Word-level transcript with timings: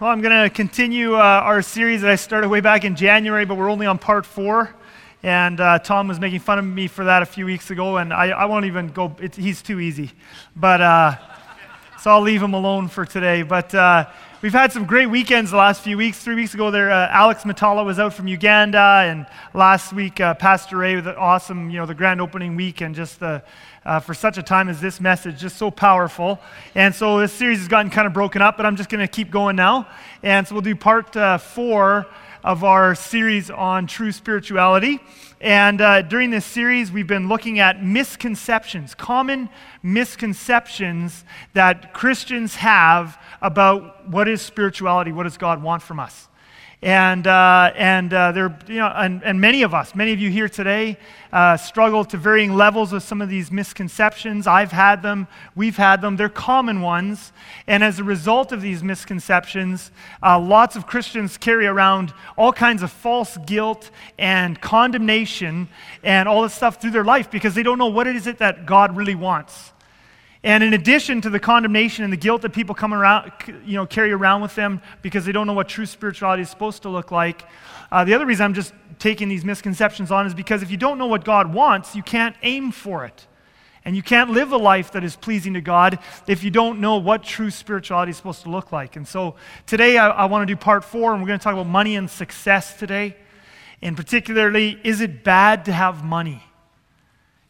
Well, 0.00 0.10
I'm 0.10 0.20
going 0.20 0.44
to 0.44 0.48
continue 0.48 1.16
uh, 1.16 1.18
our 1.18 1.60
series 1.60 2.02
that 2.02 2.10
I 2.10 2.14
started 2.14 2.48
way 2.50 2.60
back 2.60 2.84
in 2.84 2.94
January, 2.94 3.44
but 3.44 3.56
we're 3.56 3.68
only 3.68 3.86
on 3.86 3.98
part 3.98 4.26
four. 4.26 4.72
And 5.24 5.58
uh, 5.58 5.80
Tom 5.80 6.06
was 6.06 6.20
making 6.20 6.38
fun 6.38 6.60
of 6.60 6.64
me 6.64 6.86
for 6.86 7.06
that 7.06 7.22
a 7.22 7.26
few 7.26 7.44
weeks 7.44 7.72
ago, 7.72 7.96
and 7.96 8.12
I, 8.12 8.28
I 8.28 8.44
won't 8.44 8.64
even 8.66 8.90
go, 8.90 9.16
he's 9.34 9.60
too 9.60 9.80
easy. 9.80 10.12
But, 10.54 10.80
uh, 10.80 11.16
so 12.00 12.12
I'll 12.12 12.20
leave 12.20 12.40
him 12.40 12.54
alone 12.54 12.86
for 12.86 13.04
today. 13.04 13.42
But 13.42 13.74
uh, 13.74 14.08
we've 14.40 14.52
had 14.52 14.72
some 14.72 14.84
great 14.84 15.06
weekends 15.06 15.50
the 15.50 15.56
last 15.56 15.82
few 15.82 15.96
weeks. 15.96 16.18
Three 16.22 16.36
weeks 16.36 16.54
ago, 16.54 16.70
there, 16.70 16.90
uh, 16.90 17.08
Alex 17.10 17.42
Matala 17.42 17.84
was 17.84 17.98
out 17.98 18.14
from 18.14 18.28
Uganda, 18.28 19.02
and 19.04 19.26
last 19.52 19.92
week, 19.92 20.20
uh, 20.20 20.34
Pastor 20.34 20.76
Ray 20.76 20.94
with 20.94 21.08
an 21.08 21.16
awesome, 21.16 21.70
you 21.70 21.78
know, 21.78 21.86
the 21.86 21.94
grand 21.94 22.20
opening 22.20 22.54
week, 22.54 22.80
and 22.80 22.94
just 22.94 23.18
the, 23.18 23.42
uh, 23.84 23.98
for 23.98 24.14
such 24.14 24.38
a 24.38 24.42
time 24.42 24.68
as 24.68 24.80
this 24.80 25.00
message, 25.00 25.40
just 25.40 25.56
so 25.56 25.70
powerful. 25.70 26.38
And 26.74 26.94
so 26.94 27.18
this 27.18 27.32
series 27.32 27.58
has 27.58 27.68
gotten 27.68 27.90
kind 27.90 28.06
of 28.06 28.12
broken 28.12 28.40
up, 28.40 28.56
but 28.56 28.64
I'm 28.64 28.76
just 28.76 28.90
going 28.90 29.00
to 29.00 29.08
keep 29.08 29.30
going 29.30 29.56
now. 29.56 29.88
And 30.22 30.46
so 30.46 30.54
we'll 30.54 30.62
do 30.62 30.76
part 30.76 31.16
uh, 31.16 31.38
four 31.38 32.06
of 32.44 32.62
our 32.62 32.94
series 32.94 33.50
on 33.50 33.86
true 33.86 34.12
spirituality. 34.12 35.00
And 35.40 35.80
uh, 35.80 36.02
during 36.02 36.30
this 36.30 36.44
series, 36.44 36.90
we've 36.90 37.06
been 37.06 37.28
looking 37.28 37.58
at 37.58 37.82
misconceptions, 37.84 38.94
common 38.94 39.48
misconceptions 39.82 41.24
that 41.54 41.94
Christians 41.94 42.56
have 42.56 43.18
about 43.40 44.08
what 44.08 44.28
is 44.28 44.42
spirituality, 44.42 45.12
what 45.12 45.24
does 45.24 45.38
God 45.38 45.62
want 45.62 45.82
from 45.82 46.00
us. 46.00 46.28
And, 46.80 47.26
uh, 47.26 47.72
and, 47.74 48.14
uh, 48.14 48.30
there, 48.30 48.56
you 48.68 48.76
know, 48.76 48.92
and, 48.94 49.20
and 49.24 49.40
many 49.40 49.62
of 49.62 49.74
us, 49.74 49.96
many 49.96 50.12
of 50.12 50.20
you 50.20 50.30
here 50.30 50.48
today, 50.48 50.96
uh, 51.32 51.56
struggle 51.56 52.04
to 52.04 52.16
varying 52.16 52.54
levels 52.54 52.92
with 52.92 53.02
some 53.02 53.20
of 53.20 53.28
these 53.28 53.50
misconceptions. 53.50 54.46
I've 54.46 54.70
had 54.70 55.02
them, 55.02 55.26
we've 55.56 55.76
had 55.76 56.00
them. 56.00 56.14
They're 56.14 56.28
common 56.28 56.80
ones. 56.80 57.32
And 57.66 57.82
as 57.82 57.98
a 57.98 58.04
result 58.04 58.52
of 58.52 58.62
these 58.62 58.84
misconceptions, 58.84 59.90
uh, 60.22 60.38
lots 60.38 60.76
of 60.76 60.86
Christians 60.86 61.36
carry 61.36 61.66
around 61.66 62.14
all 62.36 62.52
kinds 62.52 62.84
of 62.84 62.92
false 62.92 63.36
guilt 63.38 63.90
and 64.16 64.60
condemnation 64.60 65.68
and 66.04 66.28
all 66.28 66.42
this 66.42 66.54
stuff 66.54 66.80
through 66.80 66.92
their 66.92 67.04
life 67.04 67.28
because 67.28 67.56
they 67.56 67.64
don't 67.64 67.78
know 67.78 67.88
what 67.88 68.06
it 68.06 68.14
is 68.14 68.28
it 68.28 68.38
that 68.38 68.66
God 68.66 68.96
really 68.96 69.16
wants. 69.16 69.72
And 70.44 70.62
in 70.62 70.72
addition 70.72 71.20
to 71.22 71.30
the 71.30 71.40
condemnation 71.40 72.04
and 72.04 72.12
the 72.12 72.16
guilt 72.16 72.42
that 72.42 72.52
people 72.52 72.74
come 72.74 72.94
around, 72.94 73.32
you 73.64 73.74
know, 73.74 73.86
carry 73.86 74.12
around 74.12 74.40
with 74.40 74.54
them 74.54 74.80
because 75.02 75.24
they 75.24 75.32
don't 75.32 75.46
know 75.46 75.52
what 75.52 75.68
true 75.68 75.86
spirituality 75.86 76.42
is 76.42 76.50
supposed 76.50 76.82
to 76.82 76.88
look 76.88 77.10
like, 77.10 77.44
uh, 77.90 78.04
the 78.04 78.14
other 78.14 78.26
reason 78.26 78.44
I'm 78.44 78.54
just 78.54 78.72
taking 78.98 79.28
these 79.28 79.44
misconceptions 79.44 80.10
on 80.10 80.26
is 80.26 80.34
because 80.34 80.62
if 80.62 80.70
you 80.70 80.76
don't 80.76 80.98
know 80.98 81.06
what 81.06 81.24
God 81.24 81.52
wants, 81.52 81.96
you 81.96 82.02
can't 82.02 82.36
aim 82.42 82.70
for 82.70 83.04
it. 83.04 83.26
And 83.84 83.96
you 83.96 84.02
can't 84.02 84.30
live 84.30 84.52
a 84.52 84.56
life 84.56 84.92
that 84.92 85.02
is 85.02 85.16
pleasing 85.16 85.54
to 85.54 85.60
God 85.60 85.98
if 86.26 86.44
you 86.44 86.50
don't 86.50 86.80
know 86.80 86.98
what 86.98 87.22
true 87.22 87.50
spirituality 87.50 88.10
is 88.10 88.16
supposed 88.16 88.42
to 88.42 88.50
look 88.50 88.70
like. 88.70 88.96
And 88.96 89.08
so 89.08 89.36
today 89.66 89.96
I, 89.96 90.10
I 90.10 90.24
want 90.26 90.46
to 90.46 90.54
do 90.54 90.58
part 90.58 90.84
four, 90.84 91.12
and 91.12 91.22
we're 91.22 91.28
going 91.28 91.38
to 91.38 91.42
talk 91.42 91.54
about 91.54 91.66
money 91.66 91.96
and 91.96 92.10
success 92.10 92.78
today. 92.78 93.16
And 93.80 93.96
particularly, 93.96 94.78
is 94.84 95.00
it 95.00 95.24
bad 95.24 95.64
to 95.64 95.72
have 95.72 96.04
money? 96.04 96.42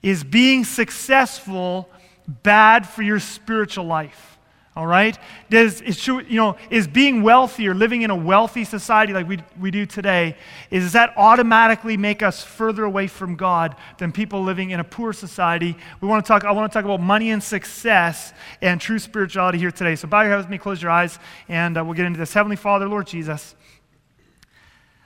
Is 0.00 0.22
being 0.22 0.64
successful 0.64 1.90
bad 2.28 2.86
for 2.86 3.02
your 3.02 3.18
spiritual 3.18 3.86
life? 3.86 4.38
All 4.78 4.86
right? 4.86 5.18
Does, 5.50 5.80
is, 5.80 6.06
you 6.06 6.22
know, 6.30 6.56
is 6.70 6.86
being 6.86 7.24
wealthy 7.24 7.66
or 7.66 7.74
living 7.74 8.02
in 8.02 8.10
a 8.12 8.14
wealthy 8.14 8.62
society 8.62 9.12
like 9.12 9.26
we, 9.26 9.40
we 9.58 9.72
do 9.72 9.86
today, 9.86 10.36
is, 10.70 10.84
does 10.84 10.92
that 10.92 11.14
automatically 11.16 11.96
make 11.96 12.22
us 12.22 12.44
further 12.44 12.84
away 12.84 13.08
from 13.08 13.34
God 13.34 13.74
than 13.98 14.12
people 14.12 14.44
living 14.44 14.70
in 14.70 14.78
a 14.78 14.84
poor 14.84 15.12
society? 15.12 15.76
We 16.00 16.06
want 16.06 16.24
to 16.24 16.28
talk, 16.28 16.44
I 16.44 16.52
want 16.52 16.70
to 16.70 16.76
talk 16.76 16.84
about 16.84 17.00
money 17.00 17.30
and 17.30 17.42
success 17.42 18.32
and 18.62 18.80
true 18.80 19.00
spirituality 19.00 19.58
here 19.58 19.72
today. 19.72 19.96
So 19.96 20.06
bow 20.06 20.20
your 20.20 20.30
head 20.30 20.36
with 20.36 20.48
me, 20.48 20.58
close 20.58 20.80
your 20.80 20.92
eyes, 20.92 21.18
and 21.48 21.76
uh, 21.76 21.84
we'll 21.84 21.94
get 21.94 22.06
into 22.06 22.20
this. 22.20 22.32
Heavenly 22.32 22.54
Father, 22.54 22.86
Lord 22.88 23.08
Jesus, 23.08 23.56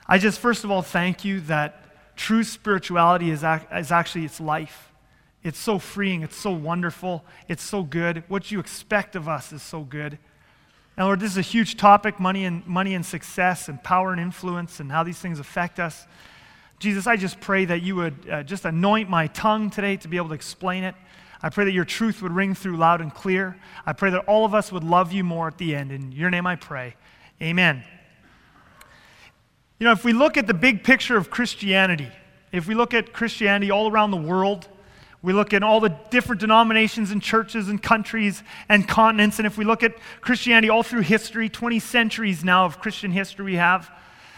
I 0.05 0.19
just 0.19 0.39
first 0.39 0.63
of 0.63 0.69
all 0.69 0.83
thank 0.83 1.25
you 1.25 1.39
that 1.41 2.15
true 2.15 2.43
spirituality 2.43 3.31
is, 3.31 3.43
ac- 3.43 3.65
is 3.71 3.91
actually 3.91 4.25
its 4.25 4.39
life. 4.39 4.92
It's 5.43 5.59
so 5.59 5.77
freeing. 5.77 6.23
It's 6.23 6.35
so 6.35 6.51
wonderful. 6.51 7.25
It's 7.47 7.63
so 7.63 7.83
good. 7.83 8.23
What 8.27 8.51
you 8.51 8.59
expect 8.59 9.15
of 9.15 9.27
us 9.27 9.51
is 9.51 9.61
so 9.61 9.81
good. 9.81 10.17
And 10.95 11.05
Lord, 11.05 11.19
this 11.19 11.31
is 11.31 11.37
a 11.37 11.41
huge 11.41 11.75
topic 11.77 12.19
money 12.19 12.45
and, 12.45 12.65
money 12.67 12.93
and 12.93 13.05
success 13.05 13.67
and 13.67 13.83
power 13.83 14.11
and 14.11 14.21
influence 14.21 14.79
and 14.79 14.91
how 14.91 15.03
these 15.03 15.17
things 15.17 15.39
affect 15.39 15.79
us. 15.79 16.05
Jesus, 16.79 17.07
I 17.07 17.15
just 17.15 17.41
pray 17.41 17.65
that 17.65 17.81
you 17.81 17.95
would 17.95 18.29
uh, 18.29 18.43
just 18.43 18.65
anoint 18.65 19.09
my 19.09 19.27
tongue 19.27 19.69
today 19.69 19.97
to 19.97 20.07
be 20.07 20.17
able 20.17 20.29
to 20.29 20.33
explain 20.33 20.83
it. 20.83 20.95
I 21.41 21.49
pray 21.49 21.65
that 21.65 21.71
your 21.71 21.85
truth 21.85 22.21
would 22.21 22.31
ring 22.31 22.55
through 22.55 22.77
loud 22.77 23.01
and 23.01 23.13
clear. 23.13 23.57
I 23.85 23.93
pray 23.93 24.11
that 24.11 24.25
all 24.25 24.45
of 24.45 24.53
us 24.53 24.71
would 24.71 24.83
love 24.83 25.11
you 25.11 25.23
more 25.23 25.47
at 25.47 25.57
the 25.57 25.75
end. 25.75 25.91
In 25.91 26.11
your 26.11 26.29
name 26.29 26.47
I 26.47 26.55
pray. 26.55 26.95
Amen. 27.41 27.83
You 29.79 29.85
know, 29.85 29.91
if 29.91 30.05
we 30.05 30.13
look 30.13 30.37
at 30.37 30.47
the 30.47 30.53
big 30.53 30.83
picture 30.83 31.17
of 31.17 31.29
Christianity, 31.29 32.09
if 32.51 32.67
we 32.67 32.75
look 32.75 32.93
at 32.93 33.11
Christianity 33.11 33.71
all 33.71 33.91
around 33.91 34.11
the 34.11 34.17
world, 34.17 34.69
we 35.23 35.31
look 35.31 35.53
at 35.53 35.63
all 35.63 35.79
the 35.79 35.95
different 36.09 36.41
denominations 36.41 37.09
and 37.09 37.21
churches 37.21 37.69
and 37.69 37.81
countries 37.81 38.43
and 38.67 38.85
continents. 38.85 39.39
And 39.39 39.47
if 39.47 39.57
we 39.57 39.63
look 39.63 39.81
at 39.81 39.95
Christianity 40.19 40.69
all 40.69 40.83
through 40.83 41.01
history, 41.01 41.47
20 41.47 41.79
centuries 41.79 42.43
now 42.43 42.65
of 42.65 42.79
Christian 42.79 43.09
history 43.09 43.45
we 43.45 43.55
have 43.55 43.89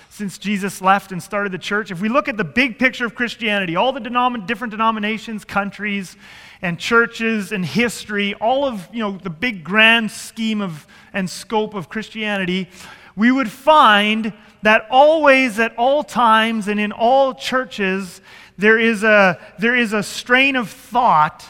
since 0.09 0.37
Jesus 0.37 0.81
left 0.81 1.11
and 1.11 1.21
started 1.21 1.51
the 1.51 1.57
church. 1.57 1.89
If 1.89 2.01
we 2.01 2.07
look 2.07 2.29
at 2.29 2.37
the 2.37 2.45
big 2.45 2.77
picture 2.77 3.05
of 3.05 3.15
Christianity, 3.15 3.75
all 3.75 3.91
the 3.91 3.99
denom- 3.99 4.45
different 4.45 4.71
denominations, 4.71 5.43
countries, 5.43 6.15
and 6.61 6.79
churches 6.79 7.51
and 7.51 7.65
history, 7.65 8.35
all 8.35 8.63
of 8.63 8.87
you 8.93 8.99
know, 8.99 9.17
the 9.17 9.31
big 9.31 9.63
grand 9.63 10.11
scheme 10.11 10.61
of, 10.61 10.87
and 11.13 11.27
scope 11.27 11.73
of 11.73 11.89
Christianity, 11.89 12.69
we 13.15 13.31
would 13.31 13.49
find 13.49 14.31
that 14.61 14.87
always, 14.89 15.59
at 15.59 15.75
all 15.77 16.03
times, 16.03 16.67
and 16.67 16.79
in 16.79 16.91
all 16.91 17.33
churches, 17.33 18.21
there 18.57 18.79
is 18.79 19.03
a, 19.03 19.39
there 19.59 19.75
is 19.75 19.93
a 19.93 20.03
strain 20.03 20.55
of 20.55 20.69
thought 20.69 21.45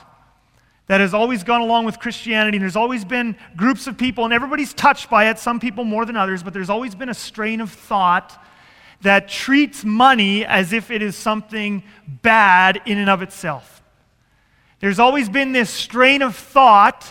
that 0.88 1.01
has 1.01 1.13
always 1.13 1.43
gone 1.43 1.61
along 1.61 1.85
with 1.85 1.99
Christianity. 1.99 2.57
And 2.57 2.63
there's 2.63 2.75
always 2.75 3.03
been 3.03 3.35
groups 3.55 3.88
of 3.88 3.97
people, 3.97 4.23
and 4.25 4.33
everybody's 4.33 4.73
touched 4.73 5.09
by 5.09 5.29
it, 5.29 5.39
some 5.39 5.59
people 5.59 5.83
more 5.83 6.05
than 6.05 6.15
others, 6.15 6.44
but 6.44 6.53
there's 6.53 6.69
always 6.69 6.94
been 6.95 7.09
a 7.09 7.13
strain 7.13 7.61
of 7.61 7.71
thought 7.71 8.41
that 9.01 9.27
treats 9.27 9.83
money 9.83 10.45
as 10.45 10.73
if 10.73 10.91
it 10.91 11.01
is 11.01 11.15
something 11.15 11.83
bad 12.07 12.81
in 12.85 12.97
and 12.97 13.09
of 13.09 13.21
itself. 13.21 13.83
There's 14.79 14.99
always 14.99 15.29
been 15.29 15.51
this 15.51 15.69
strain 15.69 16.21
of 16.21 16.35
thought 16.35 17.05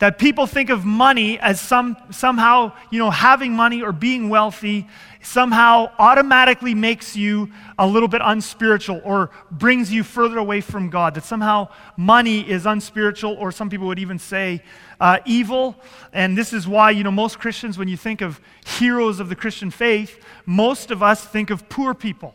that 0.00 0.18
people 0.18 0.46
think 0.46 0.70
of 0.70 0.84
money 0.84 1.38
as 1.38 1.60
some, 1.60 1.96
somehow, 2.10 2.72
you 2.90 2.98
know, 2.98 3.10
having 3.10 3.52
money 3.52 3.82
or 3.82 3.92
being 3.92 4.28
wealthy 4.28 4.88
somehow 5.22 5.90
automatically 5.98 6.74
makes 6.74 7.16
you 7.16 7.50
a 7.78 7.86
little 7.86 8.08
bit 8.08 8.20
unspiritual 8.24 9.00
or 9.04 9.30
brings 9.50 9.92
you 9.92 10.02
further 10.02 10.38
away 10.38 10.60
from 10.60 10.90
God. 10.90 11.14
That 11.14 11.24
somehow 11.24 11.68
money 11.96 12.40
is 12.48 12.66
unspiritual, 12.66 13.34
or 13.34 13.50
some 13.52 13.70
people 13.70 13.86
would 13.86 13.98
even 13.98 14.18
say 14.18 14.62
uh, 15.00 15.18
evil. 15.24 15.76
And 16.12 16.36
this 16.36 16.52
is 16.52 16.68
why, 16.68 16.90
you 16.90 17.04
know, 17.04 17.10
most 17.10 17.38
Christians, 17.38 17.78
when 17.78 17.88
you 17.88 17.96
think 17.96 18.20
of 18.20 18.40
heroes 18.66 19.20
of 19.20 19.28
the 19.28 19.36
Christian 19.36 19.70
faith, 19.70 20.22
most 20.44 20.90
of 20.90 21.02
us 21.02 21.24
think 21.24 21.50
of 21.50 21.68
poor 21.68 21.94
people. 21.94 22.34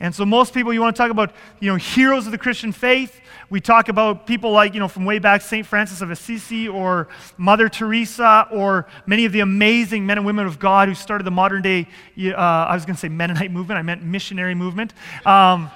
And 0.00 0.14
so 0.14 0.24
most 0.24 0.54
people, 0.54 0.72
you 0.72 0.80
want 0.80 0.96
to 0.96 1.00
talk 1.00 1.10
about, 1.10 1.34
you 1.60 1.70
know, 1.70 1.76
heroes 1.76 2.24
of 2.26 2.32
the 2.32 2.38
Christian 2.38 2.72
faith. 2.72 3.20
We 3.50 3.60
talk 3.60 3.88
about 3.88 4.26
people 4.26 4.50
like, 4.50 4.74
you 4.74 4.80
know, 4.80 4.88
from 4.88 5.04
way 5.04 5.18
back, 5.18 5.42
St. 5.42 5.66
Francis 5.66 6.00
of 6.00 6.10
Assisi 6.10 6.68
or 6.68 7.08
Mother 7.36 7.68
Teresa 7.68 8.48
or 8.50 8.86
many 9.06 9.26
of 9.26 9.32
the 9.32 9.40
amazing 9.40 10.06
men 10.06 10.16
and 10.16 10.26
women 10.26 10.46
of 10.46 10.58
God 10.58 10.88
who 10.88 10.94
started 10.94 11.24
the 11.24 11.30
modern 11.30 11.60
day, 11.60 11.86
uh, 12.18 12.34
I 12.36 12.74
was 12.74 12.86
going 12.86 12.94
to 12.94 13.00
say 13.00 13.08
Mennonite 13.08 13.50
movement, 13.50 13.78
I 13.78 13.82
meant 13.82 14.02
missionary 14.02 14.54
movement. 14.54 14.94
Um, 15.26 15.70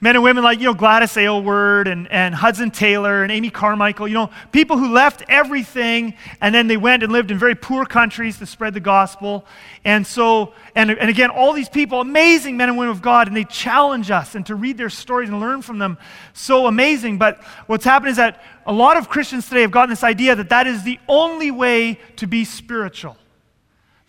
men 0.00 0.16
and 0.16 0.24
women 0.24 0.44
like, 0.44 0.58
you 0.58 0.66
know, 0.66 0.74
Gladys 0.74 1.16
Aylward 1.16 1.88
and, 1.88 2.10
and 2.10 2.34
Hudson 2.34 2.70
Taylor 2.70 3.22
and 3.22 3.32
Amy 3.32 3.50
Carmichael, 3.50 4.06
you 4.06 4.14
know, 4.14 4.30
people 4.52 4.76
who 4.76 4.92
left 4.92 5.22
everything 5.28 6.14
and 6.40 6.54
then 6.54 6.66
they 6.66 6.76
went 6.76 7.02
and 7.02 7.12
lived 7.12 7.30
in 7.30 7.38
very 7.38 7.54
poor 7.54 7.86
countries 7.86 8.38
to 8.38 8.46
spread 8.46 8.74
the 8.74 8.80
gospel. 8.80 9.46
And 9.84 10.06
so, 10.06 10.52
and, 10.74 10.90
and 10.90 11.08
again, 11.08 11.30
all 11.30 11.52
these 11.52 11.68
people, 11.68 12.00
amazing 12.00 12.56
men 12.56 12.68
and 12.68 12.76
women 12.76 12.90
of 12.90 13.02
God, 13.02 13.28
and 13.28 13.36
they 13.36 13.44
challenge 13.44 14.10
us 14.10 14.34
and 14.34 14.44
to 14.46 14.54
read 14.54 14.76
their 14.76 14.90
stories 14.90 15.28
and 15.28 15.40
learn 15.40 15.62
from 15.62 15.78
them. 15.78 15.98
So 16.32 16.66
amazing. 16.66 17.18
But 17.18 17.42
what's 17.66 17.84
happened 17.84 18.10
is 18.10 18.16
that 18.16 18.42
a 18.66 18.72
lot 18.72 18.96
of 18.96 19.08
Christians 19.08 19.48
today 19.48 19.62
have 19.62 19.70
gotten 19.70 19.90
this 19.90 20.04
idea 20.04 20.34
that 20.34 20.50
that 20.50 20.66
is 20.66 20.82
the 20.82 20.98
only 21.08 21.50
way 21.50 21.98
to 22.16 22.26
be 22.26 22.44
spiritual. 22.44 23.16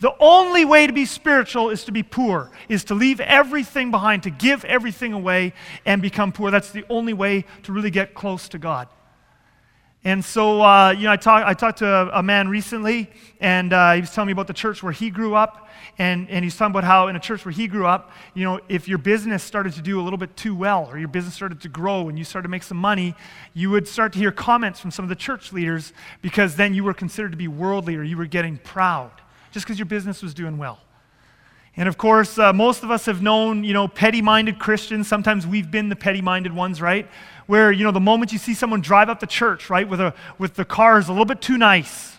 The 0.01 0.13
only 0.19 0.65
way 0.65 0.87
to 0.87 0.93
be 0.93 1.05
spiritual 1.05 1.69
is 1.69 1.85
to 1.85 1.91
be 1.91 2.03
poor, 2.03 2.51
is 2.67 2.83
to 2.85 2.95
leave 2.95 3.21
everything 3.21 3.91
behind, 3.91 4.23
to 4.23 4.29
give 4.29 4.65
everything 4.65 5.13
away 5.13 5.53
and 5.85 6.01
become 6.01 6.33
poor. 6.33 6.51
That's 6.51 6.71
the 6.71 6.83
only 6.89 7.13
way 7.13 7.45
to 7.63 7.71
really 7.71 7.91
get 7.91 8.13
close 8.13 8.49
to 8.49 8.57
God. 8.57 8.89
And 10.03 10.23
so, 10.23 10.61
uh, 10.61 10.91
you 10.91 11.05
know, 11.05 11.13
I, 11.13 11.17
talk, 11.17 11.47
I 11.47 11.55
talked 11.55 11.79
to 11.79 11.87
a, 11.87 12.19
a 12.19 12.23
man 12.23 12.47
recently, 12.47 13.09
and 13.39 13.73
uh, 13.73 13.93
he 13.93 14.01
was 14.01 14.11
telling 14.11 14.27
me 14.27 14.33
about 14.33 14.45
the 14.45 14.53
church 14.53 14.83
where 14.83 14.91
he 14.91 15.09
grew 15.09 15.33
up. 15.33 15.67
And, 15.97 16.29
and 16.29 16.43
he's 16.43 16.55
talking 16.57 16.71
about 16.71 16.83
how 16.83 17.07
in 17.07 17.15
a 17.15 17.19
church 17.19 17.45
where 17.45 17.53
he 17.53 17.67
grew 17.67 17.87
up, 17.87 18.11
you 18.33 18.43
know, 18.43 18.59
if 18.67 18.87
your 18.87 18.97
business 18.97 19.43
started 19.43 19.73
to 19.73 19.81
do 19.81 19.99
a 19.99 20.03
little 20.03 20.17
bit 20.17 20.35
too 20.35 20.53
well, 20.53 20.87
or 20.91 20.97
your 20.97 21.07
business 21.07 21.33
started 21.33 21.61
to 21.61 21.69
grow 21.69 22.09
and 22.09 22.17
you 22.17 22.25
started 22.25 22.43
to 22.43 22.49
make 22.49 22.63
some 22.63 22.77
money, 22.77 23.15
you 23.53 23.69
would 23.69 23.87
start 23.87 24.11
to 24.13 24.19
hear 24.19 24.31
comments 24.31 24.79
from 24.79 24.91
some 24.91 25.05
of 25.05 25.09
the 25.09 25.15
church 25.15 25.53
leaders 25.53 25.93
because 26.21 26.55
then 26.55 26.73
you 26.73 26.83
were 26.83 26.93
considered 26.93 27.31
to 27.31 27.37
be 27.37 27.47
worldly 27.47 27.95
or 27.95 28.03
you 28.03 28.17
were 28.17 28.25
getting 28.25 28.57
proud 28.57 29.11
just 29.55 29.65
because 29.65 29.79
your 29.79 29.85
business 29.85 30.21
was 30.21 30.33
doing 30.33 30.57
well. 30.57 30.79
And 31.77 31.87
of 31.87 31.97
course, 31.97 32.37
uh, 32.37 32.51
most 32.51 32.83
of 32.83 32.91
us 32.91 33.05
have 33.05 33.21
known, 33.21 33.63
you 33.63 33.71
know, 33.71 33.87
petty 33.87 34.21
minded 34.21 34.59
Christians. 34.59 35.07
Sometimes 35.07 35.47
we've 35.47 35.71
been 35.71 35.87
the 35.87 35.95
petty 35.95 36.21
minded 36.21 36.53
ones, 36.53 36.81
right? 36.81 37.07
Where, 37.45 37.71
you 37.71 37.85
know, 37.85 37.91
the 37.91 38.01
moment 38.01 38.33
you 38.33 38.37
see 38.37 38.53
someone 38.53 38.81
drive 38.81 39.07
up 39.07 39.21
to 39.21 39.25
church, 39.25 39.69
right, 39.69 39.87
with, 39.87 40.01
a, 40.01 40.13
with 40.37 40.55
the 40.55 40.65
cars 40.65 41.07
a 41.07 41.13
little 41.13 41.23
bit 41.23 41.39
too 41.39 41.57
nice, 41.57 42.17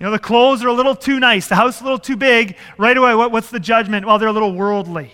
you 0.00 0.06
know, 0.06 0.10
the 0.10 0.18
clothes 0.18 0.64
are 0.64 0.68
a 0.68 0.72
little 0.72 0.96
too 0.96 1.20
nice, 1.20 1.46
the 1.46 1.56
house 1.56 1.82
a 1.82 1.84
little 1.84 1.98
too 1.98 2.16
big, 2.16 2.56
right 2.78 2.96
away, 2.96 3.14
what, 3.14 3.30
what's 3.32 3.50
the 3.50 3.60
judgment? 3.60 4.06
Well, 4.06 4.18
they're 4.18 4.30
a 4.30 4.32
little 4.32 4.54
worldly. 4.54 5.12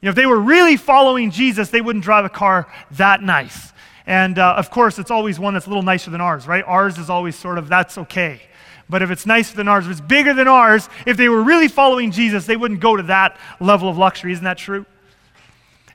You 0.00 0.06
know, 0.06 0.10
if 0.10 0.16
they 0.16 0.26
were 0.26 0.40
really 0.40 0.76
following 0.76 1.30
Jesus, 1.30 1.70
they 1.70 1.80
wouldn't 1.80 2.04
drive 2.04 2.24
a 2.24 2.28
car 2.28 2.66
that 2.90 3.22
nice. 3.22 3.72
And 4.04 4.36
uh, 4.36 4.54
of 4.54 4.72
course, 4.72 4.98
it's 4.98 5.12
always 5.12 5.38
one 5.38 5.54
that's 5.54 5.66
a 5.66 5.70
little 5.70 5.84
nicer 5.84 6.10
than 6.10 6.20
ours, 6.20 6.48
right? 6.48 6.64
Ours 6.66 6.98
is 6.98 7.08
always 7.08 7.36
sort 7.36 7.58
of, 7.58 7.68
that's 7.68 7.98
okay. 7.98 8.42
But 8.88 9.02
if 9.02 9.10
it's 9.10 9.26
nicer 9.26 9.56
than 9.56 9.68
ours, 9.68 9.86
if 9.86 9.92
it's 9.92 10.00
bigger 10.00 10.34
than 10.34 10.48
ours, 10.48 10.88
if 11.06 11.16
they 11.16 11.28
were 11.28 11.42
really 11.42 11.68
following 11.68 12.10
Jesus, 12.10 12.46
they 12.46 12.56
wouldn't 12.56 12.80
go 12.80 12.96
to 12.96 13.02
that 13.04 13.38
level 13.60 13.88
of 13.88 13.96
luxury. 13.96 14.32
Isn't 14.32 14.44
that 14.44 14.58
true? 14.58 14.84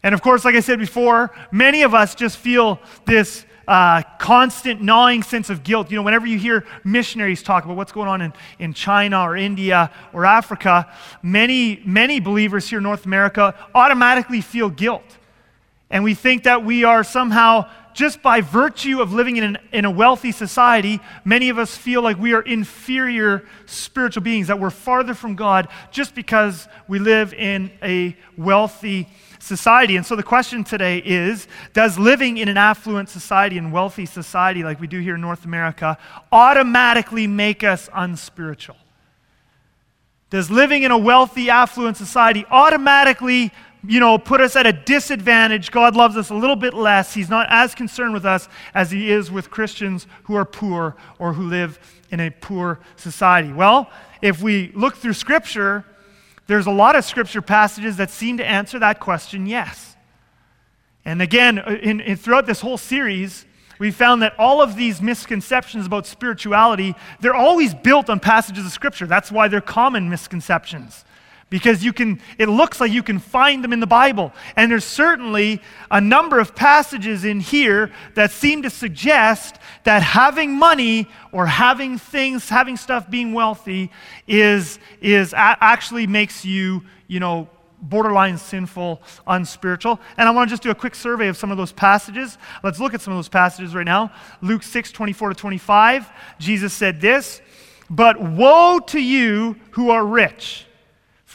And 0.04 0.14
of 0.14 0.22
course, 0.22 0.46
like 0.46 0.56
I 0.56 0.62
said 0.62 0.80
before, 0.80 1.32
many 1.52 1.82
of 1.82 1.94
us 1.94 2.16
just 2.16 2.38
feel 2.38 2.80
this 3.06 3.46
uh, 3.68 4.02
constant 4.18 4.82
gnawing 4.82 5.22
sense 5.24 5.50
of 5.50 5.64
guilt. 5.64 5.92
You 5.92 5.98
know, 5.98 6.04
whenever 6.04 6.26
you 6.26 6.38
hear 6.38 6.66
missionaries 6.84 7.44
talk 7.44 7.66
about 7.66 7.76
what's 7.76 7.92
going 7.92 8.08
on 8.08 8.22
in, 8.22 8.34
in 8.60 8.74
China 8.74 9.24
or 9.24 9.36
India 9.36 9.92
or 10.14 10.26
Africa, 10.26 10.90
many, 11.22 11.82
many 11.86 12.20
believers 12.20 12.70
here 12.70 12.80
in 12.80 12.84
North 12.84 13.06
America 13.06 13.54
automatically 13.76 14.42
feel 14.42 14.70
guilt. 14.70 15.04
And 15.90 16.04
we 16.04 16.14
think 16.14 16.44
that 16.44 16.64
we 16.64 16.84
are 16.84 17.04
somehow 17.04 17.70
just 17.98 18.22
by 18.22 18.42
virtue 18.42 19.02
of 19.02 19.12
living 19.12 19.38
in, 19.38 19.44
an, 19.44 19.58
in 19.74 19.84
a 19.84 19.90
wealthy 19.90 20.32
society, 20.32 21.00
many 21.26 21.50
of 21.50 21.58
us 21.58 21.76
feel 21.76 22.04
like 22.04 22.20
we 22.20 22.32
are 22.36 22.44
inferior 22.44 23.44
spiritual 23.66 24.22
beings, 24.22 24.50
that 24.50 24.60
we're 24.60 24.70
farther 24.70 25.16
from 25.16 25.36
God 25.36 25.68
just 25.90 26.14
because 26.14 26.68
we 26.88 27.00
live 27.00 27.34
in 27.34 27.72
a 27.82 28.16
wealthy 28.38 29.10
society. 29.40 29.96
And 29.96 30.06
so 30.06 30.16
the 30.16 30.22
question 30.22 30.64
today 30.64 31.00
is 31.00 31.48
Does 31.74 31.98
living 31.98 32.38
in 32.38 32.50
an 32.50 32.58
affluent 32.58 33.10
society 33.10 33.58
and 33.58 33.74
wealthy 33.74 34.06
society 34.06 34.64
like 34.64 34.80
we 34.80 34.86
do 34.86 35.00
here 35.00 35.16
in 35.16 35.22
North 35.22 35.44
America 35.44 35.98
automatically 36.32 37.26
make 37.26 37.64
us 37.64 37.90
unspiritual? 37.96 38.78
Does 40.30 40.52
living 40.52 40.84
in 40.84 40.92
a 40.92 40.98
wealthy, 41.00 41.50
affluent 41.50 41.98
society 41.98 42.46
automatically 42.52 43.52
you 43.88 44.02
know, 44.02 44.18
put 44.18 44.42
us 44.42 44.56
at 44.56 44.68
a 44.68 44.74
disadvantage. 44.74 45.72
God 45.72 45.96
loves 45.96 46.18
us 46.18 46.30
a 46.30 46.36
little 46.36 46.58
bit 46.58 46.74
less. 46.74 47.14
He's 47.14 47.30
not 47.30 47.48
as 47.50 47.74
concerned 47.74 48.14
with 48.14 48.26
us 48.26 48.50
as 48.74 48.92
he 48.92 49.10
is 49.10 49.32
with 49.32 49.50
Christians 49.50 50.06
who 50.24 50.36
are 50.36 50.46
poor 50.46 50.96
or 51.20 51.34
who 51.34 51.44
live 51.44 51.80
in 52.12 52.20
a 52.20 52.30
poor 52.30 52.80
society. 52.98 53.54
Well, 53.54 53.90
if 54.22 54.42
we 54.42 54.72
look 54.76 54.98
through 54.98 55.14
Scripture, 55.14 55.86
there's 56.48 56.66
a 56.66 56.72
lot 56.72 56.96
of 56.96 57.06
Scripture 57.06 57.42
passages 57.42 57.98
that 57.98 58.10
seem 58.10 58.38
to 58.38 58.46
answer 58.46 58.78
that 58.80 59.00
question 59.00 59.46
yes. 59.46 59.96
And 61.06 61.22
again, 61.22 61.60
uh, 61.60 61.78
in, 61.82 62.02
in, 62.02 62.18
throughout 62.18 62.46
this 62.46 62.60
whole 62.60 62.78
series, 62.78 63.46
we 63.80 63.92
found 63.92 64.22
that 64.22 64.38
all 64.38 64.62
of 64.62 64.76
these 64.76 65.02
misconceptions 65.02 65.86
about 65.86 66.06
spirituality, 66.06 66.94
they're 67.22 67.36
always 67.36 67.74
built 67.74 68.10
on 68.10 68.20
passages 68.20 68.66
of 68.66 68.74
Scripture. 68.74 69.08
That's 69.08 69.32
why 69.32 69.48
they're 69.48 69.62
common 69.62 70.10
misconceptions 70.10 71.06
because 71.50 71.84
you 71.84 71.94
can 71.94 72.20
it 72.38 72.50
looks 72.50 72.80
like 72.82 72.92
you 72.92 73.04
can 73.04 73.20
find 73.20 73.64
them 73.64 73.72
in 73.72 73.80
the 73.80 73.88
bible. 73.88 74.34
And 74.56 74.72
there's 74.72 74.84
certainly 74.84 75.62
a 75.90 76.02
number 76.02 76.40
of 76.40 76.56
passages 76.56 77.24
in 77.24 77.40
here 77.40 77.92
that 78.16 78.32
seem 78.32 78.64
to 78.64 78.70
suggest 78.70 79.58
that 79.84 80.04
having 80.04 80.58
money 80.58 81.08
or 81.32 81.46
having 81.46 81.98
things 81.98 82.50
having 82.50 82.76
stuff 82.76 83.10
being 83.10 83.34
wealthy 83.34 83.92
is 84.28 84.80
is 85.02 85.34
actually 85.36 86.08
makes 86.08 86.44
you 86.44 86.84
you 87.08 87.20
know 87.20 87.50
borderline 87.82 88.38
sinful 88.38 89.02
unspiritual. 89.28 90.00
And 90.18 90.28
i 90.28 90.32
want 90.32 90.50
to 90.50 90.54
just 90.54 90.64
do 90.64 90.72
a 90.72 90.76
quick 90.76 90.96
survey 90.96 91.28
of 91.30 91.38
some 91.38 91.52
of 91.52 91.58
those 91.58 91.72
passages. 91.72 92.38
Let's 92.64 92.80
look 92.80 92.94
at 92.94 93.02
some 93.02 93.14
of 93.14 93.18
those 93.18 93.30
passages 93.30 93.74
right 93.74 93.86
now. 93.86 94.12
Luke 94.42 94.64
6 94.64 94.92
24 94.92 95.30
to 95.30 95.36
25 95.36 96.10
jesus 96.40 96.74
said 96.74 97.00
this 97.00 97.42
but 97.90 98.20
woe 98.20 98.80
to 98.80 99.00
you 99.00 99.56
who 99.72 99.92
are 99.92 100.06
rich 100.06 100.67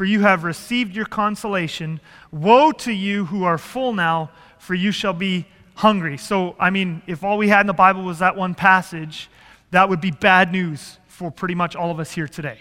for 0.03 0.07
you 0.07 0.23
have 0.23 0.43
received 0.43 0.97
your 0.97 1.05
consolation. 1.05 2.01
Woe 2.33 2.73
to 2.73 2.91
you 2.91 3.27
who 3.27 3.45
are 3.45 3.57
full 3.57 3.93
now, 3.93 4.33
for 4.59 4.75
you 4.75 4.91
shall 4.91 5.13
be 5.13 5.47
hungry. 5.77 6.19
So, 6.19 6.57
I 6.59 6.71
mean, 6.71 7.03
if 7.07 7.23
all 7.23 7.39
we 7.39 7.47
had 7.47 7.61
in 7.61 7.69
the 7.69 7.73
Bible 7.73 8.03
was 8.03 8.19
that 8.19 8.35
one 8.35 8.57
passage, 8.57 9.31
that 9.71 9.89
would 9.89 10.01
be 10.01 10.11
bad 10.11 10.51
news 10.51 10.99
for 11.07 11.31
pretty 11.31 11.55
much 11.55 11.77
all 11.77 11.93
of 11.93 12.01
us 12.01 12.11
here 12.11 12.27
today. 12.27 12.59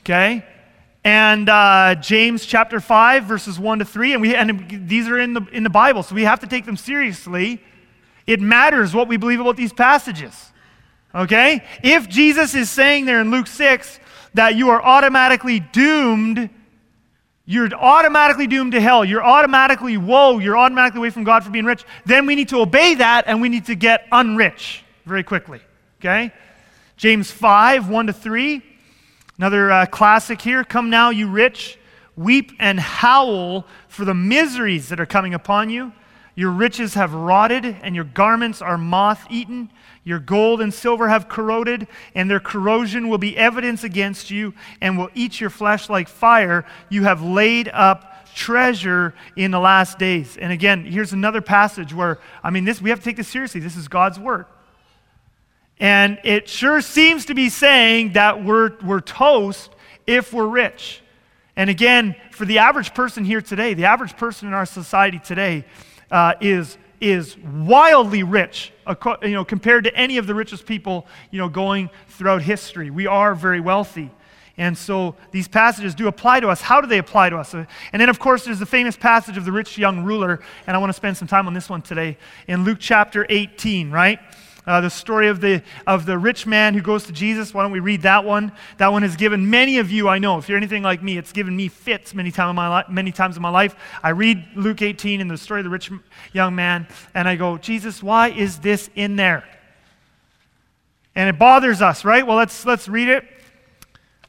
Okay? 0.00 0.42
And 1.04 1.50
uh, 1.50 1.96
James 1.96 2.46
chapter 2.46 2.80
5, 2.80 3.24
verses 3.24 3.58
1 3.58 3.80
to 3.80 3.84
3, 3.84 4.14
and, 4.14 4.22
we, 4.22 4.34
and 4.34 4.88
these 4.88 5.08
are 5.08 5.18
in 5.18 5.34
the, 5.34 5.42
in 5.52 5.64
the 5.64 5.68
Bible, 5.68 6.02
so 6.02 6.14
we 6.14 6.22
have 6.22 6.40
to 6.40 6.46
take 6.46 6.64
them 6.64 6.78
seriously. 6.78 7.62
It 8.26 8.40
matters 8.40 8.94
what 8.94 9.06
we 9.06 9.18
believe 9.18 9.40
about 9.40 9.58
these 9.58 9.74
passages. 9.74 10.50
Okay? 11.14 11.62
If 11.82 12.08
Jesus 12.08 12.54
is 12.54 12.70
saying 12.70 13.04
there 13.04 13.20
in 13.20 13.30
Luke 13.30 13.48
6, 13.48 14.00
that 14.34 14.56
you 14.56 14.70
are 14.70 14.82
automatically 14.82 15.60
doomed. 15.60 16.50
You're 17.44 17.72
automatically 17.74 18.46
doomed 18.46 18.72
to 18.72 18.80
hell. 18.80 19.04
You're 19.04 19.24
automatically 19.24 19.96
woe. 19.96 20.38
You're 20.38 20.56
automatically 20.56 20.98
away 20.98 21.10
from 21.10 21.24
God 21.24 21.44
for 21.44 21.50
being 21.50 21.64
rich. 21.64 21.84
Then 22.06 22.26
we 22.26 22.34
need 22.34 22.48
to 22.50 22.60
obey 22.60 22.94
that 22.94 23.24
and 23.26 23.40
we 23.40 23.48
need 23.48 23.66
to 23.66 23.74
get 23.74 24.08
unrich 24.10 24.80
very 25.04 25.22
quickly. 25.22 25.60
Okay? 26.00 26.32
James 26.96 27.30
5, 27.30 27.88
1 27.88 28.06
to 28.06 28.12
3. 28.12 28.62
Another 29.38 29.70
uh, 29.70 29.86
classic 29.86 30.40
here. 30.40 30.62
Come 30.62 30.90
now, 30.90 31.10
you 31.10 31.28
rich, 31.28 31.78
weep 32.16 32.52
and 32.58 32.78
howl 32.78 33.66
for 33.88 34.04
the 34.04 34.14
miseries 34.14 34.88
that 34.90 35.00
are 35.00 35.06
coming 35.06 35.34
upon 35.34 35.70
you. 35.70 35.92
Your 36.34 36.50
riches 36.50 36.94
have 36.94 37.12
rotted, 37.12 37.64
and 37.64 37.94
your 37.94 38.04
garments 38.04 38.62
are 38.62 38.78
moth 38.78 39.26
eaten. 39.30 39.70
Your 40.04 40.18
gold 40.18 40.60
and 40.60 40.74
silver 40.74 41.08
have 41.08 41.28
corroded, 41.28 41.86
and 42.14 42.28
their 42.28 42.40
corrosion 42.40 43.08
will 43.08 43.18
be 43.18 43.36
evidence 43.36 43.84
against 43.84 44.30
you 44.30 44.52
and 44.80 44.98
will 44.98 45.10
eat 45.14 45.40
your 45.40 45.50
flesh 45.50 45.88
like 45.88 46.08
fire. 46.08 46.64
You 46.88 47.04
have 47.04 47.22
laid 47.22 47.68
up 47.68 48.26
treasure 48.34 49.14
in 49.36 49.50
the 49.50 49.60
last 49.60 49.98
days. 49.98 50.36
And 50.36 50.52
again, 50.52 50.84
here's 50.84 51.12
another 51.12 51.40
passage 51.40 51.94
where, 51.94 52.18
I 52.42 52.50
mean, 52.50 52.64
this, 52.64 52.82
we 52.82 52.90
have 52.90 52.98
to 52.98 53.04
take 53.04 53.16
this 53.16 53.28
seriously. 53.28 53.60
This 53.60 53.76
is 53.76 53.88
God's 53.88 54.18
word. 54.18 54.46
And 55.78 56.18
it 56.24 56.48
sure 56.48 56.80
seems 56.80 57.26
to 57.26 57.34
be 57.34 57.48
saying 57.48 58.14
that 58.14 58.44
we're, 58.44 58.76
we're 58.84 59.00
toast 59.00 59.70
if 60.06 60.32
we're 60.32 60.46
rich. 60.46 61.02
And 61.56 61.68
again, 61.68 62.16
for 62.30 62.44
the 62.44 62.58
average 62.58 62.94
person 62.94 63.24
here 63.24 63.42
today, 63.42 63.74
the 63.74 63.84
average 63.84 64.16
person 64.16 64.48
in 64.48 64.54
our 64.54 64.66
society 64.66 65.18
today 65.18 65.64
uh, 66.10 66.34
is 66.40 66.78
is 67.02 67.36
wildly 67.38 68.22
rich 68.22 68.72
you 69.22 69.30
know, 69.30 69.44
compared 69.44 69.84
to 69.84 69.94
any 69.96 70.18
of 70.18 70.26
the 70.26 70.34
richest 70.34 70.64
people 70.64 71.06
you 71.30 71.38
know, 71.38 71.48
going 71.48 71.90
throughout 72.08 72.42
history. 72.42 72.90
We 72.90 73.06
are 73.06 73.34
very 73.34 73.60
wealthy. 73.60 74.10
And 74.56 74.76
so 74.76 75.16
these 75.30 75.48
passages 75.48 75.94
do 75.94 76.06
apply 76.06 76.40
to 76.40 76.48
us. 76.48 76.60
How 76.60 76.80
do 76.80 76.86
they 76.86 76.98
apply 76.98 77.30
to 77.30 77.38
us? 77.38 77.54
And 77.54 77.66
then, 77.92 78.08
of 78.08 78.18
course, 78.18 78.44
there's 78.44 78.58
the 78.58 78.66
famous 78.66 78.96
passage 78.96 79.36
of 79.36 79.44
the 79.44 79.52
rich 79.52 79.78
young 79.78 80.04
ruler, 80.04 80.40
and 80.66 80.76
I 80.76 80.78
want 80.78 80.90
to 80.90 80.94
spend 80.94 81.16
some 81.16 81.26
time 81.26 81.46
on 81.46 81.54
this 81.54 81.68
one 81.68 81.82
today 81.82 82.18
in 82.46 82.64
Luke 82.64 82.78
chapter 82.78 83.26
18, 83.28 83.90
right? 83.90 84.20
Uh, 84.64 84.80
the 84.80 84.90
story 84.90 85.26
of 85.26 85.40
the, 85.40 85.60
of 85.86 86.06
the 86.06 86.16
rich 86.16 86.46
man 86.46 86.72
who 86.72 86.80
goes 86.80 87.04
to 87.04 87.12
Jesus. 87.12 87.52
Why 87.52 87.62
don't 87.62 87.72
we 87.72 87.80
read 87.80 88.02
that 88.02 88.24
one? 88.24 88.52
That 88.78 88.92
one 88.92 89.02
has 89.02 89.16
given 89.16 89.50
many 89.50 89.78
of 89.78 89.90
you, 89.90 90.08
I 90.08 90.18
know, 90.18 90.38
if 90.38 90.48
you're 90.48 90.56
anything 90.58 90.84
like 90.84 91.02
me, 91.02 91.18
it's 91.18 91.32
given 91.32 91.56
me 91.56 91.66
fits 91.66 92.14
many, 92.14 92.30
time 92.30 92.48
in 92.50 92.56
my 92.56 92.78
li- 92.78 92.84
many 92.88 93.10
times 93.10 93.36
in 93.36 93.42
my 93.42 93.50
life. 93.50 93.74
I 94.02 94.10
read 94.10 94.44
Luke 94.54 94.80
18 94.80 95.20
and 95.20 95.28
the 95.28 95.36
story 95.36 95.60
of 95.60 95.64
the 95.64 95.70
rich 95.70 95.90
young 96.32 96.54
man, 96.54 96.86
and 97.14 97.26
I 97.26 97.34
go, 97.34 97.58
Jesus, 97.58 98.02
why 98.02 98.28
is 98.28 98.60
this 98.60 98.88
in 98.94 99.16
there? 99.16 99.44
And 101.14 101.28
it 101.28 101.38
bothers 101.38 101.82
us, 101.82 102.04
right? 102.04 102.24
Well, 102.24 102.36
let's, 102.36 102.64
let's 102.64 102.88
read 102.88 103.08
it. 103.08 103.24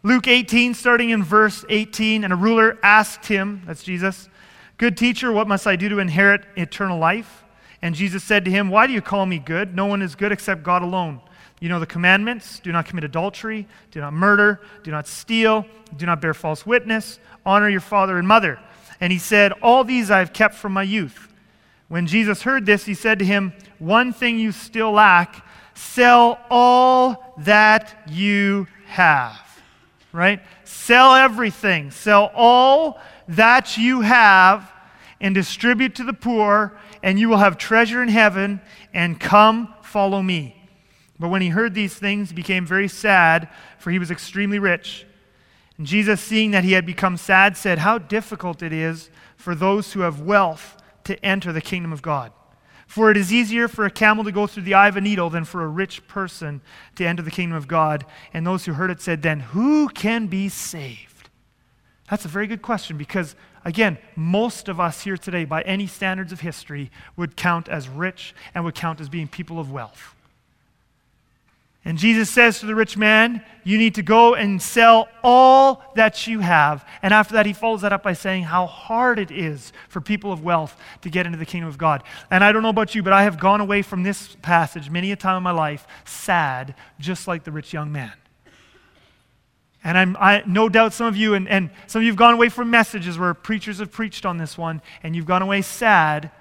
Luke 0.01 0.27
18, 0.27 0.73
starting 0.73 1.11
in 1.11 1.23
verse 1.23 1.63
18. 1.69 2.23
And 2.23 2.33
a 2.33 2.35
ruler 2.35 2.77
asked 2.83 3.25
him, 3.25 3.61
that's 3.65 3.83
Jesus, 3.83 4.29
Good 4.77 4.97
teacher, 4.97 5.31
what 5.31 5.47
must 5.47 5.67
I 5.67 5.75
do 5.75 5.87
to 5.89 5.99
inherit 5.99 6.45
eternal 6.57 6.97
life? 6.97 7.42
And 7.83 7.93
Jesus 7.93 8.23
said 8.23 8.45
to 8.45 8.51
him, 8.51 8.69
Why 8.69 8.87
do 8.87 8.93
you 8.93 9.01
call 9.01 9.25
me 9.25 9.39
good? 9.39 9.75
No 9.75 9.85
one 9.87 10.01
is 10.01 10.15
good 10.15 10.31
except 10.31 10.63
God 10.63 10.83
alone. 10.83 11.19
You 11.59 11.67
know 11.67 11.81
the 11.81 11.85
commandments 11.85 12.59
do 12.59 12.71
not 12.71 12.85
commit 12.85 13.03
adultery, 13.03 13.67
do 13.91 13.99
not 13.99 14.13
murder, 14.13 14.61
do 14.83 14.91
not 14.91 15.05
steal, 15.05 15.65
do 15.97 16.05
not 16.05 16.21
bear 16.21 16.33
false 16.33 16.65
witness, 16.65 17.19
honor 17.45 17.67
your 17.67 17.81
father 17.81 18.17
and 18.17 18.25
mother. 18.25 18.57
And 19.01 19.11
he 19.11 19.19
said, 19.19 19.51
All 19.61 19.83
these 19.83 20.09
I 20.09 20.19
have 20.19 20.31
kept 20.31 20.55
from 20.55 20.71
my 20.71 20.83
youth. 20.83 21.27
When 21.89 22.07
Jesus 22.07 22.43
heard 22.43 22.65
this, 22.65 22.85
he 22.85 22.93
said 22.93 23.19
to 23.19 23.25
him, 23.25 23.51
One 23.79 24.13
thing 24.13 24.39
you 24.39 24.53
still 24.53 24.93
lack 24.93 25.45
sell 25.75 26.39
all 26.49 27.33
that 27.39 28.03
you 28.07 28.65
have. 28.85 29.61
Right? 30.13 30.41
Sell 30.63 31.15
everything. 31.15 31.91
Sell 31.91 32.31
all 32.33 33.01
that 33.27 33.77
you 33.77 34.01
have 34.01 34.71
and 35.19 35.35
distribute 35.35 35.95
to 35.95 36.05
the 36.05 36.13
poor 36.13 36.77
and 37.03 37.19
you 37.19 37.29
will 37.29 37.37
have 37.37 37.57
treasure 37.57 38.01
in 38.01 38.07
heaven, 38.07 38.61
and 38.93 39.19
come, 39.19 39.73
follow 39.83 40.23
me. 40.23 40.55
But 41.19 41.27
when 41.27 41.41
he 41.41 41.49
heard 41.49 41.75
these 41.75 41.93
things, 41.93 42.29
he 42.29 42.35
became 42.35 42.65
very 42.65 42.87
sad, 42.87 43.49
for 43.77 43.91
he 43.91 43.99
was 43.99 44.09
extremely 44.09 44.57
rich. 44.57 45.05
And 45.77 45.85
Jesus, 45.85 46.21
seeing 46.21 46.51
that 46.51 46.63
he 46.63 46.71
had 46.71 46.85
become 46.85 47.17
sad, 47.17 47.57
said, 47.57 47.79
How 47.79 47.97
difficult 47.97 48.63
it 48.63 48.71
is 48.71 49.09
for 49.35 49.53
those 49.53 49.93
who 49.93 49.99
have 49.99 50.21
wealth 50.21 50.77
to 51.03 51.23
enter 51.23 51.51
the 51.51 51.61
kingdom 51.61 51.91
of 51.91 52.01
God. 52.01 52.31
For 52.87 53.11
it 53.11 53.17
is 53.17 53.33
easier 53.33 53.67
for 53.67 53.85
a 53.85 53.91
camel 53.91 54.23
to 54.23 54.31
go 54.31 54.47
through 54.47 54.63
the 54.63 54.75
eye 54.75 54.87
of 54.87 54.95
a 54.95 55.01
needle 55.01 55.29
than 55.29 55.45
for 55.45 55.63
a 55.63 55.67
rich 55.67 56.07
person 56.07 56.61
to 56.95 57.05
enter 57.05 57.23
the 57.23 57.31
kingdom 57.31 57.57
of 57.57 57.67
God. 57.67 58.05
And 58.33 58.45
those 58.45 58.65
who 58.65 58.73
heard 58.73 58.91
it 58.91 59.01
said, 59.01 59.21
Then 59.21 59.39
who 59.39 59.89
can 59.89 60.27
be 60.27 60.47
saved? 60.47 61.12
That's 62.13 62.25
a 62.25 62.27
very 62.27 62.45
good 62.45 62.61
question 62.61 62.95
because, 62.95 63.35
again, 63.65 63.97
most 64.15 64.69
of 64.69 64.79
us 64.79 65.01
here 65.01 65.17
today, 65.17 65.45
by 65.45 65.63
any 65.63 65.87
standards 65.87 66.31
of 66.31 66.41
history, 66.41 66.91
would 67.17 67.35
count 67.35 67.67
as 67.67 67.89
rich 67.89 68.35
and 68.53 68.63
would 68.63 68.75
count 68.75 69.01
as 69.01 69.09
being 69.09 69.27
people 69.27 69.59
of 69.59 69.71
wealth. 69.71 70.13
And 71.83 71.97
Jesus 71.97 72.29
says 72.29 72.59
to 72.59 72.67
the 72.67 72.75
rich 72.75 72.95
man, 72.97 73.43
You 73.63 73.79
need 73.79 73.95
to 73.95 74.03
go 74.03 74.35
and 74.35 74.61
sell 74.61 75.07
all 75.23 75.83
that 75.95 76.27
you 76.27 76.41
have. 76.41 76.87
And 77.01 77.15
after 77.15 77.33
that, 77.33 77.47
he 77.47 77.53
follows 77.53 77.81
that 77.81 77.91
up 77.91 78.03
by 78.03 78.13
saying 78.13 78.43
how 78.43 78.67
hard 78.67 79.17
it 79.17 79.31
is 79.31 79.73
for 79.89 79.99
people 79.99 80.31
of 80.31 80.43
wealth 80.43 80.79
to 81.01 81.09
get 81.09 81.25
into 81.25 81.39
the 81.39 81.47
kingdom 81.47 81.67
of 81.67 81.79
God. 81.79 82.03
And 82.29 82.43
I 82.43 82.51
don't 82.51 82.61
know 82.61 82.69
about 82.69 82.93
you, 82.93 83.01
but 83.01 83.13
I 83.13 83.23
have 83.23 83.39
gone 83.39 83.59
away 83.59 83.81
from 83.81 84.03
this 84.03 84.37
passage 84.43 84.87
many 84.91 85.11
a 85.11 85.15
time 85.15 85.37
in 85.37 85.41
my 85.41 85.49
life 85.49 85.87
sad, 86.05 86.75
just 86.99 87.27
like 87.27 87.43
the 87.43 87.51
rich 87.51 87.73
young 87.73 87.91
man. 87.91 88.13
And 89.83 89.97
I'm 89.97 90.17
I, 90.17 90.43
no 90.45 90.69
doubt 90.69 90.93
some 90.93 91.07
of 91.07 91.17
you, 91.17 91.33
and, 91.33 91.47
and 91.47 91.69
some 91.87 91.99
of 91.99 92.03
you 92.03 92.11
have 92.11 92.17
gone 92.17 92.33
away 92.33 92.49
from 92.49 92.69
messages 92.69 93.17
where 93.17 93.33
preachers 93.33 93.79
have 93.79 93.91
preached 93.91 94.25
on 94.25 94.37
this 94.37 94.57
one, 94.57 94.81
and 95.03 95.15
you've 95.15 95.25
gone 95.25 95.41
away 95.41 95.61
sad 95.61 96.31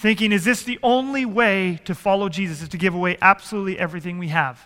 thinking, 0.00 0.32
is 0.32 0.46
this 0.46 0.62
the 0.62 0.78
only 0.82 1.26
way 1.26 1.78
to 1.84 1.94
follow 1.94 2.30
Jesus, 2.30 2.62
is 2.62 2.70
to 2.70 2.78
give 2.78 2.94
away 2.94 3.18
absolutely 3.20 3.78
everything 3.78 4.18
we 4.18 4.28
have? 4.28 4.58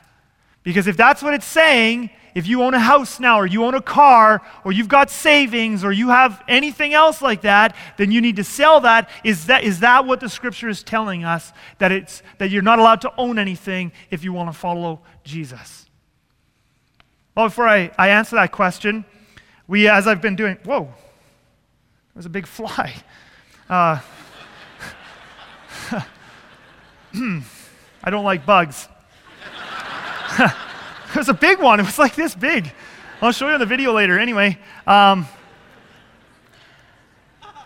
Because 0.63 0.87
if 0.87 0.97
that's 0.97 1.23
what 1.23 1.35
it's 1.35 1.45
saying, 1.45 2.09
if 2.37 2.47
you 2.47 2.63
own 2.63 2.73
a 2.73 2.79
house 2.79 3.19
now, 3.19 3.41
or 3.41 3.45
you 3.47 3.65
own 3.65 3.75
a 3.75 3.83
car, 3.83 4.41
or 4.65 4.71
you've 4.71 4.89
got 4.89 5.11
savings, 5.11 5.85
or 5.85 5.91
you 5.91 6.09
have 6.09 6.43
anything 6.47 6.95
else 6.95 7.21
like 7.21 7.43
that, 7.43 7.75
then 7.97 8.13
you 8.13 8.21
need 8.21 8.37
to 8.37 8.45
sell 8.45 8.81
that. 8.81 9.11
Is 9.25 9.47
that, 9.47 9.65
is 9.65 9.81
that 9.81 10.07
what 10.07 10.21
the 10.21 10.29
scripture 10.29 10.69
is 10.69 10.85
telling 10.85 11.25
us? 11.25 11.53
That, 11.79 11.91
it's, 11.91 12.23
that 12.39 12.51
you're 12.51 12.63
not 12.63 12.79
allowed 12.79 13.03
to 13.03 13.13
own 13.19 13.39
anything 13.39 13.93
if 14.11 14.23
you 14.23 14.33
want 14.33 14.51
to 14.51 14.59
follow 14.59 15.01
Jesus? 15.25 15.84
Well, 17.35 17.47
before 17.47 17.67
I, 17.67 17.91
I 17.99 18.11
answer 18.11 18.37
that 18.37 18.53
question, 18.53 19.05
we, 19.67 19.89
as 19.89 20.07
I've 20.07 20.21
been 20.21 20.37
doing, 20.37 20.57
whoa, 20.65 20.93
there's 22.15 22.27
a 22.27 22.31
big 22.31 22.47
fly. 22.47 22.95
Uh, 23.69 23.99
I 28.05 28.11
don't 28.11 28.25
like 28.25 28.47
bugs. 28.47 28.87
it 30.39 31.17
was 31.17 31.29
a 31.29 31.35
big 31.35 31.59
one. 31.59 31.81
It 31.81 31.87
was 31.87 31.99
like 31.99 32.15
this 32.15 32.37
big. 32.37 32.73
I'll 33.21 33.33
show 33.33 33.49
you 33.49 33.55
on 33.55 33.61
the 33.61 33.67
video 33.67 33.93
later. 33.93 34.19
Anyway, 34.19 34.59
um, 34.87 35.27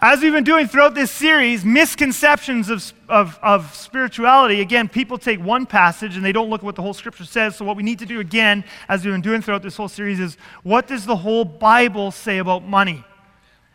as 0.01 0.21
we've 0.21 0.33
been 0.33 0.45
doing 0.45 0.69
throughout 0.69 0.95
this 0.95 1.11
series, 1.11 1.65
misconceptions 1.65 2.71
of, 2.71 2.93
of, 3.09 3.39
of, 3.43 3.75
spirituality, 3.75 4.61
again, 4.61 4.89
people 4.89 5.19
take 5.19 5.41
one 5.41 5.67
passage 5.67 6.15
and 6.15 6.25
they 6.25 6.31
don't 6.31 6.51
look 6.51 6.61
at 6.61 6.65
what 6.65 6.77
the 6.77 6.83
whole 6.83 6.95
scripture 6.95 7.25
says. 7.25 7.57
So, 7.57 7.65
what 7.65 7.77
we 7.77 7.83
need 7.83 7.99
to 7.99 8.07
do 8.07 8.21
again, 8.21 8.65
as 8.89 9.05
we've 9.05 9.13
been 9.13 9.21
doing 9.21 9.43
throughout 9.43 9.63
this 9.63 9.77
whole 9.77 9.89
series, 9.89 10.21
is 10.21 10.37
what 10.63 10.87
does 10.87 11.05
the 11.05 11.17
whole 11.17 11.45
Bible 11.45 12.13
say 12.13 12.39
about 12.39 12.63
money? 12.65 13.05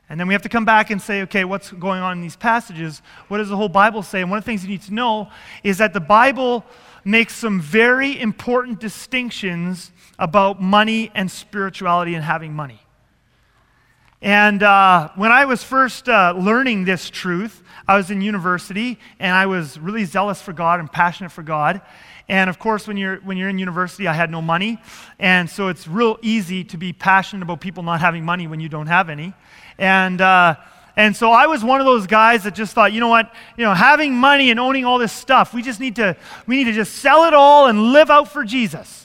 And 0.09 0.19
then 0.19 0.27
we 0.27 0.33
have 0.33 0.43
to 0.43 0.49
come 0.49 0.63
back 0.63 0.91
and 0.91 1.01
say, 1.01 1.23
okay, 1.23 1.43
what's 1.43 1.71
going 1.71 2.01
on 2.01 2.17
in 2.17 2.21
these 2.21 2.35
passages? 2.35 3.01
What 3.27 3.39
does 3.39 3.49
the 3.49 3.57
whole 3.57 3.69
Bible 3.69 4.03
say? 4.03 4.21
And 4.21 4.29
one 4.29 4.37
of 4.37 4.43
the 4.43 4.51
things 4.51 4.63
you 4.63 4.69
need 4.69 4.83
to 4.83 4.93
know 4.93 5.29
is 5.63 5.79
that 5.79 5.93
the 5.93 5.99
Bible 5.99 6.63
makes 7.03 7.35
some 7.35 7.59
very 7.59 8.19
important 8.19 8.79
distinctions 8.79 9.91
about 10.19 10.61
money 10.61 11.11
and 11.15 11.29
spirituality 11.29 12.15
and 12.15 12.23
having 12.23 12.53
money. 12.53 12.82
And 14.23 14.63
uh, 14.63 15.09
when 15.15 15.33
I 15.33 15.43
was 15.43 15.65
first 15.65 16.07
uh, 16.07 16.33
learning 16.37 16.85
this 16.85 17.09
truth, 17.09 17.61
I 17.85 17.97
was 17.97 18.09
in 18.09 18.21
university 18.21 18.97
and 19.19 19.35
I 19.35 19.47
was 19.47 19.77
really 19.77 20.05
zealous 20.05 20.41
for 20.41 20.53
God 20.53 20.79
and 20.79 20.89
passionate 20.89 21.33
for 21.33 21.43
God. 21.43 21.81
And 22.29 22.49
of 22.49 22.57
course, 22.57 22.87
when 22.87 22.95
you're, 22.95 23.17
when 23.17 23.35
you're 23.35 23.49
in 23.49 23.59
university, 23.59 24.07
I 24.07 24.13
had 24.13 24.31
no 24.31 24.41
money. 24.41 24.81
And 25.19 25.49
so 25.49 25.67
it's 25.67 25.89
real 25.89 26.17
easy 26.21 26.63
to 26.63 26.77
be 26.77 26.93
passionate 26.93 27.43
about 27.43 27.59
people 27.59 27.83
not 27.83 27.99
having 27.99 28.23
money 28.23 28.47
when 28.47 28.61
you 28.61 28.69
don't 28.69 28.87
have 28.87 29.09
any. 29.09 29.33
And, 29.77 30.21
uh, 30.21 30.55
and 30.95 31.13
so 31.13 31.31
I 31.31 31.47
was 31.47 31.61
one 31.61 31.81
of 31.81 31.85
those 31.85 32.07
guys 32.07 32.45
that 32.45 32.55
just 32.55 32.73
thought, 32.73 32.93
you 32.93 33.01
know 33.01 33.09
what, 33.09 33.29
you 33.57 33.65
know, 33.65 33.73
having 33.73 34.13
money 34.13 34.51
and 34.51 34.59
owning 34.59 34.85
all 34.85 34.99
this 34.99 35.11
stuff, 35.11 35.53
we 35.53 35.61
just 35.61 35.81
need 35.81 35.97
to, 35.97 36.15
we 36.47 36.55
need 36.55 36.65
to 36.65 36.73
just 36.73 36.93
sell 36.93 37.25
it 37.25 37.33
all 37.33 37.67
and 37.67 37.91
live 37.91 38.09
out 38.09 38.31
for 38.31 38.45
Jesus. 38.45 39.02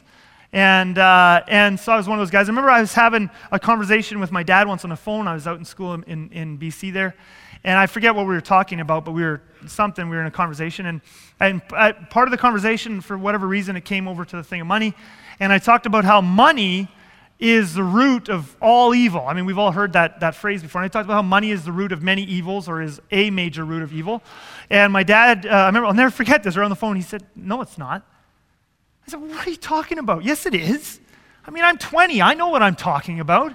And, 0.52 0.97
uh, 0.97 1.43
and 1.47 1.78
so 1.78 1.93
I 1.93 1.97
was 1.97 2.09
one 2.09 2.19
of 2.19 2.23
those 2.23 2.31
guys. 2.31 2.49
I 2.49 2.50
remember 2.50 2.71
I 2.71 2.81
was 2.81 2.95
having 2.95 3.31
a 3.52 3.59
conversation 3.59 4.19
with 4.19 4.33
my 4.33 4.43
dad 4.43 4.67
once 4.67 4.85
on 4.85 4.90
the 4.90 4.97
phone. 4.97 5.28
I 5.28 5.35
was 5.35 5.47
out 5.47 5.59
in 5.59 5.64
school 5.64 5.95
in, 5.95 6.31
in 6.31 6.59
BC 6.59 6.93
there. 6.93 7.14
And 7.64 7.78
I 7.78 7.87
forget 7.87 8.14
what 8.14 8.26
we 8.26 8.35
were 8.35 8.40
talking 8.40 8.81
about, 8.81 9.05
but 9.05 9.12
we 9.12 9.23
were 9.23 9.43
something, 9.67 10.09
we 10.09 10.17
were 10.17 10.23
in 10.23 10.28
a 10.28 10.31
conversation. 10.31 10.87
And, 10.87 11.00
and 11.40 11.69
part 11.69 12.28
of 12.28 12.31
the 12.31 12.38
conversation, 12.38 13.00
for 13.00 13.19
whatever 13.19 13.47
reason, 13.47 13.76
it 13.76 13.85
came 13.85 14.07
over 14.09 14.25
to 14.25 14.37
the 14.37 14.45
thing 14.45 14.61
of 14.61 14.67
money. 14.67 14.95
And 15.40 15.52
I 15.52 15.59
talked 15.59 15.85
about 15.85 16.05
how 16.05 16.21
money 16.21 16.88
is 17.38 17.75
the 17.75 17.83
root 17.83 18.28
of 18.28 18.57
all 18.61 18.95
evil. 18.95 19.25
I 19.26 19.33
mean, 19.33 19.45
we've 19.45 19.59
all 19.59 19.71
heard 19.71 19.93
that, 19.93 20.21
that 20.21 20.35
phrase 20.35 20.62
before. 20.62 20.83
And 20.83 20.87
I 20.87 20.88
talked 20.88 21.05
about 21.05 21.14
how 21.14 21.23
money 21.23 21.50
is 21.50 21.64
the 21.64 21.73
root 21.73 21.93
of 21.93 22.02
many 22.02 22.23
evils 22.23 22.69
or 22.69 22.83
is 22.83 23.00
a 23.11 23.31
major 23.31 23.64
root 23.64 23.83
of 23.83 23.93
evil. 23.93 24.23
And 24.71 24.93
my 24.93 25.02
dad, 25.02 25.47
uh, 25.47 25.50
I 25.50 25.67
remember, 25.67 25.87
I'll 25.87 25.95
never 25.95 26.11
forget 26.11 26.43
this, 26.43 26.57
we 26.57 26.62
on 26.62 26.71
the 26.71 26.76
phone. 26.76 26.97
He 26.97 27.02
said, 27.02 27.25
No, 27.37 27.61
it's 27.61 27.78
not. 27.78 28.05
I 29.08 29.10
said, 29.10 29.20
What 29.20 29.46
are 29.46 29.50
you 29.50 29.56
talking 29.56 29.98
about? 29.98 30.22
Yes, 30.22 30.44
it 30.44 30.54
is. 30.54 31.00
I 31.46 31.50
mean, 31.50 31.64
I'm 31.64 31.78
20. 31.78 32.20
I 32.20 32.34
know 32.34 32.48
what 32.48 32.62
I'm 32.62 32.76
talking 32.76 33.20
about. 33.20 33.54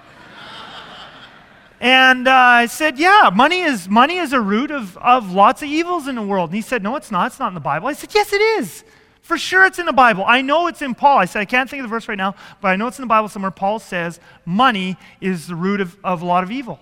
and 1.80 2.26
uh, 2.26 2.32
I 2.32 2.66
said, 2.66 2.98
Yeah, 2.98 3.30
money 3.32 3.60
is, 3.60 3.88
money 3.88 4.16
is 4.16 4.32
a 4.32 4.40
root 4.40 4.72
of, 4.72 4.96
of 4.98 5.30
lots 5.30 5.62
of 5.62 5.68
evils 5.68 6.08
in 6.08 6.16
the 6.16 6.22
world. 6.22 6.50
And 6.50 6.56
he 6.56 6.60
said, 6.60 6.82
No, 6.82 6.96
it's 6.96 7.12
not. 7.12 7.28
It's 7.28 7.38
not 7.38 7.48
in 7.48 7.54
the 7.54 7.60
Bible. 7.60 7.86
I 7.86 7.92
said, 7.92 8.12
Yes, 8.12 8.32
it 8.32 8.40
is. 8.40 8.82
For 9.22 9.38
sure 9.38 9.64
it's 9.64 9.78
in 9.78 9.86
the 9.86 9.92
Bible. 9.92 10.24
I 10.26 10.42
know 10.42 10.66
it's 10.66 10.82
in 10.82 10.94
Paul. 10.94 11.18
I 11.18 11.24
said, 11.24 11.38
I 11.38 11.44
can't 11.44 11.70
think 11.70 11.80
of 11.80 11.88
the 11.88 11.94
verse 11.94 12.08
right 12.08 12.18
now, 12.18 12.34
but 12.60 12.68
I 12.68 12.76
know 12.76 12.88
it's 12.88 12.98
in 12.98 13.04
the 13.04 13.08
Bible 13.08 13.28
somewhere. 13.28 13.52
Paul 13.52 13.78
says 13.78 14.18
money 14.44 14.96
is 15.20 15.46
the 15.46 15.54
root 15.54 15.80
of, 15.80 15.96
of 16.02 16.20
a 16.20 16.26
lot 16.26 16.42
of 16.42 16.50
evil. 16.50 16.80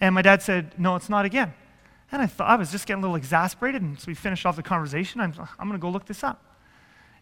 And 0.00 0.12
my 0.12 0.22
dad 0.22 0.42
said, 0.42 0.76
No, 0.76 0.96
it's 0.96 1.08
not 1.08 1.24
again. 1.24 1.54
And 2.10 2.20
I 2.20 2.26
thought, 2.26 2.48
I 2.48 2.56
was 2.56 2.72
just 2.72 2.84
getting 2.86 3.02
a 3.02 3.06
little 3.06 3.16
exasperated. 3.16 3.80
And 3.80 4.00
so 4.00 4.06
we 4.08 4.14
finished 4.14 4.44
off 4.44 4.56
the 4.56 4.62
conversation. 4.62 5.20
I'm, 5.20 5.32
I'm 5.58 5.68
going 5.68 5.78
to 5.78 5.82
go 5.82 5.90
look 5.90 6.06
this 6.06 6.24
up. 6.24 6.42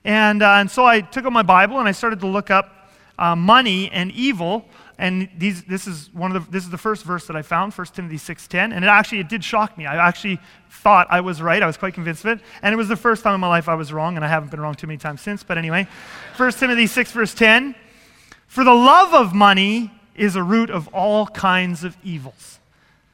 And, 0.07 0.43
uh, 0.43 0.53
and 0.53 0.71
so 0.71 0.87
I 0.87 1.03
took 1.03 1.27
out 1.27 1.33
my 1.33 1.43
Bible 1.43 1.79
and 1.79 1.87
I 1.87 1.93
started 1.93 2.21
to 2.21 2.27
look 2.27 2.51
up 2.51 2.91
uh, 3.19 3.37
money 3.37 3.91
and 3.91 4.11
evil 4.13 4.65
and 4.99 5.29
these, 5.37 5.63
this 5.65 5.87
is 5.87 6.09
one 6.15 6.35
of 6.35 6.47
the, 6.47 6.51
this 6.51 6.65
is 6.65 6.71
the 6.71 6.79
first 6.79 7.05
verse 7.05 7.27
that 7.27 7.37
I 7.37 7.43
found, 7.43 7.75
1 7.75 7.87
Timothy 7.89 8.17
6.10, 8.17 8.75
and 8.75 8.83
it 8.83 8.89
actually, 8.89 9.21
it 9.21 9.29
did 9.29 9.45
shock 9.45 9.77
me. 9.77 9.85
I 9.85 9.97
actually 9.97 10.41
thought 10.71 11.07
I 11.11 11.21
was 11.21 11.43
right. 11.43 11.63
I 11.63 11.67
was 11.67 11.77
quite 11.77 11.93
convinced 11.93 12.25
of 12.25 12.39
it, 12.39 12.45
and 12.63 12.73
it 12.73 12.77
was 12.77 12.89
the 12.89 12.97
first 12.97 13.23
time 13.23 13.35
in 13.35 13.41
my 13.41 13.49
life 13.49 13.69
I 13.69 13.75
was 13.75 13.93
wrong, 13.93 14.17
and 14.17 14.25
I 14.25 14.29
haven't 14.29 14.51
been 14.51 14.61
wrong 14.61 14.75
too 14.75 14.87
many 14.87 14.97
times 14.97 15.21
since, 15.21 15.43
but 15.43 15.59
anyway. 15.59 15.87
1 16.39 16.53
Timothy 16.53 16.87
6, 16.87 17.13
verse 17.13 17.35
10, 17.35 17.75
For 18.47 18.65
the 18.65 18.73
love 18.73 19.13
of 19.13 19.35
money 19.35 19.93
is 20.15 20.35
a 20.35 20.43
root 20.43 20.71
of 20.71 20.89
all 20.89 21.27
kinds 21.27 21.85
of 21.85 21.95
evils. 22.03 22.59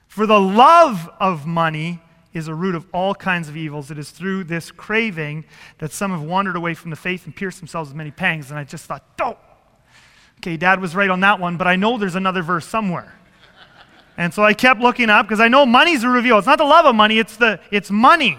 For 0.06 0.24
the 0.24 0.40
love 0.40 1.10
of 1.18 1.46
money 1.46 2.00
is 2.32 2.48
a 2.48 2.54
root 2.54 2.74
of 2.74 2.86
all 2.92 3.14
kinds 3.14 3.48
of 3.48 3.56
evils. 3.56 3.90
It 3.90 3.98
is 3.98 4.10
through 4.10 4.44
this 4.44 4.70
craving 4.70 5.44
that 5.78 5.92
some 5.92 6.10
have 6.10 6.22
wandered 6.22 6.56
away 6.56 6.74
from 6.74 6.90
the 6.90 6.96
faith 6.96 7.26
and 7.26 7.34
pierced 7.36 7.58
themselves 7.58 7.90
with 7.90 7.96
many 7.96 8.10
pangs. 8.10 8.50
And 8.50 8.58
I 8.58 8.64
just 8.64 8.86
thought, 8.86 9.16
don't, 9.16 9.38
Okay, 10.42 10.56
dad 10.56 10.80
was 10.80 10.96
right 10.96 11.08
on 11.08 11.20
that 11.20 11.38
one, 11.38 11.56
but 11.56 11.68
I 11.68 11.76
know 11.76 11.98
there's 11.98 12.16
another 12.16 12.42
verse 12.42 12.66
somewhere. 12.66 13.14
And 14.16 14.34
so 14.34 14.42
I 14.42 14.54
kept 14.54 14.80
looking 14.80 15.08
up 15.08 15.24
because 15.24 15.38
I 15.38 15.46
know 15.46 15.64
money's 15.64 16.02
a 16.02 16.08
reveal. 16.08 16.36
It's 16.36 16.48
not 16.48 16.58
the 16.58 16.64
love 16.64 16.84
of 16.84 16.96
money, 16.96 17.18
it's 17.18 17.36
the 17.36 17.60
it's 17.70 17.92
money. 17.92 18.36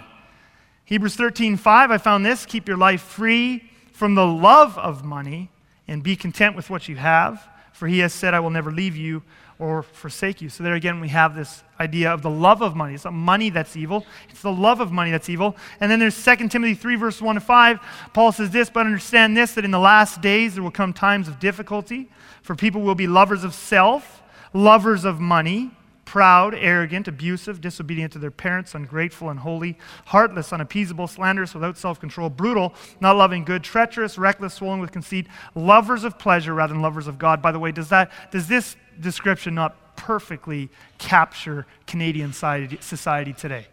Hebrews 0.84 1.16
13, 1.16 1.56
5, 1.56 1.92
I 1.92 1.98
found 1.98 2.26
this. 2.26 2.46
Keep 2.46 2.68
your 2.68 2.76
life 2.76 3.02
free 3.02 3.72
from 3.94 4.16
the 4.16 4.28
love 4.28 4.78
of 4.78 5.06
money 5.06 5.50
and 5.88 6.04
be 6.04 6.18
content 6.18 6.58
with 6.58 6.70
what 6.70 6.90
you 6.90 6.98
have. 6.98 7.48
For 7.72 7.88
he 7.88 8.00
has 8.00 8.12
said, 8.12 8.34
I 8.34 8.42
will 8.42 8.50
never 8.50 8.70
leave 8.70 8.98
you 8.98 9.24
or 9.60 9.84
forsake 9.84 10.42
you. 10.42 10.50
So 10.50 10.64
there 10.64 10.74
again, 10.74 11.00
we 11.00 11.10
have 11.10 11.36
this 11.36 11.64
idea 11.80 12.14
of 12.14 12.22
the 12.22 12.30
love 12.30 12.62
of 12.62 12.76
money. 12.76 12.94
It's 12.94 13.06
not 13.06 13.14
money 13.14 13.50
that's 13.50 13.76
evil, 13.76 14.06
it's 14.30 14.42
the 14.42 14.52
love 14.52 14.80
of 14.80 14.92
money 14.92 15.12
that's 15.12 15.30
evil. 15.30 15.56
And 15.80 15.92
then 15.92 16.00
there's 16.00 16.24
2 16.24 16.50
Timothy 16.50 16.76
3, 16.76 16.96
verse 16.96 17.22
1 17.22 17.36
to 17.36 17.42
5. 17.42 17.80
Paul 18.14 18.32
says 18.32 18.50
this, 18.50 18.70
but 18.70 18.86
understand 18.86 19.38
this, 19.38 19.54
that 19.54 19.66
in 19.66 19.72
the 19.72 19.80
last 19.80 20.22
days 20.22 20.56
there 20.56 20.64
will 20.64 20.72
come 20.72 20.94
times 20.94 21.28
of 21.28 21.40
difficulty, 21.40 22.10
for 22.42 22.56
people 22.56 22.82
will 22.82 22.96
be 22.96 23.08
lovers 23.08 23.44
of 23.44 23.54
self, 23.54 24.22
lovers 24.54 25.06
of 25.06 25.20
money 25.20 25.72
proud, 26.14 26.54
arrogant, 26.54 27.08
abusive, 27.08 27.60
disobedient 27.60 28.14
to 28.14 28.20
their 28.20 28.30
parents, 28.30 28.76
ungrateful, 28.76 29.32
unholy, 29.32 29.76
heartless, 30.06 30.54
unappeasable, 30.54 31.08
slanderous, 31.08 31.56
without 31.56 31.76
self 31.76 32.00
control, 32.00 32.30
brutal, 32.30 32.72
not 33.02 33.16
loving 33.16 33.44
good, 33.44 33.64
treacherous, 33.64 34.16
reckless, 34.16 34.54
swollen 34.54 34.80
with 34.80 34.92
conceit, 34.92 35.26
lovers 35.56 36.04
of 36.04 36.20
pleasure 36.20 36.54
rather 36.54 36.72
than 36.72 36.84
lovers 36.84 37.08
of 37.08 37.18
God. 37.18 37.42
By 37.42 37.52
the 37.52 37.58
way, 37.58 37.72
does, 37.72 37.90
that, 37.90 38.12
does 38.30 38.48
this 38.48 38.76
description 39.00 39.56
not 39.56 39.96
perfectly 39.96 40.70
capture 41.00 41.66
Canadian 41.88 42.32
society 42.32 43.34
today? 43.34 43.66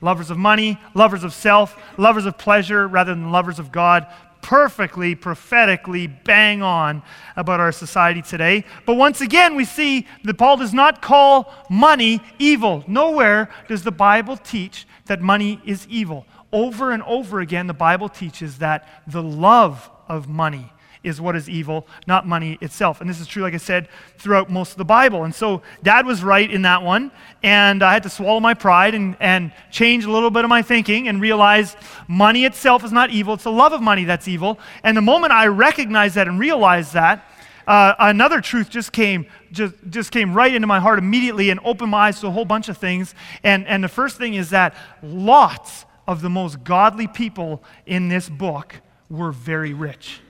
Lovers 0.00 0.30
of 0.30 0.38
money, 0.38 0.80
lovers 0.94 1.22
of 1.22 1.34
self, 1.34 1.76
lovers 1.98 2.24
of 2.24 2.38
pleasure 2.38 2.88
rather 2.88 3.14
than 3.14 3.30
lovers 3.30 3.58
of 3.58 3.70
God 3.70 4.06
perfectly, 4.42 5.14
prophetically 5.14 6.06
bang 6.06 6.62
on 6.62 7.02
about 7.36 7.60
our 7.60 7.72
society 7.72 8.22
today. 8.22 8.64
But 8.86 8.94
once 8.94 9.20
again, 9.20 9.56
we 9.56 9.64
see 9.64 10.06
that 10.24 10.38
Paul 10.38 10.56
does 10.56 10.74
not 10.74 11.02
call 11.02 11.52
money 11.68 12.20
evil. 12.38 12.84
Nowhere 12.86 13.50
does 13.68 13.82
the 13.82 13.92
Bible 13.92 14.36
teach 14.36 14.86
that 15.06 15.20
money 15.20 15.60
is 15.64 15.86
evil. 15.88 16.26
Over 16.52 16.92
and 16.92 17.02
over 17.02 17.40
again, 17.40 17.66
the 17.66 17.74
Bible 17.74 18.08
teaches 18.08 18.58
that 18.58 18.88
the 19.06 19.22
love 19.22 19.90
of 20.08 20.28
money 20.28 20.72
is 21.02 21.20
what 21.20 21.36
is 21.36 21.48
evil, 21.48 21.86
not 22.06 22.26
money 22.26 22.58
itself. 22.60 23.00
And 23.00 23.08
this 23.08 23.20
is 23.20 23.26
true, 23.26 23.42
like 23.42 23.54
I 23.54 23.58
said, 23.58 23.88
throughout 24.18 24.50
most 24.50 24.72
of 24.72 24.78
the 24.78 24.84
Bible. 24.84 25.24
And 25.24 25.34
so 25.34 25.62
dad 25.82 26.06
was 26.06 26.22
right 26.22 26.50
in 26.50 26.62
that 26.62 26.82
one. 26.82 27.10
And 27.42 27.82
I 27.82 27.92
had 27.92 28.02
to 28.02 28.10
swallow 28.10 28.40
my 28.40 28.54
pride 28.54 28.94
and, 28.94 29.16
and 29.20 29.52
change 29.70 30.04
a 30.04 30.10
little 30.10 30.30
bit 30.30 30.44
of 30.44 30.48
my 30.48 30.62
thinking 30.62 31.08
and 31.08 31.20
realize 31.20 31.76
money 32.08 32.44
itself 32.44 32.84
is 32.84 32.92
not 32.92 33.10
evil. 33.10 33.34
It's 33.34 33.44
the 33.44 33.52
love 33.52 33.72
of 33.72 33.80
money 33.80 34.04
that's 34.04 34.28
evil. 34.28 34.58
And 34.82 34.96
the 34.96 35.02
moment 35.02 35.32
I 35.32 35.46
recognized 35.46 36.16
that 36.16 36.28
and 36.28 36.38
realized 36.38 36.94
that, 36.94 37.24
uh, 37.68 37.94
another 37.98 38.40
truth 38.40 38.70
just 38.70 38.92
came 38.92 39.26
just, 39.52 39.74
just 39.90 40.10
came 40.10 40.32
right 40.32 40.54
into 40.54 40.66
my 40.66 40.80
heart 40.80 40.98
immediately 40.98 41.50
and 41.50 41.60
opened 41.64 41.90
my 41.90 42.08
eyes 42.08 42.18
to 42.20 42.26
a 42.26 42.30
whole 42.30 42.46
bunch 42.46 42.70
of 42.70 42.78
things 42.78 43.14
and, 43.44 43.66
and 43.66 43.84
the 43.84 43.88
first 43.88 44.16
thing 44.16 44.34
is 44.34 44.50
that 44.50 44.74
lots 45.02 45.84
of 46.06 46.22
the 46.22 46.30
most 46.30 46.64
godly 46.64 47.06
people 47.06 47.62
in 47.84 48.08
this 48.08 48.30
book 48.30 48.76
were 49.10 49.32
very 49.32 49.74
rich 49.74 50.20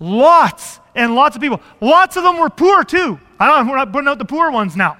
Lots 0.00 0.80
and 0.94 1.14
lots 1.14 1.36
of 1.36 1.42
people. 1.42 1.60
Lots 1.80 2.16
of 2.16 2.24
them 2.24 2.38
were 2.38 2.50
poor 2.50 2.82
too. 2.82 3.20
I 3.38 3.46
don't 3.46 3.66
know, 3.66 3.70
we're 3.70 3.78
not 3.78 3.92
putting 3.92 4.08
out 4.08 4.18
the 4.18 4.24
poor 4.24 4.50
ones 4.50 4.74
now. 4.74 4.96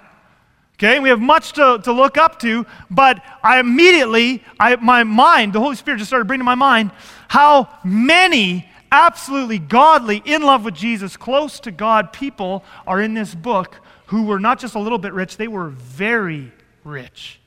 Okay, 0.75 0.99
we 0.99 1.09
have 1.11 1.21
much 1.21 1.53
to, 1.55 1.81
to 1.85 1.93
look 1.93 2.17
up 2.17 2.39
to, 2.41 2.65
but 2.91 3.23
I 3.43 3.61
immediately, 3.61 4.43
I, 4.59 4.77
my 4.77 5.05
mind, 5.05 5.53
the 5.53 5.61
Holy 5.61 5.77
Spirit 5.77 5.99
just 5.99 6.09
started 6.09 6.27
bringing 6.27 6.41
to 6.41 6.45
my 6.45 6.55
mind 6.55 6.91
how 7.29 7.69
many 7.85 8.67
absolutely 8.91 9.59
godly, 9.59 10.23
in 10.25 10.43
love 10.43 10.65
with 10.65 10.75
Jesus, 10.75 11.17
close 11.17 11.61
to 11.61 11.71
God 11.71 12.13
people 12.13 12.65
are 12.87 13.01
in 13.01 13.15
this 13.15 13.35
book 13.35 13.77
who 14.07 14.25
were 14.25 14.41
not 14.41 14.59
just 14.59 14.75
a 14.75 14.79
little 14.79 14.99
bit 14.99 15.13
rich, 15.13 15.37
they 15.37 15.49
were 15.49 15.69
very 15.69 16.51
rich. 16.83 17.40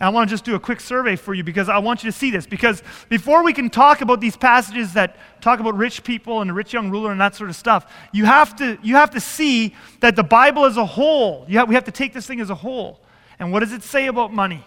And 0.00 0.06
I 0.06 0.10
want 0.10 0.28
to 0.28 0.32
just 0.32 0.44
do 0.44 0.54
a 0.54 0.60
quick 0.60 0.80
survey 0.80 1.16
for 1.16 1.34
you 1.34 1.42
because 1.42 1.68
I 1.68 1.78
want 1.78 2.04
you 2.04 2.10
to 2.10 2.16
see 2.16 2.30
this. 2.30 2.46
Because 2.46 2.82
before 3.08 3.42
we 3.42 3.52
can 3.52 3.68
talk 3.68 4.00
about 4.00 4.20
these 4.20 4.36
passages 4.36 4.92
that 4.92 5.16
talk 5.40 5.58
about 5.58 5.76
rich 5.76 6.04
people 6.04 6.40
and 6.40 6.50
the 6.50 6.54
rich 6.54 6.72
young 6.72 6.90
ruler 6.90 7.10
and 7.10 7.20
that 7.20 7.34
sort 7.34 7.50
of 7.50 7.56
stuff, 7.56 7.92
you 8.12 8.24
have 8.24 8.54
to, 8.56 8.78
you 8.82 8.94
have 8.94 9.10
to 9.10 9.20
see 9.20 9.74
that 10.00 10.14
the 10.14 10.22
Bible 10.22 10.64
as 10.64 10.76
a 10.76 10.86
whole, 10.86 11.46
have, 11.46 11.68
we 11.68 11.74
have 11.74 11.84
to 11.84 11.90
take 11.90 12.12
this 12.12 12.26
thing 12.26 12.40
as 12.40 12.50
a 12.50 12.54
whole. 12.54 13.00
And 13.40 13.52
what 13.52 13.60
does 13.60 13.72
it 13.72 13.82
say 13.82 14.06
about 14.06 14.32
money? 14.32 14.64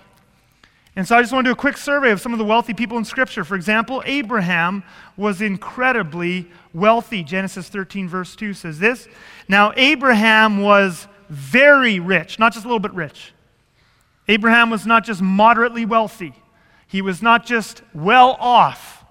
And 0.97 1.07
so 1.07 1.15
I 1.15 1.21
just 1.21 1.31
want 1.31 1.45
to 1.45 1.49
do 1.49 1.53
a 1.53 1.57
quick 1.57 1.77
survey 1.77 2.11
of 2.11 2.19
some 2.19 2.33
of 2.33 2.39
the 2.39 2.45
wealthy 2.45 2.73
people 2.73 2.97
in 2.97 3.05
Scripture. 3.05 3.45
For 3.45 3.55
example, 3.55 4.03
Abraham 4.05 4.83
was 5.15 5.41
incredibly 5.41 6.49
wealthy. 6.73 7.23
Genesis 7.23 7.69
13, 7.69 8.09
verse 8.09 8.35
2 8.35 8.53
says 8.53 8.79
this 8.79 9.07
Now, 9.47 9.71
Abraham 9.77 10.61
was 10.61 11.07
very 11.29 11.99
rich, 11.99 12.39
not 12.39 12.51
just 12.51 12.65
a 12.65 12.67
little 12.67 12.79
bit 12.79 12.93
rich. 12.93 13.31
Abraham 14.31 14.69
was 14.69 14.85
not 14.85 15.03
just 15.03 15.21
moderately 15.21 15.85
wealthy, 15.85 16.33
he 16.87 17.01
was 17.01 17.21
not 17.21 17.45
just 17.45 17.81
well 17.93 18.37
off. 18.39 19.05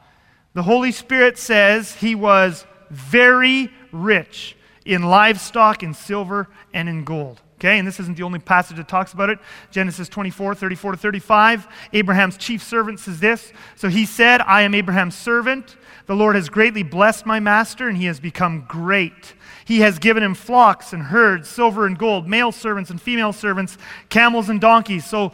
The 0.55 0.62
Holy 0.62 0.93
Spirit 0.93 1.39
says 1.39 1.95
he 1.95 2.15
was 2.15 2.67
very 2.91 3.71
rich 3.93 4.57
in 4.85 5.03
livestock, 5.03 5.83
in 5.83 5.95
silver, 5.95 6.49
and 6.73 6.89
in 6.89 7.05
gold. 7.05 7.41
Okay, 7.57 7.79
and 7.79 7.87
this 7.87 8.00
isn't 8.00 8.17
the 8.17 8.23
only 8.23 8.39
passage 8.39 8.79
that 8.79 8.89
talks 8.89 9.12
about 9.12 9.29
it. 9.29 9.39
Genesis 9.71 10.09
24, 10.09 10.55
34 10.55 10.93
to 10.93 10.97
35. 10.97 11.69
Abraham's 11.93 12.39
chief 12.39 12.62
servant 12.62 12.99
says 12.99 13.21
this. 13.21 13.53
So 13.77 13.89
he 13.89 14.07
said, 14.07 14.41
I 14.41 14.62
am 14.62 14.75
Abraham's 14.75 15.15
servant. 15.15 15.77
The 16.07 16.17
Lord 16.17 16.37
has 16.37 16.49
greatly 16.49 16.83
blessed 16.83 17.27
my 17.27 17.39
master, 17.39 17.87
and 17.87 17.99
he 17.99 18.07
has 18.07 18.19
become 18.19 18.65
great. 18.67 19.35
He 19.71 19.83
has 19.83 20.00
given 20.00 20.21
him 20.21 20.35
flocks 20.35 20.93
and 20.93 21.00
herds, 21.00 21.49
silver 21.49 21.87
and 21.87 21.97
gold, 21.97 22.27
male 22.27 22.50
servants 22.50 22.91
and 22.91 23.00
female 23.00 23.33
servants, 23.33 23.79
camels 24.09 24.49
and 24.49 24.61
donkeys. 24.61 25.04
So 25.04 25.30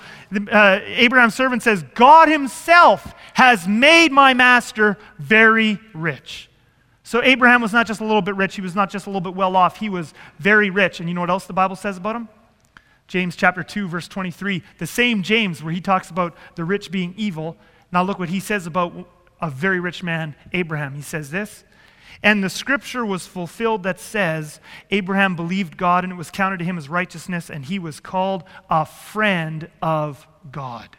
uh, 0.53 0.81
Abraham's 0.85 1.35
servant 1.35 1.63
says, 1.63 1.83
God 1.95 2.29
himself 2.29 3.15
has 3.33 3.67
made 3.67 4.13
my 4.13 4.35
master 4.35 4.99
very 5.19 5.81
rich. 5.95 6.51
So 7.03 7.23
Abraham 7.23 7.63
was 7.63 7.73
not 7.73 7.87
just 7.87 8.03
a 8.03 8.05
little 8.05 8.21
bit 8.21 8.37
rich, 8.37 8.57
he 8.57 8.61
was 8.61 8.75
not 8.75 8.91
just 8.91 9.07
a 9.07 9.09
little 9.09 9.23
bit 9.23 9.35
well 9.35 9.57
off, 9.57 9.79
he 9.79 9.89
was 9.89 10.13
very 10.39 10.69
rich. 10.69 11.01
And 11.01 11.09
you 11.09 11.15
know 11.15 11.23
what 11.23 11.31
else 11.31 11.47
the 11.47 11.55
Bible 11.55 11.75
says 11.75 11.97
about 11.97 12.17
him? 12.17 12.29
James 13.09 13.37
chapter 13.37 13.63
2 13.63 13.89
verse 13.89 14.07
23, 14.07 14.63
the 14.77 14.87
same 14.87 15.23
James 15.23 15.63
where 15.63 15.73
he 15.73 15.81
talks 15.81 16.11
about 16.11 16.37
the 16.57 16.65
rich 16.67 16.91
being 16.91 17.15
evil. 17.17 17.57
Now 17.91 18.03
look 18.03 18.19
what 18.19 18.29
he 18.29 18.41
says 18.41 18.67
about 18.67 19.09
a 19.41 19.49
very 19.49 19.81
rich 19.81 20.03
man, 20.03 20.35
Abraham. 20.53 20.95
He 20.95 21.01
says 21.01 21.31
this, 21.31 21.65
and 22.23 22.43
the 22.43 22.51
scripture 22.51 23.05
was 23.05 23.27
fulfilled 23.27 23.83
that 23.83 24.01
says, 24.01 24.61
Abraham 24.91 25.37
believed 25.37 25.77
God 25.77 26.05
and 26.05 26.13
it 26.13 26.17
was 26.17 26.31
counted 26.31 26.59
to 26.59 26.65
him 26.65 26.79
as 26.79 26.89
righteousness, 26.89 27.51
and 27.51 27.65
he 27.65 27.79
was 27.79 28.01
called 28.01 28.45
a 28.71 28.87
friend 28.87 29.69
of 29.83 30.27
God. 30.51 30.97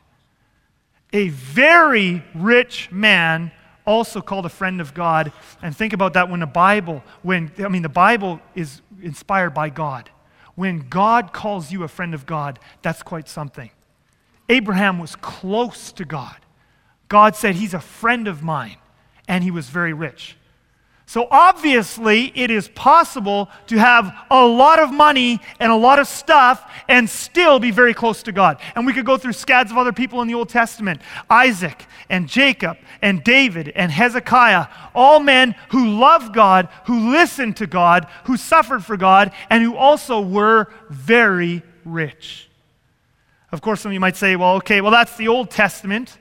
A 1.13 1.29
very 1.29 2.23
rich 2.35 2.91
man, 2.91 3.51
also 3.85 4.21
called 4.21 4.45
a 4.45 4.49
friend 4.49 4.81
of 4.81 4.93
God. 4.93 5.31
And 5.61 5.75
think 5.75 5.93
about 5.93 6.13
that 6.13 6.29
when 6.29 6.41
the 6.41 6.45
Bible, 6.45 7.03
when, 7.23 7.51
I 7.59 7.69
mean, 7.69 7.81
the 7.81 7.89
Bible 7.89 8.41
is 8.53 8.81
inspired 9.01 9.51
by 9.51 9.69
God. 9.69 10.09
When 10.55 10.89
God 10.89 11.33
calls 11.33 11.71
you 11.71 11.83
a 11.83 11.87
friend 11.87 12.13
of 12.13 12.25
God, 12.25 12.59
that's 12.81 13.01
quite 13.03 13.29
something. 13.29 13.69
Abraham 14.49 14.99
was 14.99 15.15
close 15.15 15.91
to 15.93 16.05
God. 16.05 16.35
God 17.07 17.35
said, 17.35 17.55
He's 17.55 17.73
a 17.73 17.79
friend 17.79 18.27
of 18.27 18.43
mine, 18.43 18.77
and 19.27 19.43
he 19.43 19.51
was 19.51 19.69
very 19.69 19.93
rich. 19.93 20.35
So 21.09 21.25
obviously, 21.31 22.33
it 22.35 22.51
is 22.51 22.67
possible 22.67 23.49
to 23.67 23.77
have 23.77 24.13
a 24.29 24.45
lot 24.45 24.79
of 24.79 24.91
money 24.91 25.39
and 25.57 25.71
a 25.71 25.75
lot 25.75 25.99
of 25.99 26.07
stuff 26.07 26.69
and 26.89 27.09
still 27.09 27.59
be 27.59 27.71
very 27.71 27.93
close 27.93 28.21
to 28.23 28.33
God. 28.33 28.59
And 28.75 28.85
we 28.85 28.91
could 28.91 29.05
go 29.05 29.15
through 29.15 29.31
scads 29.31 29.71
of 29.71 29.77
other 29.77 29.93
people 29.93 30.21
in 30.21 30.27
the 30.27 30.33
Old 30.33 30.49
Testament 30.49 31.01
Isaac 31.29 31.85
and 32.09 32.27
Jacob 32.27 32.77
and 33.01 33.23
David 33.23 33.69
and 33.69 33.89
Hezekiah, 33.89 34.67
all 34.93 35.21
men 35.21 35.55
who 35.69 35.97
loved 35.97 36.33
God, 36.33 36.67
who 36.87 37.09
listened 37.13 37.55
to 37.57 37.67
God, 37.67 38.05
who 38.25 38.35
suffered 38.35 38.83
for 38.83 38.97
God, 38.97 39.31
and 39.49 39.63
who 39.63 39.77
also 39.77 40.19
were 40.19 40.67
very 40.89 41.63
rich. 41.85 42.49
Of 43.53 43.61
course, 43.61 43.79
some 43.79 43.91
of 43.91 43.93
you 43.93 44.01
might 44.01 44.17
say, 44.17 44.35
well, 44.35 44.55
okay, 44.55 44.81
well, 44.81 44.91
that's 44.91 45.15
the 45.15 45.29
Old 45.29 45.51
Testament. 45.51 46.17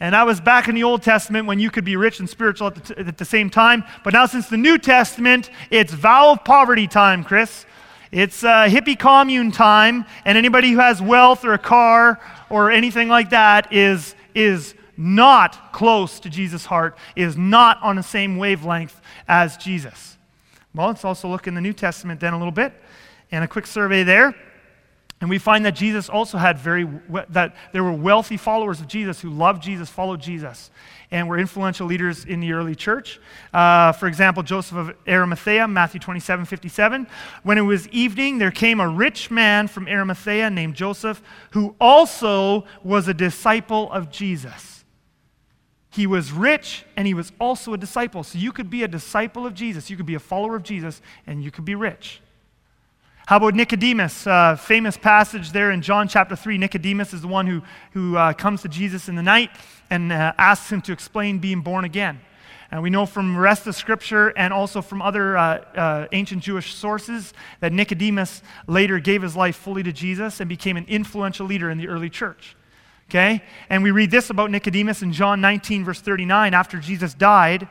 And 0.00 0.14
I 0.14 0.22
was 0.22 0.40
back 0.40 0.68
in 0.68 0.76
the 0.76 0.84
Old 0.84 1.02
Testament 1.02 1.46
when 1.46 1.58
you 1.58 1.70
could 1.70 1.84
be 1.84 1.96
rich 1.96 2.20
and 2.20 2.30
spiritual 2.30 2.68
at 2.68 2.76
the, 2.76 2.94
t- 2.94 3.00
at 3.00 3.18
the 3.18 3.24
same 3.24 3.50
time. 3.50 3.82
But 4.04 4.12
now, 4.12 4.26
since 4.26 4.48
the 4.48 4.56
New 4.56 4.78
Testament, 4.78 5.50
it's 5.70 5.92
vow 5.92 6.30
of 6.30 6.44
poverty 6.44 6.86
time, 6.86 7.24
Chris. 7.24 7.66
It's 8.12 8.44
uh, 8.44 8.66
hippie 8.66 8.96
commune 8.96 9.50
time. 9.50 10.06
And 10.24 10.38
anybody 10.38 10.70
who 10.70 10.78
has 10.78 11.02
wealth 11.02 11.44
or 11.44 11.52
a 11.52 11.58
car 11.58 12.20
or 12.48 12.70
anything 12.70 13.08
like 13.08 13.30
that 13.30 13.72
is, 13.72 14.14
is 14.36 14.74
not 14.96 15.72
close 15.72 16.20
to 16.20 16.30
Jesus' 16.30 16.64
heart, 16.64 16.96
is 17.16 17.36
not 17.36 17.82
on 17.82 17.96
the 17.96 18.02
same 18.02 18.36
wavelength 18.36 19.00
as 19.26 19.56
Jesus. 19.56 20.16
Well, 20.74 20.86
let's 20.86 21.04
also 21.04 21.26
look 21.28 21.48
in 21.48 21.54
the 21.54 21.60
New 21.60 21.72
Testament 21.72 22.20
then 22.20 22.34
a 22.34 22.38
little 22.38 22.52
bit. 22.52 22.72
And 23.32 23.42
a 23.42 23.48
quick 23.48 23.66
survey 23.66 24.04
there. 24.04 24.32
And 25.20 25.28
we 25.28 25.38
find 25.38 25.66
that 25.66 25.72
Jesus 25.72 26.08
also 26.08 26.38
had 26.38 26.58
very, 26.58 26.88
that 27.30 27.56
there 27.72 27.82
were 27.82 27.92
wealthy 27.92 28.36
followers 28.36 28.80
of 28.80 28.86
Jesus 28.86 29.20
who 29.20 29.30
loved 29.30 29.62
Jesus, 29.62 29.88
followed 29.88 30.20
Jesus, 30.20 30.70
and 31.10 31.28
were 31.28 31.38
influential 31.38 31.88
leaders 31.88 32.24
in 32.24 32.38
the 32.38 32.52
early 32.52 32.76
church. 32.76 33.20
Uh, 33.52 33.90
for 33.92 34.06
example, 34.06 34.44
Joseph 34.44 34.76
of 34.76 34.96
Arimathea, 35.08 35.66
Matthew 35.66 35.98
27 35.98 36.44
57. 36.44 37.08
When 37.42 37.58
it 37.58 37.62
was 37.62 37.88
evening, 37.88 38.38
there 38.38 38.52
came 38.52 38.78
a 38.78 38.88
rich 38.88 39.28
man 39.28 39.66
from 39.66 39.88
Arimathea 39.88 40.50
named 40.50 40.74
Joseph, 40.74 41.20
who 41.50 41.74
also 41.80 42.64
was 42.84 43.08
a 43.08 43.14
disciple 43.14 43.90
of 43.90 44.10
Jesus. 44.10 44.84
He 45.90 46.06
was 46.06 46.30
rich 46.30 46.84
and 46.96 47.08
he 47.08 47.14
was 47.14 47.32
also 47.40 47.72
a 47.72 47.78
disciple. 47.78 48.22
So 48.22 48.38
you 48.38 48.52
could 48.52 48.70
be 48.70 48.84
a 48.84 48.88
disciple 48.88 49.46
of 49.46 49.54
Jesus, 49.54 49.90
you 49.90 49.96
could 49.96 50.06
be 50.06 50.14
a 50.14 50.20
follower 50.20 50.54
of 50.54 50.62
Jesus, 50.62 51.02
and 51.26 51.42
you 51.42 51.50
could 51.50 51.64
be 51.64 51.74
rich. 51.74 52.20
How 53.28 53.36
about 53.36 53.54
Nicodemus? 53.54 54.26
Uh, 54.26 54.56
famous 54.56 54.96
passage 54.96 55.52
there 55.52 55.70
in 55.70 55.82
John 55.82 56.08
chapter 56.08 56.34
3. 56.34 56.56
Nicodemus 56.56 57.12
is 57.12 57.20
the 57.20 57.28
one 57.28 57.46
who, 57.46 57.60
who 57.92 58.16
uh, 58.16 58.32
comes 58.32 58.62
to 58.62 58.68
Jesus 58.68 59.06
in 59.06 59.16
the 59.16 59.22
night 59.22 59.50
and 59.90 60.10
uh, 60.10 60.32
asks 60.38 60.72
him 60.72 60.80
to 60.80 60.92
explain 60.92 61.38
being 61.38 61.60
born 61.60 61.84
again. 61.84 62.22
And 62.70 62.82
we 62.82 62.88
know 62.88 63.04
from 63.04 63.34
the 63.34 63.40
rest 63.40 63.66
of 63.66 63.74
Scripture 63.74 64.28
and 64.28 64.50
also 64.50 64.80
from 64.80 65.02
other 65.02 65.36
uh, 65.36 65.42
uh, 65.42 66.06
ancient 66.12 66.42
Jewish 66.42 66.74
sources 66.74 67.34
that 67.60 67.70
Nicodemus 67.70 68.40
later 68.66 68.98
gave 68.98 69.20
his 69.20 69.36
life 69.36 69.56
fully 69.56 69.82
to 69.82 69.92
Jesus 69.92 70.40
and 70.40 70.48
became 70.48 70.78
an 70.78 70.86
influential 70.88 71.44
leader 71.44 71.68
in 71.68 71.76
the 71.76 71.88
early 71.88 72.08
church. 72.08 72.56
Okay? 73.10 73.42
And 73.68 73.82
we 73.82 73.90
read 73.90 74.10
this 74.10 74.30
about 74.30 74.50
Nicodemus 74.50 75.02
in 75.02 75.12
John 75.12 75.42
19, 75.42 75.84
verse 75.84 76.00
39. 76.00 76.54
After 76.54 76.78
Jesus 76.78 77.12
died, 77.12 77.68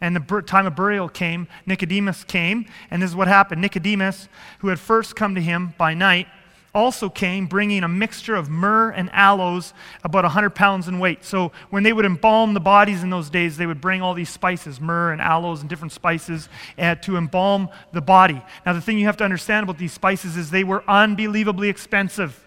and 0.00 0.14
the 0.14 0.42
time 0.42 0.66
of 0.66 0.76
burial 0.76 1.08
came, 1.08 1.48
Nicodemus 1.66 2.24
came, 2.24 2.66
and 2.90 3.02
this 3.02 3.10
is 3.10 3.16
what 3.16 3.28
happened. 3.28 3.60
Nicodemus, 3.60 4.28
who 4.60 4.68
had 4.68 4.78
first 4.78 5.16
come 5.16 5.34
to 5.34 5.40
him 5.40 5.74
by 5.76 5.94
night, 5.94 6.28
also 6.74 7.08
came 7.08 7.46
bringing 7.46 7.82
a 7.82 7.88
mixture 7.88 8.36
of 8.36 8.48
myrrh 8.48 8.90
and 8.90 9.10
aloes, 9.12 9.72
about 10.04 10.24
100 10.24 10.50
pounds 10.50 10.86
in 10.86 10.98
weight. 10.98 11.24
So 11.24 11.50
when 11.70 11.82
they 11.82 11.92
would 11.92 12.04
embalm 12.04 12.54
the 12.54 12.60
bodies 12.60 13.02
in 13.02 13.10
those 13.10 13.30
days, 13.30 13.56
they 13.56 13.66
would 13.66 13.80
bring 13.80 14.02
all 14.02 14.14
these 14.14 14.28
spices, 14.28 14.80
myrrh 14.80 15.12
and 15.12 15.20
aloes 15.20 15.60
and 15.60 15.68
different 15.68 15.92
spices, 15.92 16.48
uh, 16.78 16.94
to 16.96 17.16
embalm 17.16 17.68
the 17.92 18.00
body. 18.00 18.40
Now, 18.64 18.74
the 18.74 18.80
thing 18.80 18.98
you 18.98 19.06
have 19.06 19.16
to 19.16 19.24
understand 19.24 19.64
about 19.64 19.78
these 19.78 19.92
spices 19.92 20.36
is 20.36 20.50
they 20.50 20.64
were 20.64 20.84
unbelievably 20.88 21.68
expensive. 21.68 22.44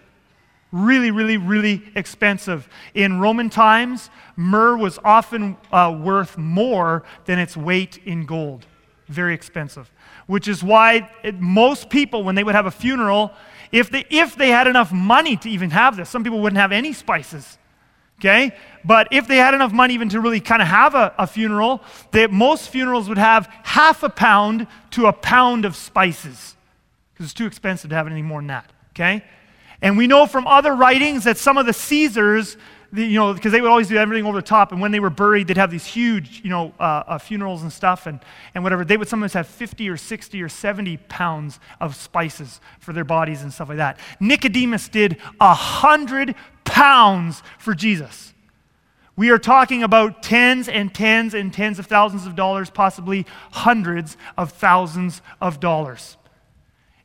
Really, 0.72 1.10
really, 1.10 1.36
really 1.36 1.82
expensive. 1.94 2.66
In 2.94 3.20
Roman 3.20 3.50
times, 3.50 4.08
myrrh 4.36 4.76
was 4.76 4.98
often 5.04 5.58
uh, 5.70 5.96
worth 6.02 6.38
more 6.38 7.04
than 7.26 7.38
its 7.38 7.56
weight 7.56 7.98
in 8.06 8.24
gold. 8.24 8.64
Very 9.08 9.34
expensive. 9.34 9.90
Which 10.26 10.48
is 10.48 10.64
why 10.64 11.10
it, 11.22 11.38
most 11.38 11.90
people, 11.90 12.24
when 12.24 12.34
they 12.34 12.42
would 12.42 12.54
have 12.54 12.64
a 12.64 12.70
funeral, 12.70 13.32
if 13.70 13.90
they, 13.90 14.06
if 14.08 14.34
they 14.34 14.48
had 14.48 14.66
enough 14.66 14.92
money 14.92 15.36
to 15.36 15.50
even 15.50 15.70
have 15.70 15.96
this, 15.96 16.08
some 16.08 16.24
people 16.24 16.40
wouldn't 16.40 16.60
have 16.60 16.72
any 16.72 16.94
spices. 16.94 17.58
Okay? 18.18 18.56
But 18.82 19.08
if 19.10 19.28
they 19.28 19.36
had 19.36 19.52
enough 19.52 19.72
money 19.72 19.92
even 19.92 20.08
to 20.10 20.20
really 20.20 20.40
kind 20.40 20.62
of 20.62 20.68
have 20.68 20.94
a, 20.94 21.12
a 21.18 21.26
funeral, 21.26 21.82
they, 22.12 22.28
most 22.28 22.70
funerals 22.70 23.10
would 23.10 23.18
have 23.18 23.46
half 23.64 24.02
a 24.02 24.08
pound 24.08 24.68
to 24.92 25.06
a 25.06 25.12
pound 25.12 25.66
of 25.66 25.76
spices 25.76 26.56
because 27.12 27.26
it's 27.26 27.34
too 27.34 27.46
expensive 27.46 27.90
to 27.90 27.96
have 27.96 28.06
anything 28.06 28.24
more 28.24 28.40
than 28.40 28.46
that. 28.46 28.72
Okay? 28.90 29.22
And 29.82 29.98
we 29.98 30.06
know 30.06 30.26
from 30.26 30.46
other 30.46 30.74
writings 30.74 31.24
that 31.24 31.36
some 31.36 31.58
of 31.58 31.66
the 31.66 31.72
Caesars, 31.72 32.56
the, 32.92 33.04
you 33.04 33.18
know, 33.18 33.34
because 33.34 33.50
they 33.50 33.60
would 33.60 33.70
always 33.70 33.88
do 33.88 33.96
everything 33.96 34.24
over 34.24 34.38
the 34.38 34.46
top, 34.46 34.70
and 34.70 34.80
when 34.80 34.92
they 34.92 35.00
were 35.00 35.10
buried, 35.10 35.48
they'd 35.48 35.56
have 35.56 35.72
these 35.72 35.84
huge, 35.84 36.40
you 36.44 36.50
know, 36.50 36.72
uh, 36.78 37.02
uh, 37.06 37.18
funerals 37.18 37.62
and 37.62 37.72
stuff, 37.72 38.06
and, 38.06 38.20
and 38.54 38.62
whatever. 38.62 38.84
They 38.84 38.96
would 38.96 39.08
sometimes 39.08 39.32
have 39.32 39.48
50 39.48 39.90
or 39.90 39.96
60 39.96 40.40
or 40.40 40.48
70 40.48 40.98
pounds 41.08 41.58
of 41.80 41.96
spices 41.96 42.60
for 42.78 42.92
their 42.92 43.04
bodies 43.04 43.42
and 43.42 43.52
stuff 43.52 43.68
like 43.68 43.78
that. 43.78 43.98
Nicodemus 44.20 44.88
did 44.88 45.18
a 45.40 45.52
hundred 45.52 46.36
pounds 46.64 47.42
for 47.58 47.74
Jesus. 47.74 48.32
We 49.16 49.30
are 49.30 49.38
talking 49.38 49.82
about 49.82 50.22
tens 50.22 50.68
and 50.68 50.94
tens 50.94 51.34
and 51.34 51.52
tens 51.52 51.80
of 51.80 51.86
thousands 51.86 52.24
of 52.24 52.36
dollars, 52.36 52.70
possibly 52.70 53.26
hundreds 53.50 54.16
of 54.38 54.52
thousands 54.52 55.22
of 55.40 55.58
dollars. 55.58 56.16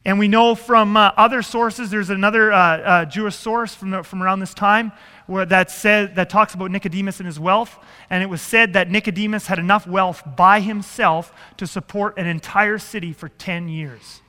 And 0.07 0.17
we 0.17 0.29
know 0.29 0.55
from 0.55 0.95
uh, 0.95 1.11
other 1.17 1.41
sources, 1.41 1.89
there's 1.89 2.09
another 2.09 2.53
uh, 2.53 2.57
uh, 2.57 3.05
Jewish 3.05 3.35
source 3.35 3.75
from, 3.75 3.89
the, 3.89 4.03
from 4.03 4.23
around 4.23 4.39
this 4.39 4.53
time 4.53 4.93
where 5.25 5.45
that, 5.45 5.69
said, 5.69 6.15
that 6.15 6.29
talks 6.29 6.53
about 6.53 6.71
Nicodemus 6.71 7.19
and 7.19 7.27
his 7.27 7.37
wealth. 7.37 7.77
And 8.09 8.23
it 8.23 8.27
was 8.27 8.41
said 8.41 8.71
that 8.71 8.89
Nicodemus 8.89 9.47
had 9.47 9.59
enough 9.59 9.85
wealth 9.85 10.23
by 10.37 10.61
himself 10.61 11.33
to 11.57 11.67
support 11.67 12.17
an 12.17 12.25
entire 12.25 12.77
city 12.77 13.11
for 13.11 13.27
10 13.27 13.67
years. 13.67 14.21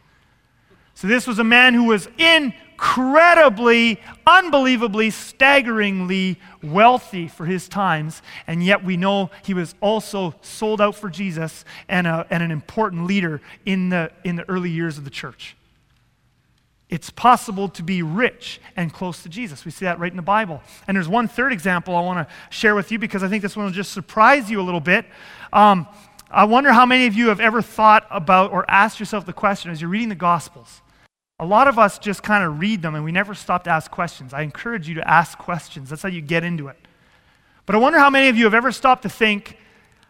So 0.94 1.06
this 1.06 1.28
was 1.28 1.38
a 1.38 1.44
man 1.44 1.74
who 1.74 1.84
was 1.84 2.08
incredibly, 2.18 4.00
unbelievably, 4.26 5.10
staggeringly 5.10 6.40
wealthy 6.60 7.28
for 7.28 7.46
his 7.46 7.68
times. 7.68 8.20
And 8.48 8.64
yet 8.64 8.82
we 8.82 8.96
know 8.96 9.30
he 9.44 9.54
was 9.54 9.76
also 9.80 10.34
sold 10.42 10.80
out 10.80 10.96
for 10.96 11.08
Jesus 11.08 11.64
and, 11.88 12.08
a, 12.08 12.26
and 12.30 12.42
an 12.42 12.50
important 12.50 13.04
leader 13.04 13.40
in 13.64 13.90
the, 13.90 14.10
in 14.24 14.34
the 14.34 14.48
early 14.48 14.70
years 14.70 14.98
of 14.98 15.04
the 15.04 15.10
church. 15.10 15.54
It's 16.88 17.10
possible 17.10 17.68
to 17.70 17.82
be 17.82 18.02
rich 18.02 18.60
and 18.74 18.92
close 18.92 19.22
to 19.22 19.28
Jesus. 19.28 19.64
We 19.64 19.70
see 19.70 19.84
that 19.84 19.98
right 19.98 20.10
in 20.10 20.16
the 20.16 20.22
Bible. 20.22 20.62
And 20.86 20.96
there's 20.96 21.08
one 21.08 21.28
third 21.28 21.52
example 21.52 21.94
I 21.94 22.00
want 22.00 22.26
to 22.26 22.34
share 22.48 22.74
with 22.74 22.90
you 22.90 22.98
because 22.98 23.22
I 23.22 23.28
think 23.28 23.42
this 23.42 23.56
one 23.56 23.66
will 23.66 23.72
just 23.72 23.92
surprise 23.92 24.50
you 24.50 24.60
a 24.60 24.62
little 24.62 24.80
bit. 24.80 25.04
Um, 25.52 25.86
I 26.30 26.44
wonder 26.44 26.72
how 26.72 26.86
many 26.86 27.06
of 27.06 27.14
you 27.14 27.28
have 27.28 27.40
ever 27.40 27.60
thought 27.60 28.06
about 28.10 28.52
or 28.52 28.64
asked 28.70 29.00
yourself 29.00 29.26
the 29.26 29.34
question 29.34 29.70
as 29.70 29.80
you're 29.80 29.90
reading 29.90 30.08
the 30.08 30.14
Gospels. 30.14 30.80
A 31.38 31.44
lot 31.44 31.68
of 31.68 31.78
us 31.78 31.98
just 31.98 32.22
kind 32.22 32.42
of 32.42 32.58
read 32.58 32.80
them 32.80 32.94
and 32.94 33.04
we 33.04 33.12
never 33.12 33.34
stop 33.34 33.64
to 33.64 33.70
ask 33.70 33.90
questions. 33.90 34.32
I 34.32 34.42
encourage 34.42 34.88
you 34.88 34.94
to 34.96 35.08
ask 35.08 35.36
questions. 35.38 35.90
That's 35.90 36.02
how 36.02 36.08
you 36.08 36.22
get 36.22 36.42
into 36.42 36.68
it. 36.68 36.76
But 37.66 37.76
I 37.76 37.78
wonder 37.78 37.98
how 37.98 38.08
many 38.08 38.28
of 38.28 38.36
you 38.36 38.44
have 38.44 38.54
ever 38.54 38.72
stopped 38.72 39.02
to 39.02 39.10
think, 39.10 39.58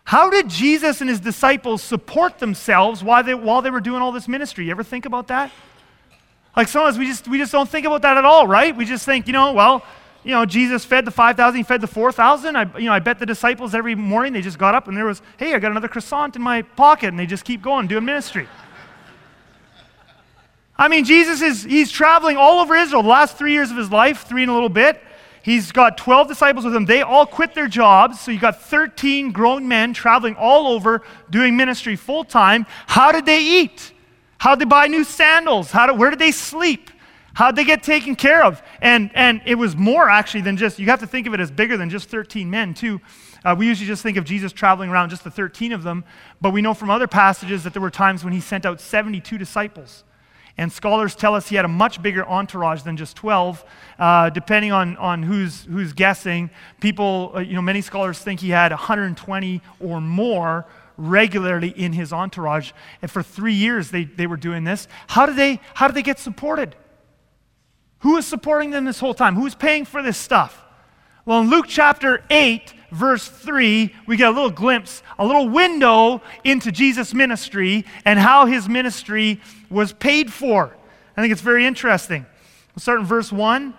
how 0.05 0.31
did 0.31 0.49
Jesus 0.49 1.01
and 1.01 1.11
his 1.11 1.21
disciples 1.21 1.83
support 1.83 2.39
themselves 2.39 3.03
while 3.03 3.23
they, 3.23 3.35
while 3.35 3.63
they 3.63 3.71
were 3.71 3.81
doing 3.81 4.01
all 4.01 4.13
this 4.13 4.29
ministry? 4.29 4.67
You 4.67 4.71
ever 4.71 4.85
think 4.85 5.07
about 5.07 5.27
that? 5.27 5.51
Like 6.57 6.69
sometimes 6.69 6.99
we 6.99 7.07
just, 7.07 7.29
we 7.29 7.39
just 7.39 7.53
don't 7.53 7.69
think 7.69 7.87
about 7.87 8.03
that 8.03 8.17
at 8.17 8.25
all, 8.25 8.47
right? 8.47 8.77
We 8.77 8.85
just 8.85 9.05
think, 9.05 9.27
you 9.27 9.33
know, 9.33 9.53
well, 9.53 9.85
you 10.25 10.33
know, 10.33 10.45
Jesus 10.45 10.85
fed 10.85 11.05
the 11.05 11.11
5,000, 11.11 11.57
he 11.57 11.63
fed 11.63 11.81
the 11.81 11.87
4,000. 11.87 12.57
I, 12.57 12.79
you 12.79 12.87
know, 12.87 12.93
I 12.93 12.99
bet 12.99 13.19
the 13.19 13.27
disciples 13.27 13.75
every 13.75 13.95
morning 13.95 14.33
they 14.33 14.43
just 14.43 14.59
got 14.59 14.75
up 14.75 14.89
and 14.89 14.97
there 14.97 15.07
was, 15.07 15.23
hey, 15.37 15.55
I 15.55 15.59
got 15.59 15.71
another 15.71 15.89
croissant 15.89 16.37
in 16.37 16.43
my 16.43 16.63
pocket, 16.63 17.09
and 17.09 17.19
they 17.19 17.27
just 17.27 17.45
keep 17.45 17.63
going, 17.63 17.87
doing 17.87 18.05
ministry. 18.05 18.49
I 20.77 20.89
mean, 20.89 21.05
Jesus 21.05 21.41
is, 21.43 21.65
he's 21.65 21.91
traveling 21.91 22.37
all 22.37 22.61
over 22.61 22.75
Israel 22.77 23.03
the 23.03 23.09
last 23.09 23.37
three 23.37 23.53
years 23.53 23.71
of 23.71 23.77
his 23.77 23.91
life, 23.91 24.27
three 24.29 24.43
and 24.43 24.51
a 24.51 24.55
little 24.55 24.69
bit. 24.69 25.03
He's 25.43 25.73
got 25.73 25.97
12 25.97 26.29
disciples 26.29 26.65
with 26.65 26.75
him. 26.75 26.85
They 26.85 27.03
all 27.03 27.25
quit 27.25 27.55
their 27.55 27.69
jobs. 27.69 28.21
So 28.21 28.31
you 28.31 28.39
got 28.39 28.61
13 28.61 29.33
grown 29.33 29.67
men 29.67 29.95
traveling 29.95 30.37
all 30.37 30.69
over 30.69 31.03
doing 31.31 31.57
ministry 31.57 31.97
full 31.97 32.23
time. 32.23 32.67
How 32.87 33.13
did 33.13 33.25
they 33.25 33.41
eat? 33.41 33.93
How'd 34.39 34.61
they 34.61 34.65
buy 34.65 34.87
new 34.87 35.05
sandals? 35.05 35.71
How 35.71 35.87
did, 35.87 35.99
where 35.99 36.11
did 36.11 36.19
they 36.19 36.31
sleep? 36.31 36.91
How'd 37.35 37.57
they 37.57 37.65
get 37.65 37.83
taken 37.83 38.17
care 38.17 38.43
of? 38.43 38.63
And, 38.81 39.11
and 39.15 39.43
it 39.45 39.57
was 39.57 39.77
more 39.77 40.09
actually 40.09 40.41
than 40.41 40.57
just, 40.57 40.79
you 40.79 40.87
have 40.87 41.01
to 41.01 41.07
think 41.07 41.27
of 41.27 41.35
it 41.35 41.41
as 41.41 41.51
bigger 41.51 41.77
than 41.77 41.91
just 41.91 42.09
13 42.09 42.49
men, 42.51 42.75
too. 42.75 43.01
Uh, 43.45 43.55
we 43.57 43.67
usually 43.67 43.87
just 43.87 44.03
think 44.03 44.17
of 44.17 44.25
Jesus 44.25 44.53
traveling 44.53 44.91
around 44.91 45.11
just 45.11 45.23
the 45.23 45.31
13 45.31 45.73
of 45.73 45.83
them, 45.83 46.05
but 46.41 46.51
we 46.51 46.61
know 46.63 46.75
from 46.75 46.91
other 46.91 47.07
passages 47.07 47.63
that 47.65 47.73
there 47.73 47.83
were 47.83 47.91
times 47.91 48.25
when 48.25 48.33
he 48.33 48.41
sent 48.41 48.67
out 48.67 48.81
72 48.81 49.39
disciples. 49.39 50.05
And 50.57 50.73
scholars 50.73 51.15
tell 51.15 51.37
us 51.37 51.49
he 51.49 51.55
had 51.55 51.65
a 51.65 51.69
much 51.69 52.03
bigger 52.03 52.27
entourage 52.27 52.83
than 52.83 52.97
just 52.97 53.17
12. 53.17 53.65
Uh, 53.97 54.31
depending 54.31 54.73
on, 54.73 54.97
on 54.97 55.23
who's, 55.23 55.65
who's 55.65 55.93
guessing, 55.93 56.51
people, 56.81 57.31
uh, 57.37 57.39
you 57.39 57.55
know, 57.55 57.63
many 57.63 57.81
scholars 57.81 58.19
think 58.19 58.41
he 58.41 58.51
had 58.51 58.73
120 58.73 59.63
or 59.79 60.01
more 60.01 60.67
regularly 60.99 61.71
in 61.71 61.95
his 61.95 62.13
entourage. 62.13 62.73
And 63.01 63.11
for 63.11 63.23
three 63.23 63.55
years 63.55 63.91
they, 63.91 64.05
they 64.05 64.27
were 64.27 64.37
doing 64.37 64.65
this. 64.65 64.87
How 65.07 65.25
did 65.25 65.37
they, 65.37 65.61
how 65.73 65.87
did 65.87 65.95
they 65.95 66.03
get 66.03 66.19
supported? 66.19 66.77
Who 68.01 68.15
was 68.15 68.27
supporting 68.27 68.71
them 68.71 68.85
this 68.85 69.01
whole 69.01 69.15
time? 69.15 69.35
Who's 69.37 69.55
paying 69.55 69.85
for 69.85 70.03
this 70.03 70.19
stuff? 70.19 70.63
Well, 71.25 71.41
in 71.41 71.51
Luke 71.51 71.67
chapter 71.69 72.25
8, 72.31 72.75
verse 72.91 73.29
3, 73.29 73.95
we 74.07 74.17
get 74.17 74.29
a 74.29 74.33
little 74.33 74.51
glimpse, 74.51 75.03
a 75.19 75.27
little 75.27 75.49
window 75.49 76.23
into 76.45 76.73
Jesus' 76.73 77.15
ministry 77.15 77.85
and 78.05 78.19
how 78.19 78.47
his 78.47 78.69
ministry 78.69 79.41
was 79.71 79.93
paid 79.93 80.33
for. 80.33 80.77
I 81.17 81.21
think 81.21 81.33
it's 81.33 81.43
very 81.43 81.67
interesting. 81.67 82.25
We'll 82.75 82.81
start 82.81 83.01
in 83.01 83.07
verse 83.07 83.33
1. 83.33 83.75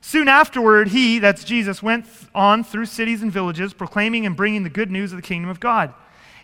Soon 0.00 0.28
afterward, 0.28 0.88
he, 0.88 1.18
that's 1.18 1.42
Jesus, 1.42 1.82
went 1.82 2.06
on 2.34 2.62
through 2.62 2.86
cities 2.86 3.22
and 3.22 3.32
villages, 3.32 3.74
proclaiming 3.74 4.24
and 4.24 4.36
bringing 4.36 4.62
the 4.62 4.70
good 4.70 4.90
news 4.90 5.12
of 5.12 5.16
the 5.16 5.22
kingdom 5.22 5.50
of 5.50 5.58
God. 5.58 5.92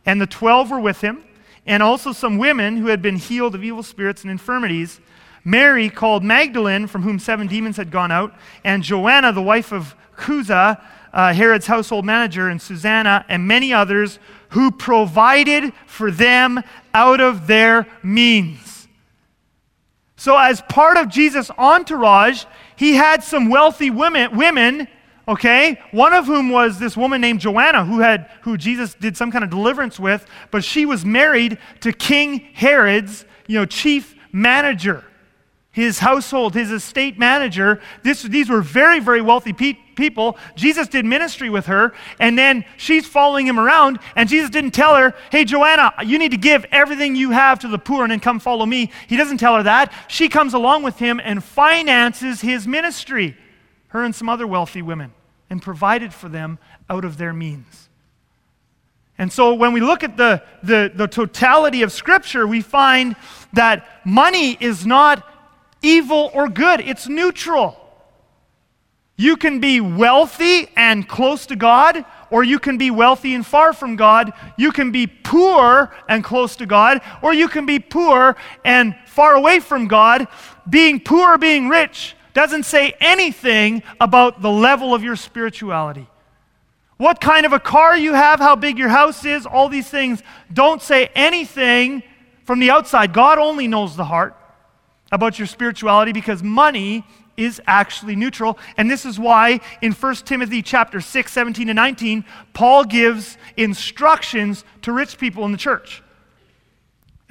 And 0.04 0.20
the 0.20 0.26
twelve 0.26 0.70
were 0.70 0.80
with 0.80 1.00
him, 1.00 1.24
and 1.66 1.82
also 1.82 2.12
some 2.12 2.38
women 2.38 2.76
who 2.76 2.86
had 2.88 3.02
been 3.02 3.16
healed 3.16 3.54
of 3.54 3.62
evil 3.62 3.82
spirits 3.82 4.22
and 4.22 4.30
infirmities. 4.30 5.00
Mary, 5.44 5.90
called 5.90 6.22
Magdalene, 6.22 6.86
from 6.86 7.02
whom 7.02 7.18
seven 7.18 7.46
demons 7.46 7.76
had 7.76 7.90
gone 7.90 8.12
out, 8.12 8.34
and 8.64 8.82
Joanna, 8.82 9.32
the 9.32 9.42
wife 9.42 9.72
of 9.72 9.94
Chuza, 10.16 10.80
uh, 11.12 11.32
Herod's 11.34 11.66
household 11.66 12.04
manager, 12.04 12.48
and 12.48 12.62
Susanna, 12.62 13.24
and 13.28 13.46
many 13.46 13.72
others 13.72 14.18
who 14.50 14.70
provided 14.70 15.72
for 15.86 16.10
them 16.10 16.62
out 16.94 17.20
of 17.20 17.46
their 17.46 17.86
means. 18.02 18.86
So, 20.16 20.36
as 20.36 20.62
part 20.62 20.96
of 20.96 21.08
Jesus' 21.08 21.50
entourage, 21.58 22.44
he 22.76 22.94
had 22.94 23.24
some 23.24 23.48
wealthy 23.48 23.90
women, 23.90 24.36
women 24.36 24.86
okay? 25.28 25.80
One 25.90 26.12
of 26.12 26.26
whom 26.26 26.50
was 26.50 26.78
this 26.78 26.96
woman 26.96 27.20
named 27.20 27.40
joanna 27.40 27.84
who 27.84 28.00
had 28.00 28.30
who 28.42 28.56
jesus 28.56 28.94
did 28.94 29.16
some 29.16 29.30
kind 29.30 29.44
of 29.44 29.50
deliverance 29.50 29.98
with 29.98 30.26
but 30.50 30.64
she 30.64 30.86
was 30.86 31.04
married 31.04 31.58
to 31.80 31.92
king 31.92 32.38
herod's 32.52 33.24
you 33.46 33.58
know 33.58 33.66
chief 33.66 34.14
manager 34.32 35.04
his 35.70 35.98
household 36.00 36.52
his 36.52 36.70
estate 36.70 37.18
manager. 37.18 37.80
This, 38.02 38.22
these 38.22 38.50
were 38.50 38.60
very 38.60 39.00
very 39.00 39.22
wealthy 39.22 39.52
pe- 39.52 39.78
people. 39.94 40.36
Jesus 40.54 40.86
did 40.88 41.04
ministry 41.04 41.48
with 41.48 41.66
her 41.66 41.94
and 42.18 42.38
then 42.38 42.64
she's 42.76 43.06
following 43.06 43.46
him 43.46 43.58
around 43.58 43.98
and 44.14 44.28
jesus 44.28 44.50
didn't 44.50 44.72
tell 44.72 44.94
her 44.96 45.14
hey 45.30 45.44
joanna 45.44 45.92
you 46.04 46.18
need 46.18 46.30
to 46.32 46.36
give 46.36 46.66
everything 46.70 47.16
you 47.16 47.30
have 47.30 47.58
to 47.60 47.68
the 47.68 47.78
poor 47.78 48.02
and 48.02 48.12
then 48.12 48.20
come 48.20 48.38
follow 48.38 48.66
me. 48.66 48.90
He 49.06 49.16
doesn't 49.16 49.38
tell 49.38 49.56
her 49.56 49.62
that. 49.62 49.92
She 50.08 50.28
comes 50.28 50.54
along 50.54 50.82
with 50.82 50.98
him 50.98 51.20
and 51.22 51.42
finances 51.42 52.40
his 52.40 52.66
ministry 52.66 53.36
her 53.92 54.02
and 54.02 54.14
some 54.14 54.28
other 54.28 54.46
wealthy 54.46 54.82
women, 54.82 55.12
and 55.50 55.60
provided 55.60 56.12
for 56.14 56.28
them 56.28 56.58
out 56.88 57.04
of 57.04 57.18
their 57.18 57.32
means. 57.32 57.88
And 59.18 59.30
so 59.30 59.54
when 59.54 59.72
we 59.72 59.80
look 59.80 60.02
at 60.02 60.16
the, 60.16 60.42
the, 60.62 60.90
the 60.94 61.06
totality 61.06 61.82
of 61.82 61.92
Scripture, 61.92 62.46
we 62.46 62.62
find 62.62 63.16
that 63.52 63.86
money 64.06 64.56
is 64.58 64.86
not 64.86 65.26
evil 65.82 66.30
or 66.32 66.48
good, 66.48 66.80
it's 66.80 67.06
neutral. 67.06 67.78
You 69.16 69.36
can 69.36 69.60
be 69.60 69.80
wealthy 69.80 70.70
and 70.74 71.06
close 71.06 71.44
to 71.46 71.56
God, 71.56 72.04
or 72.30 72.42
you 72.42 72.58
can 72.58 72.78
be 72.78 72.90
wealthy 72.90 73.34
and 73.34 73.46
far 73.46 73.74
from 73.74 73.94
God. 73.94 74.32
You 74.56 74.72
can 74.72 74.90
be 74.90 75.06
poor 75.06 75.94
and 76.08 76.24
close 76.24 76.56
to 76.56 76.66
God, 76.66 77.02
or 77.20 77.34
you 77.34 77.46
can 77.46 77.66
be 77.66 77.78
poor 77.78 78.36
and 78.64 78.96
far 79.06 79.34
away 79.34 79.60
from 79.60 79.86
God. 79.86 80.28
Being 80.68 80.98
poor 80.98 81.36
being 81.36 81.68
rich 81.68 82.16
doesn't 82.34 82.64
say 82.64 82.94
anything 83.00 83.82
about 84.00 84.42
the 84.42 84.50
level 84.50 84.94
of 84.94 85.02
your 85.02 85.16
spirituality. 85.16 86.06
What 86.96 87.20
kind 87.20 87.46
of 87.46 87.52
a 87.52 87.60
car 87.60 87.96
you 87.96 88.14
have, 88.14 88.38
how 88.38 88.56
big 88.56 88.78
your 88.78 88.88
house 88.88 89.24
is, 89.24 89.44
all 89.44 89.68
these 89.68 89.88
things 89.88 90.22
don't 90.52 90.80
say 90.80 91.10
anything 91.14 92.02
from 92.44 92.60
the 92.60 92.70
outside. 92.70 93.12
God 93.12 93.38
only 93.38 93.66
knows 93.66 93.96
the 93.96 94.04
heart 94.04 94.36
about 95.10 95.38
your 95.38 95.46
spirituality 95.46 96.12
because 96.12 96.42
money 96.42 97.04
is 97.36 97.60
actually 97.66 98.16
neutral. 98.16 98.58
And 98.76 98.90
this 98.90 99.04
is 99.04 99.18
why 99.18 99.60
in 99.80 99.92
1 99.92 100.14
Timothy 100.16 100.62
chapter 100.62 101.00
6, 101.00 101.32
17 101.32 101.66
to 101.68 101.74
19, 101.74 102.24
Paul 102.52 102.84
gives 102.84 103.36
instructions 103.56 104.64
to 104.82 104.92
rich 104.92 105.18
people 105.18 105.44
in 105.44 105.52
the 105.52 105.58
church. 105.58 106.01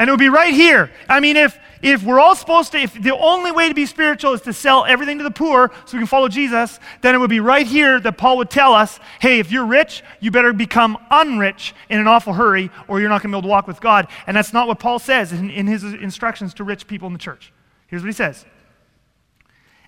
And 0.01 0.07
it 0.07 0.13
would 0.13 0.19
be 0.19 0.29
right 0.29 0.51
here. 0.51 0.89
I 1.07 1.19
mean, 1.19 1.37
if, 1.37 1.59
if 1.83 2.01
we're 2.01 2.19
all 2.19 2.33
supposed 2.33 2.71
to, 2.71 2.79
if 2.79 2.99
the 2.99 3.15
only 3.15 3.51
way 3.51 3.67
to 3.67 3.75
be 3.75 3.85
spiritual 3.85 4.33
is 4.33 4.41
to 4.41 4.51
sell 4.51 4.83
everything 4.83 5.19
to 5.19 5.23
the 5.23 5.29
poor 5.29 5.71
so 5.85 5.95
we 5.95 5.99
can 5.99 6.07
follow 6.07 6.27
Jesus, 6.27 6.79
then 7.01 7.13
it 7.13 7.19
would 7.19 7.29
be 7.29 7.39
right 7.39 7.67
here 7.67 7.99
that 7.99 8.17
Paul 8.17 8.37
would 8.37 8.49
tell 8.49 8.73
us 8.73 8.99
hey, 9.19 9.37
if 9.37 9.51
you're 9.51 9.63
rich, 9.63 10.03
you 10.19 10.31
better 10.31 10.53
become 10.53 10.97
unrich 11.11 11.73
in 11.87 11.99
an 11.99 12.07
awful 12.07 12.33
hurry 12.33 12.71
or 12.87 12.99
you're 12.99 13.09
not 13.09 13.21
going 13.21 13.31
to 13.31 13.35
be 13.35 13.37
able 13.37 13.43
to 13.43 13.51
walk 13.51 13.67
with 13.67 13.79
God. 13.79 14.07
And 14.25 14.35
that's 14.35 14.53
not 14.53 14.67
what 14.67 14.79
Paul 14.79 14.97
says 14.97 15.33
in, 15.33 15.51
in 15.51 15.67
his 15.67 15.83
instructions 15.83 16.55
to 16.55 16.63
rich 16.63 16.87
people 16.87 17.05
in 17.05 17.13
the 17.13 17.19
church. 17.19 17.53
Here's 17.85 18.01
what 18.01 18.07
he 18.07 18.13
says 18.13 18.43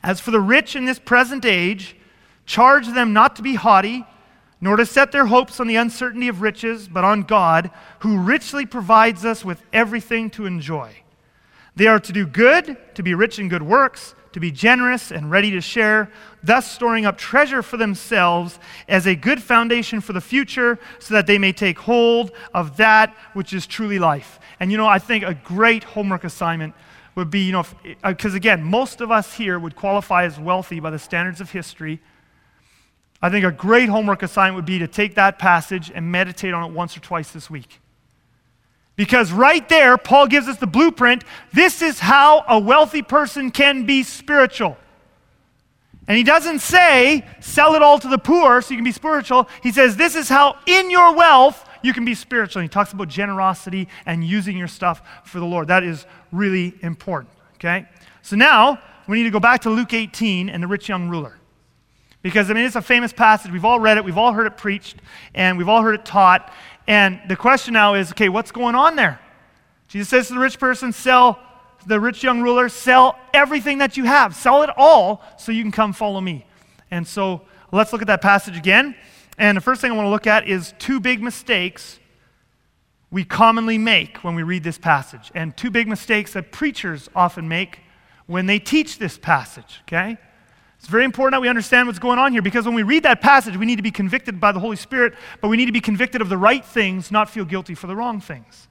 As 0.03 0.19
for 0.19 0.29
the 0.29 0.39
rich 0.39 0.75
in 0.75 0.85
this 0.85 0.99
present 0.99 1.43
age, 1.43 1.95
charge 2.45 2.87
them 2.87 3.13
not 3.13 3.35
to 3.37 3.41
be 3.41 3.55
haughty, 3.55 4.05
nor 4.63 4.77
to 4.77 4.85
set 4.85 5.11
their 5.11 5.25
hopes 5.25 5.59
on 5.59 5.67
the 5.67 5.75
uncertainty 5.75 6.29
of 6.29 6.41
riches, 6.41 6.87
but 6.87 7.03
on 7.03 7.21
God, 7.23 7.69
who 7.99 8.17
richly 8.17 8.65
provides 8.65 9.25
us 9.25 9.43
with 9.43 9.61
everything 9.73 10.29
to 10.29 10.45
enjoy. 10.45 10.95
They 11.75 11.87
are 11.87 11.99
to 11.99 12.13
do 12.13 12.25
good, 12.25 12.77
to 12.95 13.03
be 13.03 13.13
rich 13.13 13.39
in 13.39 13.49
good 13.49 13.61
works, 13.61 14.15
to 14.31 14.39
be 14.39 14.51
generous 14.51 15.11
and 15.11 15.29
ready 15.29 15.51
to 15.51 15.59
share, 15.59 16.09
thus 16.41 16.71
storing 16.71 17.05
up 17.05 17.17
treasure 17.17 17.61
for 17.61 17.75
themselves 17.75 18.57
as 18.87 19.05
a 19.05 19.15
good 19.15 19.43
foundation 19.43 19.99
for 19.99 20.13
the 20.13 20.21
future, 20.21 20.79
so 20.97 21.13
that 21.13 21.27
they 21.27 21.37
may 21.37 21.51
take 21.51 21.77
hold 21.77 22.31
of 22.53 22.77
that 22.77 23.13
which 23.33 23.51
is 23.51 23.67
truly 23.67 23.99
life. 23.99 24.39
And 24.61 24.71
you 24.71 24.77
know, 24.77 24.87
I 24.87 24.97
think 24.97 25.25
a 25.25 25.33
great 25.33 25.83
homework 25.83 26.23
assignment 26.23 26.73
would 27.15 27.29
be, 27.29 27.41
you 27.41 27.51
know, 27.51 27.65
because 28.01 28.33
uh, 28.33 28.37
again, 28.37 28.63
most 28.63 29.01
of 29.01 29.11
us 29.11 29.33
here 29.33 29.59
would 29.59 29.75
qualify 29.75 30.23
as 30.23 30.39
wealthy 30.39 30.79
by 30.79 30.89
the 30.89 30.99
standards 30.99 31.41
of 31.41 31.51
history. 31.51 31.99
I 33.23 33.29
think 33.29 33.45
a 33.45 33.51
great 33.53 33.87
homework 33.87 34.21
assignment 34.21 34.57
would 34.57 34.65
be 34.65 34.79
to 34.79 34.87
take 34.87 35.15
that 35.15 35.39
passage 35.39 35.89
and 35.95 36.11
meditate 36.11 36.53
on 36.53 36.69
it 36.69 36.73
once 36.73 36.97
or 36.97 36.99
twice 36.99 37.31
this 37.31 37.49
week. 37.49 37.79
Because 38.97 39.31
right 39.31 39.67
there, 39.69 39.97
Paul 39.97 40.27
gives 40.27 40.49
us 40.49 40.57
the 40.57 40.67
blueprint. 40.67 41.23
This 41.53 41.81
is 41.81 41.99
how 41.99 42.43
a 42.49 42.59
wealthy 42.59 43.01
person 43.01 43.49
can 43.49 43.85
be 43.85 44.03
spiritual. 44.03 44.77
And 46.05 46.17
he 46.17 46.23
doesn't 46.23 46.59
say, 46.59 47.25
sell 47.39 47.75
it 47.75 47.81
all 47.81 47.97
to 47.97 48.09
the 48.09 48.17
poor 48.17 48.61
so 48.61 48.71
you 48.71 48.77
can 48.77 48.83
be 48.83 48.91
spiritual. 48.91 49.47
He 49.63 49.71
says, 49.71 49.95
this 49.95 50.15
is 50.15 50.27
how 50.27 50.57
in 50.67 50.91
your 50.91 51.15
wealth 51.15 51.65
you 51.81 51.93
can 51.93 52.03
be 52.03 52.15
spiritual. 52.15 52.59
And 52.59 52.69
he 52.69 52.73
talks 52.73 52.91
about 52.91 53.07
generosity 53.07 53.87
and 54.05 54.21
using 54.21 54.57
your 54.57 54.67
stuff 54.67 55.01
for 55.23 55.39
the 55.39 55.45
Lord. 55.45 55.69
That 55.69 55.83
is 55.83 56.05
really 56.33 56.73
important, 56.81 57.31
okay? 57.55 57.87
So 58.21 58.35
now 58.35 58.81
we 59.07 59.15
need 59.15 59.23
to 59.23 59.31
go 59.31 59.39
back 59.39 59.61
to 59.61 59.69
Luke 59.69 59.93
18 59.93 60.49
and 60.49 60.61
the 60.61 60.67
rich 60.67 60.89
young 60.89 61.07
ruler. 61.07 61.37
Because, 62.23 62.49
I 62.49 62.53
mean, 62.53 62.65
it's 62.65 62.75
a 62.75 62.81
famous 62.81 63.13
passage. 63.13 63.51
We've 63.51 63.65
all 63.65 63.79
read 63.79 63.97
it, 63.97 64.03
we've 64.03 64.17
all 64.17 64.33
heard 64.33 64.47
it 64.47 64.57
preached, 64.57 64.97
and 65.35 65.57
we've 65.57 65.69
all 65.69 65.83
heard 65.83 65.93
it 65.93 66.05
taught. 66.05 66.51
And 66.87 67.21
the 67.27 67.35
question 67.35 67.73
now 67.73 67.93
is 67.93 68.11
okay, 68.11 68.29
what's 68.29 68.51
going 68.51 68.73
on 68.73 68.95
there? 68.95 69.19
Jesus 69.89 70.09
says 70.09 70.27
to 70.29 70.33
the 70.33 70.39
rich 70.39 70.57
person, 70.57 70.91
sell, 70.91 71.39
the 71.85 71.99
rich 71.99 72.23
young 72.23 72.41
ruler, 72.41 72.69
sell 72.69 73.19
everything 73.33 73.77
that 73.77 73.97
you 73.97 74.05
have. 74.05 74.35
Sell 74.35 74.63
it 74.63 74.71
all 74.75 75.21
so 75.37 75.51
you 75.51 75.61
can 75.61 75.71
come 75.71 75.93
follow 75.93 76.19
me. 76.19 76.47
And 76.89 77.05
so 77.05 77.41
let's 77.71 77.93
look 77.93 78.01
at 78.01 78.07
that 78.07 78.21
passage 78.21 78.57
again. 78.57 78.95
And 79.37 79.57
the 79.57 79.61
first 79.61 79.81
thing 79.81 79.91
I 79.91 79.95
want 79.95 80.07
to 80.07 80.11
look 80.11 80.25
at 80.25 80.47
is 80.47 80.73
two 80.79 80.99
big 80.99 81.21
mistakes 81.21 81.99
we 83.11 83.23
commonly 83.23 83.77
make 83.77 84.23
when 84.23 84.33
we 84.33 84.41
read 84.41 84.63
this 84.63 84.79
passage, 84.79 85.31
and 85.35 85.55
two 85.55 85.69
big 85.69 85.87
mistakes 85.87 86.33
that 86.33 86.51
preachers 86.51 87.09
often 87.15 87.47
make 87.47 87.79
when 88.25 88.47
they 88.47 88.57
teach 88.57 88.97
this 88.97 89.19
passage, 89.19 89.81
okay? 89.83 90.17
It's 90.83 90.89
very 90.89 91.05
important 91.05 91.31
that 91.31 91.41
we 91.41 91.47
understand 91.47 91.87
what's 91.87 91.97
going 91.97 92.19
on 92.19 92.33
here 92.33 92.41
because 92.41 92.65
when 92.65 92.75
we 92.75 92.83
read 92.83 93.03
that 93.03 93.21
passage, 93.21 93.55
we 93.55 93.65
need 93.65 93.77
to 93.77 93.81
be 93.81 93.89
convicted 93.89 94.41
by 94.41 94.51
the 94.51 94.59
Holy 94.59 94.75
Spirit, 94.75 95.13
but 95.39 95.47
we 95.47 95.55
need 95.55 95.67
to 95.67 95.71
be 95.71 95.79
convicted 95.79 96.21
of 96.21 96.27
the 96.27 96.37
right 96.37 96.63
things, 96.63 97.09
not 97.09 97.29
feel 97.29 97.45
guilty 97.45 97.73
for 97.73 97.87
the 97.87 97.95
wrong 97.95 98.19
things. 98.19 98.67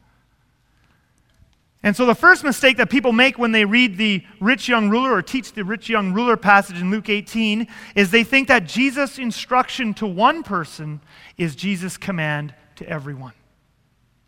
And 1.83 1.97
so, 1.97 2.05
the 2.05 2.15
first 2.15 2.45
mistake 2.45 2.77
that 2.77 2.91
people 2.91 3.13
make 3.13 3.39
when 3.39 3.53
they 3.53 3.65
read 3.65 3.97
the 3.97 4.27
rich 4.41 4.69
young 4.69 4.91
ruler 4.91 5.11
or 5.11 5.23
teach 5.23 5.55
the 5.55 5.65
rich 5.65 5.89
young 5.89 6.13
ruler 6.13 6.37
passage 6.37 6.79
in 6.79 6.91
Luke 6.91 7.09
18 7.09 7.67
is 7.95 8.11
they 8.11 8.25
think 8.25 8.47
that 8.49 8.67
Jesus' 8.67 9.19
instruction 9.19 9.95
to 9.95 10.07
one 10.07 10.43
person 10.43 11.01
is 11.39 11.57
Jesus' 11.57 11.97
command 11.97 12.53
to 12.77 12.87
everyone. 12.87 13.33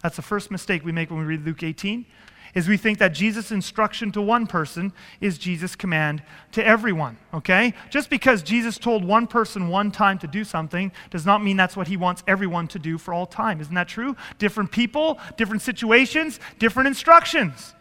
That's 0.02 0.16
the 0.16 0.22
first 0.22 0.50
mistake 0.50 0.86
we 0.86 0.92
make 0.92 1.10
when 1.10 1.18
we 1.18 1.26
read 1.26 1.44
Luke 1.44 1.62
18 1.62 2.06
is 2.54 2.68
we 2.68 2.76
think 2.76 2.98
that 2.98 3.08
Jesus' 3.08 3.50
instruction 3.50 4.12
to 4.12 4.22
one 4.22 4.46
person 4.46 4.92
is 5.20 5.38
Jesus' 5.38 5.74
command 5.74 6.22
to 6.52 6.66
everyone, 6.66 7.16
okay? 7.32 7.74
Just 7.90 8.10
because 8.10 8.42
Jesus 8.42 8.78
told 8.78 9.04
one 9.04 9.26
person 9.26 9.68
one 9.68 9.90
time 9.90 10.18
to 10.20 10.26
do 10.26 10.44
something 10.44 10.92
does 11.10 11.26
not 11.26 11.42
mean 11.42 11.56
that's 11.56 11.76
what 11.76 11.88
he 11.88 11.96
wants 11.96 12.22
everyone 12.26 12.68
to 12.68 12.78
do 12.78 12.96
for 12.98 13.12
all 13.12 13.26
time. 13.26 13.60
Isn't 13.60 13.74
that 13.74 13.88
true? 13.88 14.16
Different 14.38 14.70
people, 14.70 15.18
different 15.36 15.62
situations, 15.62 16.38
different 16.58 16.86
instructions. 16.86 17.74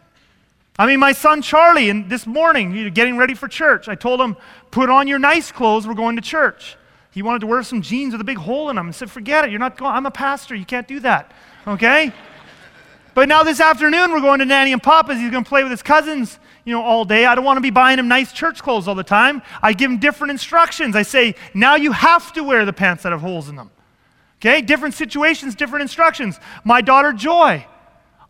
I 0.76 0.86
mean, 0.86 0.98
my 0.98 1.12
son 1.12 1.40
Charlie, 1.40 1.88
and 1.88 2.10
this 2.10 2.26
morning, 2.26 2.92
getting 2.92 3.16
ready 3.16 3.34
for 3.34 3.46
church, 3.46 3.88
I 3.88 3.94
told 3.94 4.20
him, 4.20 4.36
put 4.72 4.90
on 4.90 5.06
your 5.06 5.20
nice 5.20 5.52
clothes, 5.52 5.86
we're 5.86 5.94
going 5.94 6.16
to 6.16 6.22
church. 6.22 6.76
He 7.12 7.22
wanted 7.22 7.38
to 7.40 7.46
wear 7.46 7.62
some 7.62 7.80
jeans 7.80 8.12
with 8.12 8.20
a 8.20 8.24
big 8.24 8.38
hole 8.38 8.70
in 8.70 8.76
them. 8.76 8.88
I 8.88 8.90
said, 8.90 9.08
forget 9.08 9.44
it, 9.44 9.52
you're 9.52 9.60
not 9.60 9.78
going, 9.78 9.92
I'm 9.92 10.04
a 10.04 10.10
pastor, 10.10 10.56
you 10.56 10.64
can't 10.64 10.88
do 10.88 10.98
that, 11.00 11.30
okay? 11.64 12.12
But 13.14 13.28
now 13.28 13.44
this 13.44 13.60
afternoon, 13.60 14.10
we're 14.10 14.20
going 14.20 14.40
to 14.40 14.44
Nanny 14.44 14.72
and 14.72 14.82
Papa's. 14.82 15.18
He's 15.18 15.30
going 15.30 15.44
to 15.44 15.48
play 15.48 15.62
with 15.62 15.70
his 15.70 15.82
cousins, 15.82 16.38
you 16.64 16.72
know, 16.72 16.82
all 16.82 17.04
day. 17.04 17.26
I 17.26 17.34
don't 17.34 17.44
want 17.44 17.58
to 17.58 17.62
be 17.62 17.70
buying 17.70 17.98
him 17.98 18.08
nice 18.08 18.32
church 18.32 18.60
clothes 18.60 18.88
all 18.88 18.96
the 18.96 19.04
time. 19.04 19.40
I 19.62 19.72
give 19.72 19.90
him 19.90 19.98
different 19.98 20.32
instructions. 20.32 20.96
I 20.96 21.02
say, 21.02 21.36
now 21.54 21.76
you 21.76 21.92
have 21.92 22.32
to 22.32 22.42
wear 22.42 22.64
the 22.64 22.72
pants 22.72 23.04
that 23.04 23.12
have 23.12 23.20
holes 23.20 23.48
in 23.48 23.54
them. 23.54 23.70
Okay? 24.40 24.60
Different 24.62 24.94
situations, 24.94 25.54
different 25.54 25.82
instructions. 25.82 26.40
My 26.64 26.80
daughter, 26.80 27.12
Joy, 27.12 27.66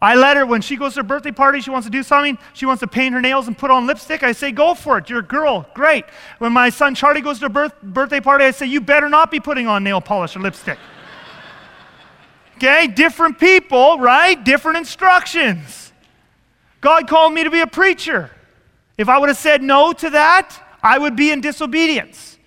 I 0.02 0.16
let 0.16 0.36
her, 0.36 0.44
when 0.44 0.60
she 0.60 0.76
goes 0.76 0.94
to 0.94 1.00
her 1.00 1.04
birthday 1.04 1.32
party, 1.32 1.62
she 1.62 1.70
wants 1.70 1.86
to 1.86 1.90
do 1.90 2.02
something, 2.02 2.36
she 2.52 2.66
wants 2.66 2.80
to 2.80 2.86
paint 2.86 3.14
her 3.14 3.22
nails 3.22 3.46
and 3.48 3.56
put 3.56 3.70
on 3.70 3.86
lipstick. 3.86 4.22
I 4.22 4.32
say, 4.32 4.52
go 4.52 4.74
for 4.74 4.98
it. 4.98 5.08
You're 5.08 5.20
a 5.20 5.22
girl. 5.22 5.66
Great. 5.72 6.04
When 6.38 6.52
my 6.52 6.68
son 6.68 6.94
Charlie 6.94 7.22
goes 7.22 7.38
to 7.40 7.46
a 7.46 7.48
birth, 7.48 7.72
birthday 7.82 8.20
party, 8.20 8.44
I 8.44 8.50
say, 8.50 8.66
you 8.66 8.82
better 8.82 9.08
not 9.08 9.30
be 9.30 9.40
putting 9.40 9.66
on 9.66 9.82
nail 9.82 10.02
polish 10.02 10.36
or 10.36 10.40
lipstick. 10.40 10.78
Okay, 12.64 12.86
different 12.86 13.38
people, 13.38 13.98
right? 13.98 14.42
Different 14.42 14.78
instructions. 14.78 15.92
God 16.80 17.06
called 17.06 17.34
me 17.34 17.44
to 17.44 17.50
be 17.50 17.60
a 17.60 17.66
preacher. 17.66 18.30
If 18.96 19.10
I 19.10 19.18
would 19.18 19.28
have 19.28 19.36
said 19.36 19.62
no 19.62 19.92
to 19.92 20.08
that, 20.08 20.58
I 20.82 20.96
would 20.96 21.14
be 21.14 21.30
in 21.30 21.42
disobedience. 21.42 22.38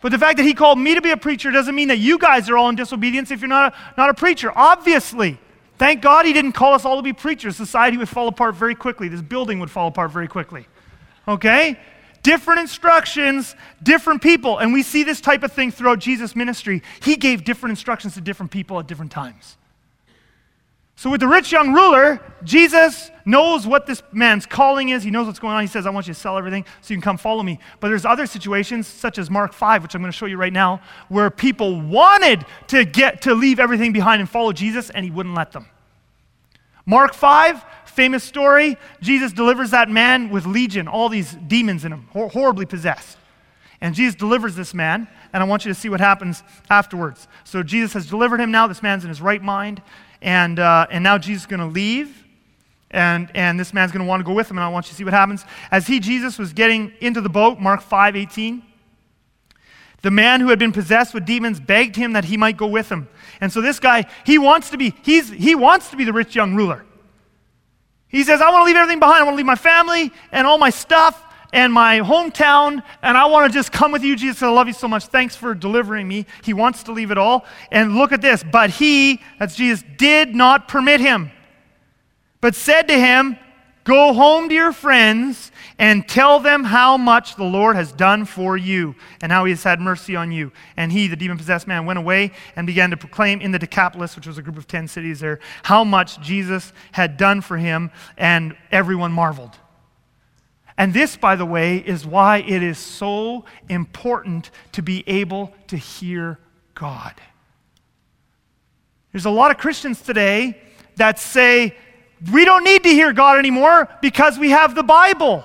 But 0.00 0.10
the 0.10 0.18
fact 0.18 0.38
that 0.38 0.42
He 0.42 0.54
called 0.54 0.80
me 0.80 0.96
to 0.96 1.00
be 1.00 1.12
a 1.12 1.16
preacher 1.16 1.52
doesn't 1.52 1.72
mean 1.72 1.86
that 1.86 1.98
you 1.98 2.18
guys 2.18 2.50
are 2.50 2.56
all 2.56 2.68
in 2.68 2.74
disobedience 2.74 3.30
if 3.30 3.40
you're 3.40 3.48
not 3.48 3.72
a, 3.72 3.76
not 3.96 4.10
a 4.10 4.14
preacher. 4.14 4.50
Obviously. 4.56 5.38
Thank 5.78 6.02
God 6.02 6.26
He 6.26 6.32
didn't 6.32 6.52
call 6.52 6.74
us 6.74 6.84
all 6.84 6.96
to 6.96 7.02
be 7.02 7.12
preachers. 7.12 7.56
Society 7.56 7.96
would 7.96 8.08
fall 8.08 8.26
apart 8.26 8.56
very 8.56 8.74
quickly. 8.74 9.06
This 9.06 9.22
building 9.22 9.60
would 9.60 9.70
fall 9.70 9.86
apart 9.86 10.10
very 10.10 10.26
quickly. 10.26 10.66
Okay? 11.28 11.78
different 12.22 12.60
instructions, 12.60 13.54
different 13.82 14.20
people. 14.20 14.58
And 14.58 14.74
we 14.74 14.82
see 14.82 15.04
this 15.04 15.22
type 15.22 15.42
of 15.42 15.52
thing 15.52 15.70
throughout 15.70 16.00
Jesus' 16.00 16.36
ministry. 16.36 16.82
He 17.02 17.16
gave 17.16 17.44
different 17.44 17.70
instructions 17.70 18.12
to 18.12 18.20
different 18.20 18.52
people 18.52 18.78
at 18.78 18.86
different 18.86 19.10
times. 19.10 19.56
So, 21.00 21.08
with 21.08 21.20
the 21.20 21.28
rich 21.28 21.50
young 21.50 21.72
ruler, 21.72 22.20
Jesus 22.44 23.10
knows 23.24 23.66
what 23.66 23.86
this 23.86 24.02
man's 24.12 24.44
calling 24.44 24.90
is. 24.90 25.02
He 25.02 25.10
knows 25.10 25.26
what's 25.26 25.38
going 25.38 25.54
on. 25.54 25.62
He 25.62 25.66
says, 25.66 25.86
I 25.86 25.90
want 25.90 26.06
you 26.06 26.12
to 26.12 26.20
sell 26.20 26.36
everything 26.36 26.66
so 26.82 26.92
you 26.92 26.98
can 26.98 27.02
come 27.02 27.16
follow 27.16 27.42
me. 27.42 27.58
But 27.80 27.88
there's 27.88 28.04
other 28.04 28.26
situations, 28.26 28.86
such 28.86 29.16
as 29.16 29.30
Mark 29.30 29.54
5, 29.54 29.82
which 29.82 29.94
I'm 29.94 30.02
going 30.02 30.12
to 30.12 30.18
show 30.18 30.26
you 30.26 30.36
right 30.36 30.52
now, 30.52 30.82
where 31.08 31.30
people 31.30 31.80
wanted 31.80 32.44
to 32.66 32.84
get 32.84 33.22
to 33.22 33.34
leave 33.34 33.58
everything 33.58 33.94
behind 33.94 34.20
and 34.20 34.28
follow 34.28 34.52
Jesus, 34.52 34.90
and 34.90 35.02
he 35.02 35.10
wouldn't 35.10 35.34
let 35.34 35.52
them. 35.52 35.68
Mark 36.84 37.14
5, 37.14 37.64
famous 37.86 38.22
story. 38.22 38.76
Jesus 39.00 39.32
delivers 39.32 39.70
that 39.70 39.88
man 39.88 40.28
with 40.28 40.44
legion, 40.44 40.86
all 40.86 41.08
these 41.08 41.32
demons 41.46 41.86
in 41.86 41.94
him, 41.94 42.08
hor- 42.12 42.28
horribly 42.28 42.66
possessed. 42.66 43.16
And 43.80 43.94
Jesus 43.94 44.14
delivers 44.16 44.54
this 44.54 44.74
man, 44.74 45.08
and 45.32 45.42
I 45.42 45.46
want 45.46 45.64
you 45.64 45.72
to 45.72 45.80
see 45.80 45.88
what 45.88 46.00
happens 46.00 46.42
afterwards. 46.68 47.26
So 47.44 47.62
Jesus 47.62 47.94
has 47.94 48.06
delivered 48.06 48.38
him 48.38 48.50
now. 48.50 48.66
This 48.66 48.82
man's 48.82 49.04
in 49.04 49.08
his 49.08 49.22
right 49.22 49.42
mind, 49.42 49.80
and, 50.22 50.58
uh, 50.58 50.86
and 50.90 51.02
now 51.02 51.18
Jesus 51.18 51.42
is 51.42 51.46
going 51.46 51.60
to 51.60 51.66
leave, 51.66 52.24
and, 52.90 53.30
and 53.34 53.58
this 53.58 53.72
man's 53.72 53.92
going 53.92 54.04
to 54.04 54.08
want 54.08 54.20
to 54.20 54.24
go 54.24 54.32
with 54.32 54.50
him, 54.50 54.58
and 54.58 54.64
I 54.64 54.68
want 54.68 54.86
you 54.86 54.90
to 54.90 54.94
see 54.96 55.04
what 55.04 55.12
happens. 55.12 55.44
As 55.70 55.86
he, 55.86 56.00
Jesus, 56.00 56.38
was 56.38 56.52
getting 56.52 56.92
into 57.00 57.20
the 57.20 57.28
boat, 57.28 57.60
Mark 57.60 57.80
5 57.82 58.16
18, 58.16 58.62
The 60.02 60.10
man 60.10 60.40
who 60.40 60.48
had 60.48 60.58
been 60.58 60.72
possessed 60.72 61.14
with 61.14 61.24
demons 61.24 61.60
begged 61.60 61.96
him 61.96 62.14
that 62.14 62.24
he 62.24 62.36
might 62.36 62.56
go 62.56 62.66
with 62.66 62.90
him. 62.90 63.08
And 63.40 63.52
so 63.52 63.60
this 63.60 63.78
guy, 63.78 64.06
he 64.24 64.38
wants 64.38 64.70
to 64.70 64.76
be, 64.76 64.94
he's, 65.02 65.30
he 65.30 65.54
wants 65.54 65.90
to 65.90 65.96
be 65.96 66.04
the 66.04 66.12
rich 66.12 66.34
young 66.34 66.54
ruler. 66.54 66.84
He 68.08 68.24
says, 68.24 68.40
I 68.40 68.50
want 68.50 68.62
to 68.62 68.66
leave 68.66 68.76
everything 68.76 68.98
behind. 68.98 69.20
I 69.20 69.22
want 69.22 69.34
to 69.34 69.36
leave 69.36 69.46
my 69.46 69.54
family 69.54 70.12
and 70.32 70.46
all 70.46 70.58
my 70.58 70.70
stuff 70.70 71.24
and 71.52 71.72
my 71.72 72.00
hometown, 72.00 72.82
and 73.02 73.16
I 73.16 73.26
want 73.26 73.50
to 73.50 73.58
just 73.58 73.72
come 73.72 73.92
with 73.92 74.02
you, 74.02 74.16
Jesus. 74.16 74.42
I 74.42 74.48
love 74.48 74.66
you 74.66 74.72
so 74.72 74.88
much. 74.88 75.06
Thanks 75.06 75.34
for 75.34 75.54
delivering 75.54 76.06
me. 76.06 76.26
He 76.44 76.52
wants 76.52 76.84
to 76.84 76.92
leave 76.92 77.10
it 77.10 77.18
all. 77.18 77.44
And 77.70 77.96
look 77.96 78.12
at 78.12 78.22
this. 78.22 78.44
But 78.44 78.70
he, 78.70 79.20
that's 79.38 79.56
Jesus, 79.56 79.84
did 79.96 80.34
not 80.34 80.68
permit 80.68 81.00
him, 81.00 81.30
but 82.40 82.54
said 82.54 82.88
to 82.88 82.94
him, 82.94 83.36
Go 83.84 84.12
home 84.12 84.48
to 84.50 84.54
your 84.54 84.72
friends 84.72 85.50
and 85.78 86.06
tell 86.06 86.38
them 86.38 86.64
how 86.64 86.98
much 86.98 87.36
the 87.36 87.44
Lord 87.44 87.76
has 87.76 87.92
done 87.92 88.26
for 88.26 88.56
you 88.56 88.94
and 89.22 89.32
how 89.32 89.46
he 89.46 89.52
has 89.52 89.62
had 89.62 89.80
mercy 89.80 90.14
on 90.14 90.30
you. 90.30 90.52
And 90.76 90.92
he, 90.92 91.08
the 91.08 91.16
demon 91.16 91.38
possessed 91.38 91.66
man, 91.66 91.86
went 91.86 91.98
away 91.98 92.32
and 92.56 92.66
began 92.66 92.90
to 92.90 92.96
proclaim 92.98 93.40
in 93.40 93.52
the 93.52 93.58
Decapolis, 93.58 94.16
which 94.16 94.26
was 94.26 94.36
a 94.36 94.42
group 94.42 94.58
of 94.58 94.68
10 94.68 94.86
cities 94.86 95.20
there, 95.20 95.40
how 95.62 95.82
much 95.82 96.20
Jesus 96.20 96.74
had 96.92 97.16
done 97.16 97.40
for 97.40 97.56
him, 97.56 97.90
and 98.18 98.54
everyone 98.70 99.12
marveled. 99.12 99.56
And 100.80 100.94
this, 100.94 101.14
by 101.14 101.36
the 101.36 101.44
way, 101.44 101.76
is 101.76 102.06
why 102.06 102.38
it 102.38 102.62
is 102.62 102.78
so 102.78 103.44
important 103.68 104.50
to 104.72 104.80
be 104.80 105.04
able 105.06 105.52
to 105.66 105.76
hear 105.76 106.38
God. 106.74 107.12
There's 109.12 109.26
a 109.26 109.30
lot 109.30 109.50
of 109.50 109.58
Christians 109.58 110.00
today 110.00 110.58
that 110.96 111.18
say, 111.18 111.76
we 112.32 112.46
don't 112.46 112.64
need 112.64 112.82
to 112.84 112.88
hear 112.88 113.12
God 113.12 113.38
anymore 113.38 113.90
because 114.00 114.38
we 114.38 114.52
have 114.52 114.74
the 114.74 114.82
Bible. 114.82 115.44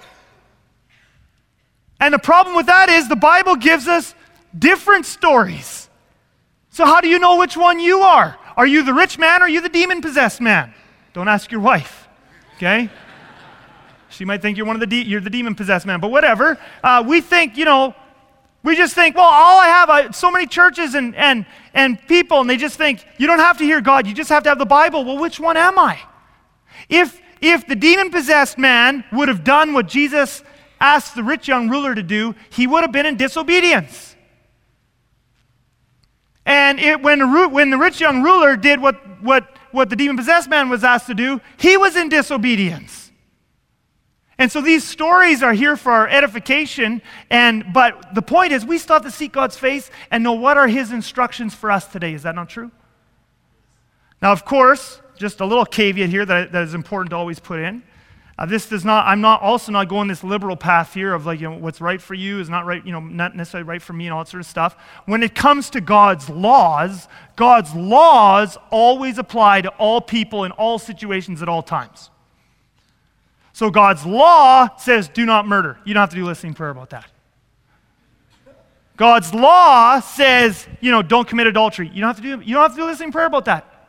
And 2.00 2.14
the 2.14 2.20
problem 2.20 2.56
with 2.56 2.68
that 2.68 2.88
is 2.88 3.10
the 3.10 3.18
Bible 3.18 3.58
gives 3.58 3.90
us 3.90 4.16
different 4.58 5.06
stories. 5.06 5.90
So, 6.70 6.86
how 6.86 7.02
do 7.02 7.10
you 7.10 7.20
know 7.20 7.36
which 7.36 7.58
one 7.58 7.82
you 7.82 8.00
are? 8.00 8.38
Are 8.56 8.66
you 8.66 8.84
the 8.84 8.94
rich 8.94 9.20
man 9.20 9.42
or 9.42 9.46
are 9.46 9.50
you 9.50 9.60
the 9.60 9.68
demon 9.68 10.02
possessed 10.02 10.40
man? 10.40 10.74
Don't 11.12 11.28
ask 11.28 11.52
your 11.52 11.60
wife, 11.60 12.08
okay? 12.56 12.90
She 14.16 14.24
might 14.24 14.42
think 14.42 14.58
you're 14.58 14.66
one 14.66 14.78
of 14.78 14.80
the 14.80 14.88
de- 14.88 15.04
you're 15.04 15.20
the 15.20 15.30
demon 15.30 15.56
possessed 15.56 15.86
man, 15.86 16.00
but 16.00 16.10
whatever. 16.10 16.58
Uh, 16.82 17.04
we 17.06 17.20
think, 17.20 17.58
you 17.58 17.66
know, 17.66 17.94
we 18.64 18.76
just 18.76 18.96
think, 18.96 19.16
well, 19.16 19.30
all 19.30 19.60
I 19.60 19.68
have, 19.68 19.90
I, 19.90 20.12
so 20.12 20.32
many 20.32 20.48
churches 20.48 20.96
and, 20.96 21.14
and, 21.16 21.46
and 21.74 22.02
people, 22.08 22.40
and 22.40 22.50
they 22.50 22.58
just 22.58 22.78
think, 22.78 23.06
you 23.18 23.28
don't 23.28 23.40
have 23.40 23.58
to 23.58 23.64
hear 23.66 23.82
God, 23.82 24.08
you 24.08 24.14
just 24.14 24.30
have 24.30 24.44
to 24.44 24.50
have 24.50 24.58
the 24.58 24.66
Bible. 24.66 25.04
Well, 25.04 25.18
which 25.18 25.40
one 25.40 25.58
am 25.58 25.78
I? 25.78 26.00
If, 26.90 27.22
if 27.42 27.68
the 27.68 27.76
demon 27.76 28.10
possessed 28.10 28.58
man 28.58 29.04
would 29.12 29.28
have 29.28 29.44
done 29.44 29.74
what 29.74 29.88
Jesus 29.88 30.44
asked 30.80 31.14
the 31.14 31.24
rich 31.24 31.48
young 31.48 31.70
ruler 31.70 31.94
to 31.94 32.02
do, 32.02 32.34
he 32.50 32.68
would 32.68 32.82
have 32.82 32.92
been 32.92 33.06
in 33.06 33.18
disobedience. 33.18 34.16
And 36.46 36.80
it, 36.80 37.02
when, 37.02 37.20
the, 37.20 37.50
when 37.50 37.70
the 37.70 37.78
rich 37.78 38.00
young 38.00 38.24
ruler 38.24 38.56
did 38.56 38.80
what, 38.80 38.96
what, 39.22 39.58
what 39.72 39.90
the 39.90 39.96
demon 39.96 40.16
possessed 40.16 40.50
man 40.50 40.70
was 40.70 40.84
asked 40.84 41.08
to 41.08 41.14
do, 41.14 41.42
he 41.58 41.76
was 41.76 41.96
in 41.96 42.08
disobedience. 42.10 43.05
And 44.38 44.52
so 44.52 44.62
these 44.62 44.84
stories 44.84 45.42
are 45.42 45.54
here 45.54 45.78
for 45.78 45.92
our 45.92 46.08
edification, 46.08 47.02
and 47.30 47.72
but 47.74 48.14
the 48.14 48.22
point 48.22 48.52
is 48.52 48.66
we 48.66 48.78
still 48.78 48.96
have 48.96 49.04
to 49.04 49.12
seek 49.12 49.32
God's 49.32 49.58
face 49.58 49.90
and 50.12 50.24
know 50.24 50.34
what 50.34 50.58
are 50.58 50.68
his 50.68 50.92
instructions 50.92 51.56
for 51.56 51.72
us 51.72 51.88
today. 51.88 52.14
Is 52.14 52.24
that 52.24 52.36
not 52.36 52.50
true? 52.50 52.72
Now, 54.22 54.32
of 54.32 54.44
course, 54.44 55.02
just 55.18 55.40
a 55.40 55.46
little 55.46 55.66
caveat 55.66 56.10
here 56.10 56.26
that, 56.26 56.52
that 56.52 56.64
is 56.64 56.74
important 56.74 57.12
to 57.12 57.16
always 57.16 57.40
put 57.40 57.60
in. 57.60 57.84
Uh, 58.38 58.46
this 58.46 58.68
does 58.68 58.84
not, 58.84 59.08
I'm 59.08 59.22
not 59.22 59.42
also 59.42 59.72
not 59.72 59.88
going 59.88 60.10
this 60.10 60.24
liberal 60.24 60.58
path 60.58 60.94
here 60.94 61.14
of 61.14 61.26
like, 61.26 61.40
you 61.40 61.50
know, 61.50 61.58
what's 61.58 61.80
right 61.80 62.02
for 62.02 62.14
you 62.14 62.42
is 62.42 62.50
not 62.50 62.66
right, 62.66 62.86
you 62.86 62.92
know, 62.92 63.00
not 63.00 63.34
necessarily 63.34 63.66
right 63.66 63.82
for 63.82 63.94
me 63.94 64.08
and 64.08 64.14
all 64.14 64.24
that 64.24 64.30
sort 64.30 64.42
of 64.42 64.48
stuff. 64.48 64.76
When 65.06 65.24
it 65.24 65.34
comes 65.36 65.70
to 65.70 65.80
God's 65.80 66.30
laws, 66.30 67.08
God's 67.38 67.74
laws 67.74 68.58
always 68.72 69.18
apply 69.20 69.62
to 69.62 69.70
all 69.70 70.02
people 70.02 70.44
in 70.44 70.52
all 70.52 70.80
situations 70.80 71.42
at 71.42 71.48
all 71.48 71.64
times. 71.64 72.10
So 73.56 73.72
God's 73.72 74.06
law 74.06 74.76
says, 74.76 75.08
do 75.08 75.26
not 75.26 75.48
murder. 75.48 75.78
You 75.86 75.94
don't 75.94 76.02
have 76.02 76.10
to 76.10 76.18
do 76.18 76.26
listening 76.26 76.56
prayer 76.56 76.72
about 76.72 76.90
that. 76.90 77.06
God's 78.98 79.34
law 79.34 80.02
says, 80.02 80.68
you 80.82 80.92
know, 80.92 81.02
don't 81.02 81.26
commit 81.26 81.48
adultery. 81.48 81.88
You 81.88 82.02
don't 82.02 82.10
have 82.10 82.18
to 82.18 82.22
do, 82.22 82.44
you 82.44 82.54
don't 82.54 82.64
have 82.64 82.74
to 82.74 82.78
do 82.78 82.84
listening 82.84 83.14
prayer 83.14 83.28
about 83.28 83.46
that. 83.46 83.88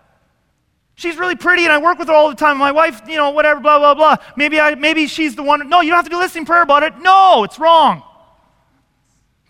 She's 0.95 1.17
really 1.17 1.35
pretty 1.35 1.65
and 1.65 1.73
I 1.73 1.79
work 1.79 1.99
with 1.99 2.07
her 2.07 2.15
all 2.15 2.29
the 2.29 2.37
time. 2.37 2.59
My 2.59 2.71
wife, 2.71 3.01
you 3.09 3.17
know, 3.17 3.31
whatever, 3.31 3.59
blah, 3.59 3.81
blah, 3.81 3.95
blah. 3.95 4.19
Maybe, 4.37 4.61
I, 4.61 4.77
maybe 4.77 5.09
she's 5.09 5.35
the 5.35 5.43
one. 5.43 5.69
No, 5.69 5.81
you 5.81 5.91
don't 5.91 5.97
have 5.97 6.05
to 6.05 6.13
do 6.13 6.19
listening 6.19 6.45
prayer 6.45 6.63
about 6.63 6.85
it. 6.85 7.01
No, 7.01 7.43
it's 7.43 7.59
wrong. 7.59 8.05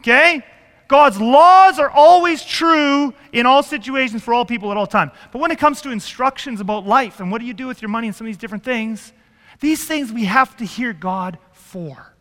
Okay? 0.01 0.43
God's 0.89 1.21
laws 1.21 1.79
are 1.79 1.91
always 1.91 2.43
true 2.43 3.13
in 3.35 3.45
all 3.45 3.63
situations 3.63 4.23
for 4.23 4.33
all 4.33 4.47
people 4.47 4.71
at 4.71 4.79
all 4.79 4.87
time. 4.87 5.11
But 5.31 5.41
when 5.41 5.51
it 5.51 5.59
comes 5.59 5.83
to 5.83 5.91
instructions 5.91 6.63
about 6.63 6.87
life 6.87 7.21
and 7.21 7.31
what 7.31 7.43
do 7.43 7.47
you 7.47 7.53
do 7.53 7.67
with 7.67 7.83
your 7.83 7.91
money 7.91 8.07
and 8.07 8.17
some 8.17 8.27
of 8.27 8.29
these 8.31 8.39
different 8.39 8.65
things, 8.65 9.13
these 9.61 9.85
things 9.85 10.13
we 10.13 10.25
have 10.25 10.57
to 10.59 10.65
hear 10.65 10.93
God 10.93 11.39
for. 11.53 12.15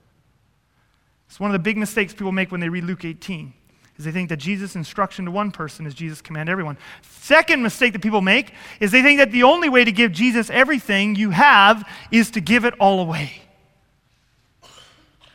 It's 1.27 1.39
one 1.39 1.49
of 1.49 1.53
the 1.53 1.59
big 1.59 1.77
mistakes 1.77 2.13
people 2.13 2.31
make 2.31 2.51
when 2.51 2.61
they 2.61 2.69
read 2.69 2.85
Luke 2.85 3.03
18 3.03 3.53
is 3.97 4.05
they 4.05 4.11
think 4.11 4.29
that 4.29 4.37
Jesus' 4.37 4.75
instruction 4.75 5.25
to 5.25 5.31
one 5.31 5.51
person 5.51 5.85
is 5.85 5.93
Jesus' 5.93 6.21
command 6.21 6.47
to 6.47 6.51
everyone. 6.51 6.77
Second 7.01 7.63
mistake 7.63 7.93
that 7.93 8.01
people 8.01 8.21
make 8.21 8.53
is 8.79 8.91
they 8.91 9.01
think 9.01 9.19
that 9.19 9.31
the 9.31 9.43
only 9.43 9.69
way 9.69 9.85
to 9.85 9.91
give 9.91 10.11
Jesus 10.11 10.49
everything 10.49 11.15
you 11.15 11.29
have 11.29 11.87
is 12.11 12.31
to 12.31 12.41
give 12.41 12.65
it 12.65 12.73
all 12.79 12.99
away. 12.99 13.41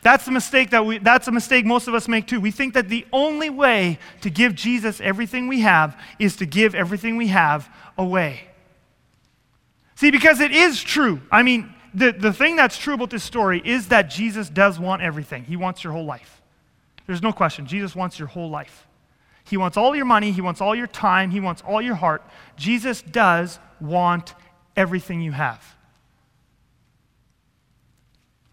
That's 0.03 0.25
the 0.25 0.31
mistake 0.31 0.71
that 0.71 0.85
we 0.85 0.97
that's 0.97 1.27
a 1.27 1.31
mistake 1.31 1.65
most 1.65 1.87
of 1.87 1.93
us 1.93 2.07
make 2.07 2.25
too. 2.25 2.39
We 2.39 2.49
think 2.49 2.73
that 2.73 2.89
the 2.89 3.05
only 3.13 3.51
way 3.51 3.99
to 4.21 4.31
give 4.31 4.55
Jesus 4.55 4.99
everything 4.99 5.47
we 5.47 5.61
have 5.61 5.99
is 6.17 6.35
to 6.37 6.45
give 6.45 6.73
everything 6.73 7.17
we 7.17 7.27
have 7.27 7.69
away. 7.97 8.47
See, 9.95 10.09
because 10.09 10.39
it 10.39 10.51
is 10.51 10.81
true. 10.81 11.21
I 11.31 11.43
mean, 11.43 11.71
the, 11.93 12.11
the 12.11 12.33
thing 12.33 12.55
that's 12.55 12.77
true 12.77 12.93
about 12.93 13.09
this 13.09 13.23
story 13.23 13.61
is 13.63 13.89
that 13.89 14.03
Jesus 14.03 14.49
does 14.49 14.79
want 14.79 15.01
everything. 15.01 15.43
He 15.43 15.55
wants 15.55 15.83
your 15.83 15.93
whole 15.93 16.05
life. 16.05 16.41
There's 17.07 17.21
no 17.21 17.33
question. 17.33 17.65
Jesus 17.65 17.95
wants 17.95 18.17
your 18.17 18.27
whole 18.27 18.49
life. 18.49 18.87
He 19.43 19.57
wants 19.57 19.75
all 19.75 19.95
your 19.95 20.05
money. 20.05 20.31
He 20.31 20.41
wants 20.41 20.61
all 20.61 20.75
your 20.75 20.87
time. 20.87 21.31
He 21.31 21.39
wants 21.39 21.61
all 21.65 21.81
your 21.81 21.95
heart. 21.95 22.23
Jesus 22.55 23.01
does 23.01 23.59
want 23.81 24.33
everything 24.75 25.21
you 25.21 25.31
have. 25.31 25.75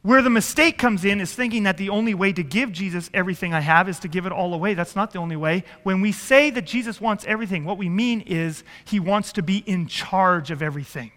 Where 0.02 0.22
the 0.22 0.30
mistake 0.30 0.78
comes 0.78 1.04
in 1.04 1.20
is 1.20 1.34
thinking 1.34 1.64
that 1.64 1.76
the 1.76 1.90
only 1.90 2.14
way 2.14 2.32
to 2.32 2.42
give 2.42 2.72
Jesus 2.72 3.10
everything 3.12 3.52
I 3.52 3.60
have 3.60 3.88
is 3.88 3.98
to 4.00 4.08
give 4.08 4.26
it 4.26 4.32
all 4.32 4.54
away. 4.54 4.74
That's 4.74 4.96
not 4.96 5.12
the 5.12 5.18
only 5.18 5.36
way. 5.36 5.64
When 5.82 6.00
we 6.00 6.12
say 6.12 6.50
that 6.50 6.64
Jesus 6.64 7.00
wants 7.00 7.24
everything, 7.26 7.64
what 7.64 7.78
we 7.78 7.88
mean 7.88 8.22
is 8.22 8.64
he 8.84 9.00
wants 9.00 9.32
to 9.32 9.42
be 9.42 9.58
in 9.58 9.86
charge 9.86 10.50
of 10.50 10.62
everything. 10.62 11.12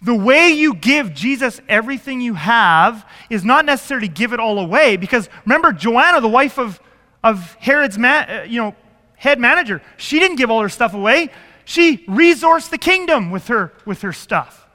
The 0.00 0.14
way 0.14 0.50
you 0.50 0.74
give 0.74 1.12
Jesus 1.12 1.60
everything 1.68 2.20
you 2.20 2.34
have 2.34 3.04
is 3.30 3.44
not 3.44 3.64
necessarily 3.64 4.08
give 4.08 4.32
it 4.32 4.38
all 4.38 4.58
away, 4.58 4.96
because 4.96 5.28
remember, 5.44 5.72
Joanna, 5.72 6.20
the 6.20 6.28
wife 6.28 6.58
of, 6.58 6.80
of 7.24 7.54
Herod's 7.54 7.98
uh, 7.98 8.46
you 8.48 8.60
know, 8.60 8.76
head 9.16 9.40
manager, 9.40 9.82
she 9.96 10.20
didn't 10.20 10.36
give 10.36 10.50
all 10.50 10.62
her 10.62 10.68
stuff 10.68 10.94
away. 10.94 11.30
She 11.64 11.98
resourced 12.06 12.70
the 12.70 12.78
kingdom 12.78 13.30
with 13.30 13.48
her, 13.48 13.72
with 13.84 14.02
her 14.02 14.12
stuff. 14.12 14.66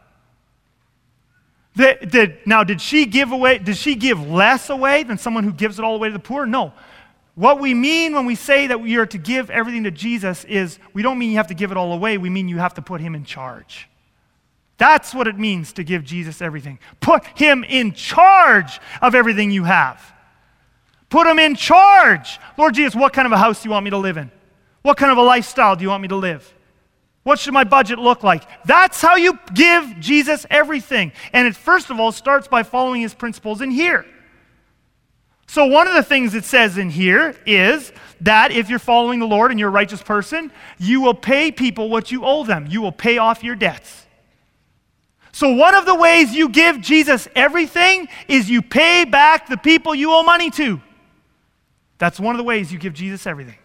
The, 1.75 1.97
the, 2.01 2.37
now, 2.45 2.63
did 2.63 2.81
she 2.81 3.05
give 3.05 3.31
away, 3.31 3.57
did 3.57 3.77
she 3.77 3.95
give 3.95 4.27
less 4.29 4.69
away 4.69 5.03
than 5.03 5.17
someone 5.17 5.43
who 5.43 5.53
gives 5.53 5.79
it 5.79 5.85
all 5.85 5.95
away 5.95 6.09
to 6.09 6.13
the 6.13 6.19
poor? 6.19 6.45
No. 6.45 6.73
What 7.35 7.59
we 7.59 7.73
mean 7.73 8.13
when 8.13 8.25
we 8.25 8.35
say 8.35 8.67
that 8.67 8.79
we 8.79 8.97
are 8.97 9.07
to 9.07 9.17
give 9.17 9.49
everything 9.49 9.85
to 9.85 9.91
Jesus 9.91 10.43
is 10.43 10.77
we 10.93 11.01
don't 11.01 11.17
mean 11.17 11.31
you 11.31 11.37
have 11.37 11.47
to 11.47 11.55
give 11.55 11.71
it 11.71 11.77
all 11.77 11.93
away, 11.93 12.19
we 12.19 12.29
mean 12.29 12.47
you 12.47 12.59
have 12.59 12.75
to 12.75 12.81
put 12.81 13.01
him 13.01 13.15
in 13.15 13.23
charge. 13.23 13.89
That's 14.83 15.15
what 15.15 15.29
it 15.29 15.39
means 15.39 15.71
to 15.73 15.83
give 15.85 16.03
Jesus 16.03 16.41
everything. 16.41 16.77
Put 16.99 17.25
him 17.37 17.63
in 17.63 17.93
charge 17.93 18.81
of 19.01 19.15
everything 19.15 19.49
you 19.49 19.63
have. 19.63 20.13
Put 21.07 21.25
him 21.25 21.39
in 21.39 21.55
charge. 21.55 22.37
Lord 22.57 22.73
Jesus, 22.73 22.93
what 22.93 23.13
kind 23.13 23.25
of 23.25 23.31
a 23.31 23.37
house 23.37 23.63
do 23.63 23.69
you 23.69 23.71
want 23.71 23.85
me 23.85 23.91
to 23.91 23.97
live 23.97 24.17
in? 24.17 24.29
What 24.81 24.97
kind 24.97 25.09
of 25.09 25.17
a 25.17 25.21
lifestyle 25.21 25.77
do 25.77 25.83
you 25.83 25.87
want 25.87 26.01
me 26.01 26.09
to 26.09 26.17
live? 26.17 26.53
What 27.23 27.39
should 27.39 27.53
my 27.53 27.63
budget 27.63 27.97
look 27.97 28.23
like? 28.23 28.43
That's 28.65 29.01
how 29.01 29.15
you 29.15 29.39
give 29.53 30.01
Jesus 30.01 30.45
everything. 30.49 31.13
And 31.31 31.47
it 31.47 31.55
first 31.55 31.89
of 31.89 31.97
all 31.97 32.11
starts 32.11 32.49
by 32.49 32.63
following 32.63 32.99
his 32.99 33.13
principles 33.13 33.61
in 33.61 33.71
here. 33.71 34.05
So, 35.47 35.65
one 35.65 35.87
of 35.87 35.93
the 35.93 36.03
things 36.03 36.35
it 36.35 36.43
says 36.43 36.77
in 36.77 36.89
here 36.89 37.37
is 37.45 37.93
that 38.19 38.51
if 38.51 38.69
you're 38.69 38.79
following 38.79 39.19
the 39.19 39.27
Lord 39.27 39.51
and 39.51 39.59
you're 39.61 39.69
a 39.69 39.71
righteous 39.71 40.03
person, 40.03 40.51
you 40.77 40.99
will 40.99 41.13
pay 41.13 41.53
people 41.53 41.89
what 41.89 42.11
you 42.11 42.25
owe 42.25 42.43
them. 42.43 42.67
You 42.67 42.81
will 42.81 42.91
pay 42.91 43.17
off 43.17 43.45
your 43.45 43.55
debts. 43.55 44.07
So, 45.33 45.49
one 45.49 45.73
of 45.73 45.87
the 45.87 45.95
ways 45.95 46.33
you 46.33 46.47
give 46.47 46.79
Jesus 46.79 47.27
everything 47.35 48.07
is 48.27 48.49
you 48.49 48.61
pay 48.61 49.03
back 49.03 49.49
the 49.49 49.57
people 49.57 49.95
you 49.95 50.13
owe 50.13 50.21
money 50.21 50.51
to. 50.51 50.79
That's 51.97 52.19
one 52.19 52.35
of 52.35 52.37
the 52.37 52.43
ways 52.43 52.71
you 52.71 52.77
give 52.77 52.93
Jesus 52.93 53.25
everything. 53.25 53.57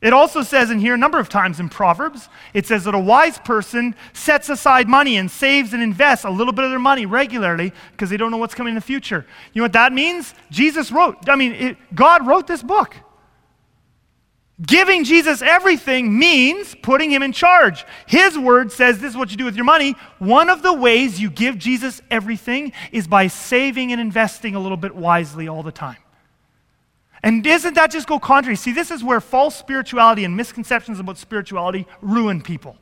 It 0.00 0.12
also 0.12 0.42
says 0.42 0.70
in 0.70 0.80
here 0.80 0.94
a 0.94 0.98
number 0.98 1.20
of 1.20 1.28
times 1.28 1.60
in 1.60 1.68
Proverbs, 1.68 2.28
it 2.52 2.66
says 2.66 2.84
that 2.84 2.94
a 2.94 2.98
wise 2.98 3.38
person 3.38 3.94
sets 4.12 4.48
aside 4.48 4.88
money 4.88 5.18
and 5.18 5.30
saves 5.30 5.72
and 5.72 5.82
invests 5.82 6.24
a 6.24 6.30
little 6.30 6.54
bit 6.54 6.64
of 6.64 6.70
their 6.70 6.80
money 6.80 7.06
regularly 7.06 7.72
because 7.92 8.10
they 8.10 8.16
don't 8.16 8.32
know 8.32 8.38
what's 8.38 8.54
coming 8.54 8.72
in 8.72 8.74
the 8.76 8.80
future. 8.80 9.26
You 9.52 9.60
know 9.60 9.64
what 9.64 9.74
that 9.74 9.92
means? 9.92 10.34
Jesus 10.50 10.90
wrote, 10.90 11.28
I 11.28 11.36
mean, 11.36 11.52
it, 11.52 11.76
God 11.94 12.26
wrote 12.26 12.46
this 12.46 12.62
book. 12.62 12.96
Giving 14.66 15.04
Jesus 15.04 15.40
everything 15.40 16.18
means 16.18 16.74
putting 16.82 17.10
him 17.10 17.22
in 17.22 17.32
charge. 17.32 17.86
His 18.06 18.38
word 18.38 18.70
says 18.70 18.98
this 18.98 19.12
is 19.12 19.16
what 19.16 19.30
you 19.30 19.38
do 19.38 19.46
with 19.46 19.56
your 19.56 19.64
money. 19.64 19.94
One 20.18 20.50
of 20.50 20.62
the 20.62 20.72
ways 20.72 21.20
you 21.20 21.30
give 21.30 21.56
Jesus 21.56 22.02
everything 22.10 22.72
is 22.92 23.06
by 23.06 23.28
saving 23.28 23.92
and 23.92 24.00
investing 24.00 24.54
a 24.54 24.60
little 24.60 24.76
bit 24.76 24.94
wisely 24.94 25.48
all 25.48 25.62
the 25.62 25.72
time. 25.72 25.96
And 27.22 27.42
doesn't 27.42 27.74
that 27.74 27.90
just 27.90 28.06
go 28.06 28.18
contrary? 28.18 28.56
See, 28.56 28.72
this 28.72 28.90
is 28.90 29.02
where 29.02 29.20
false 29.20 29.56
spirituality 29.56 30.24
and 30.24 30.36
misconceptions 30.36 31.00
about 31.00 31.16
spirituality 31.16 31.86
ruin 32.02 32.42
people. 32.42 32.76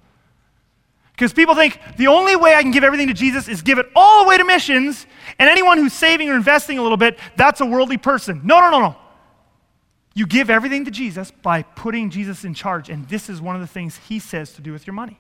Because 1.13 1.33
people 1.33 1.57
think 1.57 1.81
the 1.97 2.07
only 2.07 2.37
way 2.37 2.55
I 2.55 2.63
can 2.63 2.71
give 2.71 2.85
everything 2.85 3.09
to 3.09 3.15
Jesus 3.15 3.49
is 3.49 3.63
give 3.63 3.79
it 3.79 3.87
all 3.97 4.25
away 4.25 4.39
to 4.39 4.45
missions, 4.45 5.07
and 5.41 5.51
anyone 5.51 5.79
who's 5.79 5.93
saving 5.93 6.29
or 6.31 6.37
investing 6.37 6.79
a 6.79 6.83
little 6.83 6.97
bit, 6.97 7.19
that's 7.37 7.61
a 7.61 7.67
worldly 7.67 7.99
person. 7.99 8.41
No, 8.45 8.61
no, 8.61 8.71
no, 8.71 8.81
no. 8.81 8.97
You 10.19 10.27
give 10.27 10.51
everything 10.51 10.85
to 10.85 10.91
Jesus 10.91 11.31
by 11.31 11.63
putting 11.63 12.11
Jesus 12.11 12.43
in 12.43 12.53
charge, 12.53 12.89
and 12.89 13.09
this 13.09 13.31
is 13.31 13.41
one 13.41 13.55
of 13.55 13.61
the 13.61 13.69
things 13.69 14.01
he 14.09 14.19
says 14.19 14.53
to 14.55 14.61
do 14.61 14.73
with 14.73 14.85
your 14.85 14.95
money. 14.95 15.17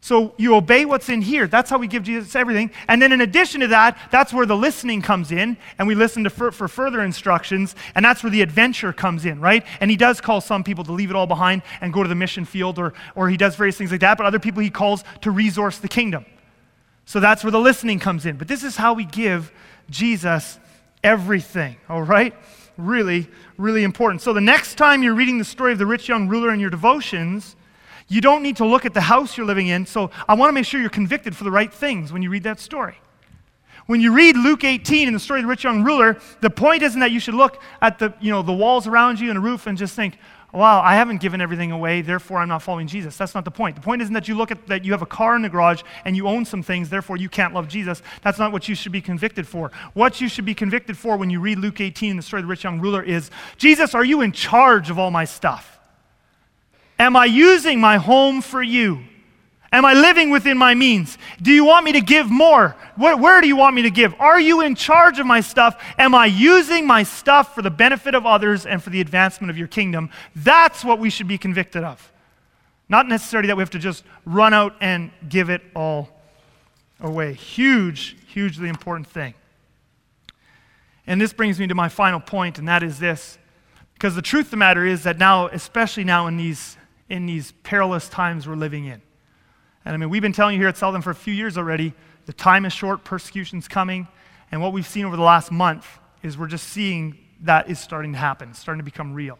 So 0.00 0.34
you 0.36 0.56
obey 0.56 0.84
what's 0.84 1.08
in 1.08 1.22
here. 1.22 1.46
That's 1.46 1.70
how 1.70 1.78
we 1.78 1.86
give 1.86 2.02
Jesus 2.02 2.34
everything. 2.34 2.72
And 2.88 3.00
then 3.00 3.12
in 3.12 3.20
addition 3.20 3.60
to 3.60 3.68
that, 3.68 3.96
that's 4.10 4.32
where 4.32 4.44
the 4.44 4.56
listening 4.56 5.02
comes 5.02 5.30
in, 5.30 5.56
and 5.78 5.86
we 5.86 5.94
listen 5.94 6.24
to 6.24 6.30
for, 6.30 6.50
for, 6.50 6.66
further 6.66 7.00
instructions, 7.00 7.76
and 7.94 8.04
that's 8.04 8.24
where 8.24 8.30
the 8.30 8.42
adventure 8.42 8.92
comes 8.92 9.24
in, 9.24 9.40
right? 9.40 9.64
And 9.78 9.88
he 9.88 9.96
does 9.96 10.20
call 10.20 10.40
some 10.40 10.64
people 10.64 10.82
to 10.82 10.92
leave 10.92 11.10
it 11.10 11.14
all 11.14 11.28
behind 11.28 11.62
and 11.80 11.92
go 11.92 12.02
to 12.02 12.08
the 12.08 12.16
mission 12.16 12.44
field, 12.44 12.80
or, 12.80 12.92
or 13.14 13.28
he 13.28 13.36
does 13.36 13.54
various 13.54 13.76
things 13.76 13.92
like 13.92 14.00
that, 14.00 14.18
but 14.18 14.26
other 14.26 14.40
people 14.40 14.62
he 14.62 14.70
calls 14.70 15.04
to 15.20 15.30
resource 15.30 15.78
the 15.78 15.86
kingdom. 15.86 16.26
So 17.06 17.20
that's 17.20 17.44
where 17.44 17.52
the 17.52 17.60
listening 17.60 18.00
comes 18.00 18.26
in. 18.26 18.36
But 18.36 18.48
this 18.48 18.64
is 18.64 18.74
how 18.74 18.94
we 18.94 19.04
give 19.04 19.52
Jesus 19.88 20.58
everything, 21.04 21.76
all 21.88 22.02
right? 22.02 22.34
Really, 22.76 23.28
really 23.56 23.84
important. 23.84 24.20
So 24.20 24.32
the 24.32 24.40
next 24.40 24.76
time 24.76 25.02
you're 25.02 25.14
reading 25.14 25.38
the 25.38 25.44
story 25.44 25.72
of 25.72 25.78
the 25.78 25.86
rich 25.86 26.08
young 26.08 26.28
ruler 26.28 26.52
in 26.52 26.58
your 26.58 26.70
devotions, 26.70 27.54
you 28.08 28.20
don't 28.20 28.42
need 28.42 28.56
to 28.56 28.66
look 28.66 28.84
at 28.84 28.94
the 28.94 29.00
house 29.00 29.36
you're 29.36 29.46
living 29.46 29.68
in. 29.68 29.86
So 29.86 30.10
I 30.28 30.34
want 30.34 30.48
to 30.48 30.52
make 30.52 30.66
sure 30.66 30.80
you're 30.80 30.90
convicted 30.90 31.36
for 31.36 31.44
the 31.44 31.50
right 31.50 31.72
things 31.72 32.12
when 32.12 32.22
you 32.22 32.30
read 32.30 32.42
that 32.42 32.58
story. 32.58 32.96
When 33.86 34.00
you 34.00 34.14
read 34.14 34.36
Luke 34.36 34.64
18 34.64 35.08
and 35.08 35.14
the 35.14 35.20
story 35.20 35.40
of 35.40 35.44
the 35.44 35.48
rich 35.48 35.64
young 35.64 35.84
ruler, 35.84 36.18
the 36.40 36.50
point 36.50 36.82
isn't 36.82 37.00
that 37.00 37.10
you 37.10 37.20
should 37.20 37.34
look 37.34 37.62
at 37.82 37.98
the, 37.98 38.14
you 38.18 38.30
know, 38.30 38.42
the 38.42 38.52
walls 38.52 38.86
around 38.86 39.20
you 39.20 39.28
and 39.28 39.36
the 39.36 39.42
roof 39.42 39.66
and 39.66 39.76
just 39.76 39.94
think, 39.94 40.18
wow, 40.54 40.80
I 40.80 40.94
haven't 40.94 41.20
given 41.20 41.40
everything 41.40 41.72
away, 41.72 42.00
therefore 42.00 42.38
I'm 42.38 42.48
not 42.48 42.62
following 42.62 42.86
Jesus. 42.86 43.16
That's 43.16 43.34
not 43.34 43.44
the 43.44 43.50
point. 43.50 43.76
The 43.76 43.82
point 43.82 44.02
isn't 44.02 44.14
that 44.14 44.28
you 44.28 44.36
look 44.36 44.50
at 44.50 44.66
that 44.68 44.84
you 44.84 44.92
have 44.92 45.02
a 45.02 45.06
car 45.06 45.34
in 45.36 45.42
the 45.42 45.48
garage 45.48 45.82
and 46.04 46.16
you 46.16 46.28
own 46.28 46.44
some 46.44 46.62
things, 46.62 46.88
therefore 46.88 47.16
you 47.16 47.28
can't 47.28 47.52
love 47.52 47.68
Jesus. 47.68 48.02
That's 48.22 48.38
not 48.38 48.52
what 48.52 48.68
you 48.68 48.74
should 48.74 48.92
be 48.92 49.00
convicted 49.00 49.46
for. 49.46 49.72
What 49.94 50.20
you 50.20 50.28
should 50.28 50.44
be 50.44 50.54
convicted 50.54 50.96
for 50.96 51.16
when 51.16 51.30
you 51.30 51.40
read 51.40 51.58
Luke 51.58 51.80
18 51.80 52.12
in 52.12 52.16
the 52.16 52.22
story 52.22 52.40
of 52.40 52.46
the 52.46 52.50
rich 52.50 52.64
young 52.64 52.80
ruler 52.80 53.02
is 53.02 53.30
Jesus, 53.56 53.94
are 53.94 54.04
you 54.04 54.20
in 54.20 54.32
charge 54.32 54.90
of 54.90 54.98
all 54.98 55.10
my 55.10 55.24
stuff? 55.24 55.78
Am 56.98 57.16
I 57.16 57.24
using 57.24 57.80
my 57.80 57.96
home 57.96 58.40
for 58.40 58.62
you? 58.62 59.00
Am 59.74 59.84
I 59.84 59.92
living 59.92 60.30
within 60.30 60.56
my 60.56 60.72
means? 60.72 61.18
Do 61.42 61.50
you 61.50 61.64
want 61.64 61.84
me 61.84 61.90
to 61.92 62.00
give 62.00 62.30
more? 62.30 62.76
Where, 62.94 63.16
where, 63.16 63.40
do 63.40 63.48
you 63.48 63.56
want 63.56 63.74
me 63.74 63.82
to 63.82 63.90
give? 63.90 64.14
Are 64.20 64.38
you 64.38 64.60
in 64.60 64.76
charge 64.76 65.18
of 65.18 65.26
my 65.26 65.40
stuff? 65.40 65.82
Am 65.98 66.14
I 66.14 66.26
using 66.26 66.86
my 66.86 67.02
stuff 67.02 67.56
for 67.56 67.60
the 67.60 67.72
benefit 67.72 68.14
of 68.14 68.24
others 68.24 68.66
and 68.66 68.80
for 68.80 68.90
the 68.90 69.00
advancement 69.00 69.50
of 69.50 69.58
your 69.58 69.66
kingdom? 69.66 70.10
That's 70.36 70.84
what 70.84 71.00
we 71.00 71.10
should 71.10 71.26
be 71.26 71.38
convicted 71.38 71.82
of. 71.82 72.12
Not 72.88 73.08
necessarily 73.08 73.48
that 73.48 73.56
we 73.56 73.62
have 73.62 73.70
to 73.70 73.80
just 73.80 74.04
run 74.24 74.54
out 74.54 74.76
and 74.80 75.10
give 75.28 75.50
it 75.50 75.60
all 75.74 76.08
away. 77.00 77.32
Huge, 77.32 78.16
hugely 78.28 78.68
important 78.68 79.08
thing. 79.08 79.34
And 81.04 81.20
this 81.20 81.32
brings 81.32 81.58
me 81.58 81.66
to 81.66 81.74
my 81.74 81.88
final 81.88 82.20
point, 82.20 82.60
and 82.60 82.68
that 82.68 82.84
is 82.84 83.00
this. 83.00 83.38
Because 83.94 84.14
the 84.14 84.22
truth 84.22 84.46
of 84.46 84.50
the 84.52 84.56
matter 84.56 84.86
is 84.86 85.02
that 85.02 85.18
now, 85.18 85.48
especially 85.48 86.04
now 86.04 86.28
in 86.28 86.36
these 86.36 86.76
in 87.08 87.26
these 87.26 87.52
perilous 87.64 88.08
times 88.08 88.46
we're 88.46 88.54
living 88.54 88.84
in. 88.84 89.02
And 89.84 89.94
I 89.94 89.96
mean, 89.96 90.10
we've 90.10 90.22
been 90.22 90.32
telling 90.32 90.54
you 90.54 90.60
here 90.60 90.68
at 90.68 90.76
Southern 90.76 91.02
for 91.02 91.10
a 91.10 91.14
few 91.14 91.34
years 91.34 91.58
already 91.58 91.94
the 92.26 92.32
time 92.32 92.64
is 92.64 92.72
short, 92.72 93.04
persecution's 93.04 93.68
coming. 93.68 94.08
And 94.50 94.62
what 94.62 94.72
we've 94.72 94.86
seen 94.86 95.04
over 95.04 95.16
the 95.16 95.22
last 95.22 95.50
month 95.50 95.86
is 96.22 96.38
we're 96.38 96.46
just 96.46 96.68
seeing 96.68 97.18
that 97.42 97.68
is 97.68 97.78
starting 97.78 98.12
to 98.12 98.18
happen, 98.18 98.54
starting 98.54 98.78
to 98.78 98.84
become 98.84 99.12
real. 99.12 99.38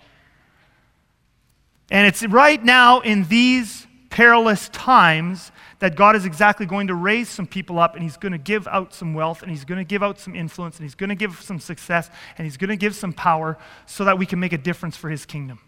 And 1.90 2.06
it's 2.06 2.22
right 2.26 2.62
now 2.62 3.00
in 3.00 3.24
these 3.24 3.86
perilous 4.10 4.68
times 4.70 5.50
that 5.80 5.96
God 5.96 6.14
is 6.14 6.24
exactly 6.24 6.66
going 6.66 6.86
to 6.86 6.94
raise 6.94 7.28
some 7.28 7.46
people 7.46 7.78
up 7.78 7.94
and 7.94 8.02
He's 8.02 8.16
going 8.16 8.32
to 8.32 8.38
give 8.38 8.66
out 8.68 8.94
some 8.94 9.14
wealth 9.14 9.42
and 9.42 9.50
He's 9.50 9.64
going 9.64 9.78
to 9.78 9.84
give 9.84 10.02
out 10.02 10.18
some 10.18 10.34
influence 10.34 10.76
and 10.76 10.84
He's 10.84 10.94
going 10.94 11.08
to 11.08 11.14
give 11.14 11.40
some 11.42 11.58
success 11.58 12.10
and 12.38 12.46
He's 12.46 12.56
going 12.56 12.70
to 12.70 12.76
give 12.76 12.94
some 12.94 13.12
power 13.12 13.58
so 13.86 14.04
that 14.04 14.18
we 14.18 14.26
can 14.26 14.38
make 14.40 14.52
a 14.52 14.58
difference 14.58 14.96
for 14.96 15.10
His 15.10 15.26
kingdom. 15.26 15.60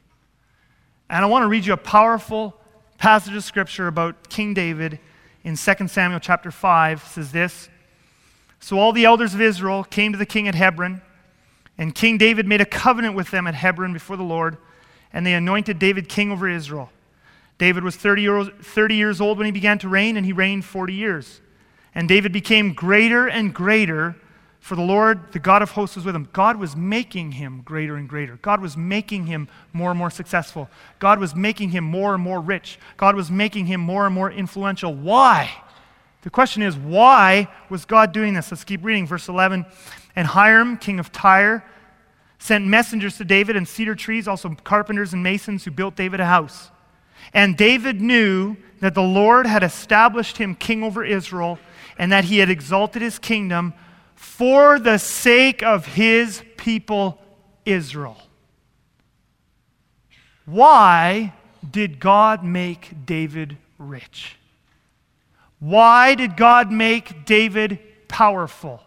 And 1.09 1.25
I 1.25 1.29
want 1.29 1.43
to 1.43 1.49
read 1.49 1.67
you 1.67 1.73
a 1.73 1.79
powerful 1.79 2.59
passage 2.99 3.35
of 3.35 3.45
scripture 3.45 3.89
about 3.89 4.29
King 4.29 4.55
David 4.55 4.99
in 5.45 5.57
2 5.57 5.89
Samuel 5.89 6.21
chapter 6.21 6.51
5 6.51 7.03
says 7.03 7.31
this 7.31 7.69
So 8.59 8.79
all 8.79 8.93
the 8.93 9.05
elders 9.05 9.35
of 9.35 9.41
Israel 9.41 9.85
came 9.85 10.13
to 10.13 10.19
the 10.19 10.27
king 10.27 10.49
at 10.49 10.55
Hebron, 10.55 11.03
and 11.77 11.95
King 11.95 12.19
David 12.19 12.47
made 12.47 12.61
a 12.61 12.67
covenant 12.67 13.15
with 13.15 13.31
them 13.31 13.47
at 13.47 13.55
Hebron 13.55 13.93
before 13.93 14.17
the 14.17 14.23
Lord, 14.23 14.57
and 15.13 15.27
they 15.27 15.35
anointed 15.35 15.79
David 15.79 16.09
king 16.09 16.33
over 16.33 16.49
Israel. 16.49 16.91
David 17.59 17.85
was 17.85 17.97
30 17.97 18.23
years, 18.23 18.49
30 18.61 18.95
years 18.95 19.21
old 19.21 19.39
when 19.39 19.47
he 19.47 19.53
began 19.53 19.79
to 19.79 19.89
reign, 19.89 20.17
and 20.17 20.25
he 20.25 20.33
reigned 20.33 20.65
40 20.65 20.95
years. 20.95 21.41
And 21.95 22.09
David 22.09 22.33
became 22.33 22.73
greater 22.73 23.29
and 23.29 23.55
greater 23.55 24.17
for 24.67 24.75
the 24.75 24.83
Lord, 24.83 25.33
the 25.33 25.39
God 25.39 25.63
of 25.63 25.71
hosts, 25.71 25.95
was 25.95 26.05
with 26.05 26.17
him. 26.17 26.29
God 26.33 26.57
was 26.57 26.75
making 26.75 27.31
him 27.31 27.63
greater 27.65 27.95
and 27.95 28.09
greater. 28.09 28.35
God 28.43 28.61
was 28.61 28.77
making 28.77 29.27
him 29.27 29.47
more 29.73 29.91
and 29.91 29.99
more 29.99 30.11
successful. 30.11 30.69
God 30.99 31.21
was 31.21 31.37
making 31.37 31.69
him 31.69 31.85
more 31.85 32.15
and 32.15 32.21
more 32.21 32.41
rich. 32.41 32.81
God 32.97 33.15
was 33.15 33.31
making 33.31 33.67
him 33.67 33.81
more 33.81 34.07
and 34.07 34.13
more 34.13 34.29
influential. 34.29 34.93
Why? 34.93 35.53
The 36.23 36.31
question 36.31 36.63
is, 36.63 36.77
why 36.77 37.47
was 37.71 37.85
God 37.85 38.11
doing 38.11 38.35
this? 38.35 38.51
Let's 38.51 38.65
keep 38.65 38.85
reading. 38.85 39.07
Verse 39.07 39.29
11. 39.29 39.67
And 40.17 40.27
Hiram, 40.27 40.79
king 40.79 40.99
of 40.99 41.13
Tyre, 41.13 41.65
sent 42.41 42.67
messengers 42.67 43.19
to 43.19 43.25
David 43.25 43.55
and 43.55 43.69
cedar 43.69 43.95
trees, 43.95 44.27
also 44.27 44.49
carpenters 44.65 45.13
and 45.13 45.23
masons 45.23 45.63
who 45.63 45.71
built 45.71 45.95
David 45.95 46.19
a 46.19 46.27
house. 46.27 46.73
And 47.33 47.57
David 47.57 48.01
knew 48.01 48.57
that 48.81 48.95
the 48.95 49.03
Lord 49.03 49.47
had 49.47 49.63
established 49.63 50.39
him 50.39 50.57
king 50.57 50.83
over 50.83 51.05
Israel 51.05 51.61
and 52.01 52.11
that 52.11 52.25
he 52.25 52.39
had 52.39 52.51
exalted 52.51 53.01
his 53.01 53.21
kingdom 53.21 53.73
for 54.17 54.81
the 54.81 54.99
sake 54.99 55.63
of 55.63 55.87
his 55.87 56.43
people 56.57 57.21
Israel. 57.65 58.17
Why 60.47 61.35
did 61.69 62.01
God 62.01 62.43
make 62.45 63.07
David 63.07 63.57
rich? 63.79 64.37
Why 65.59 66.15
did 66.15 66.37
God 66.37 66.73
make 66.73 67.25
David 67.25 67.79
powerful? 68.09 68.83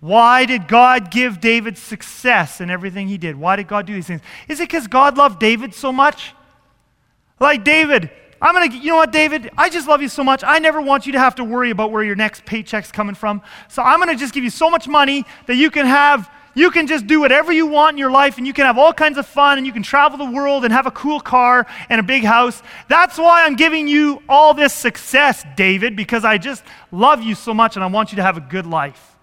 Why 0.00 0.44
did 0.44 0.68
God 0.68 1.10
give 1.10 1.40
David 1.40 1.78
success 1.78 2.60
in 2.60 2.70
everything 2.70 3.08
he 3.08 3.18
did? 3.18 3.36
Why 3.36 3.56
did 3.56 3.68
God 3.68 3.86
do 3.86 3.94
these 3.94 4.06
things? 4.06 4.20
Is 4.48 4.60
it 4.60 4.68
because 4.68 4.86
God 4.86 5.16
loved 5.16 5.40
David 5.40 5.74
so 5.74 5.92
much? 5.92 6.34
Like 7.40 7.64
David, 7.64 8.10
I'm 8.40 8.54
going 8.54 8.70
to, 8.70 8.76
you 8.76 8.90
know 8.90 8.96
what, 8.96 9.12
David? 9.12 9.50
I 9.56 9.70
just 9.70 9.88
love 9.88 10.02
you 10.02 10.08
so 10.08 10.22
much. 10.22 10.44
I 10.44 10.58
never 10.58 10.80
want 10.80 11.06
you 11.06 11.12
to 11.12 11.18
have 11.18 11.36
to 11.36 11.44
worry 11.44 11.70
about 11.70 11.90
where 11.90 12.02
your 12.02 12.16
next 12.16 12.44
paycheck's 12.44 12.92
coming 12.92 13.14
from. 13.14 13.42
So 13.68 13.82
I'm 13.82 13.98
going 13.98 14.14
to 14.14 14.20
just 14.20 14.34
give 14.34 14.44
you 14.44 14.50
so 14.50 14.68
much 14.68 14.86
money 14.86 15.24
that 15.46 15.56
you 15.56 15.70
can 15.70 15.86
have, 15.86 16.30
you 16.54 16.70
can 16.70 16.86
just 16.86 17.06
do 17.06 17.20
whatever 17.20 17.52
you 17.52 17.66
want 17.66 17.94
in 17.94 17.98
your 17.98 18.10
life 18.10 18.38
and 18.38 18.46
you 18.46 18.52
can 18.52 18.66
have 18.66 18.78
all 18.78 18.92
kinds 18.92 19.18
of 19.18 19.26
fun 19.26 19.58
and 19.58 19.66
you 19.66 19.72
can 19.72 19.82
travel 19.82 20.18
the 20.18 20.30
world 20.30 20.64
and 20.64 20.72
have 20.72 20.86
a 20.86 20.90
cool 20.90 21.20
car 21.20 21.66
and 21.88 21.98
a 21.98 22.04
big 22.04 22.24
house. 22.24 22.62
That's 22.88 23.18
why 23.18 23.44
I'm 23.44 23.56
giving 23.56 23.88
you 23.88 24.22
all 24.28 24.54
this 24.54 24.72
success, 24.72 25.44
David, 25.56 25.96
because 25.96 26.24
I 26.24 26.38
just 26.38 26.62
love 26.92 27.22
you 27.22 27.34
so 27.34 27.54
much 27.54 27.76
and 27.76 27.84
I 27.84 27.88
want 27.88 28.12
you 28.12 28.16
to 28.16 28.22
have 28.22 28.36
a 28.36 28.40
good 28.40 28.66
life. 28.66 29.16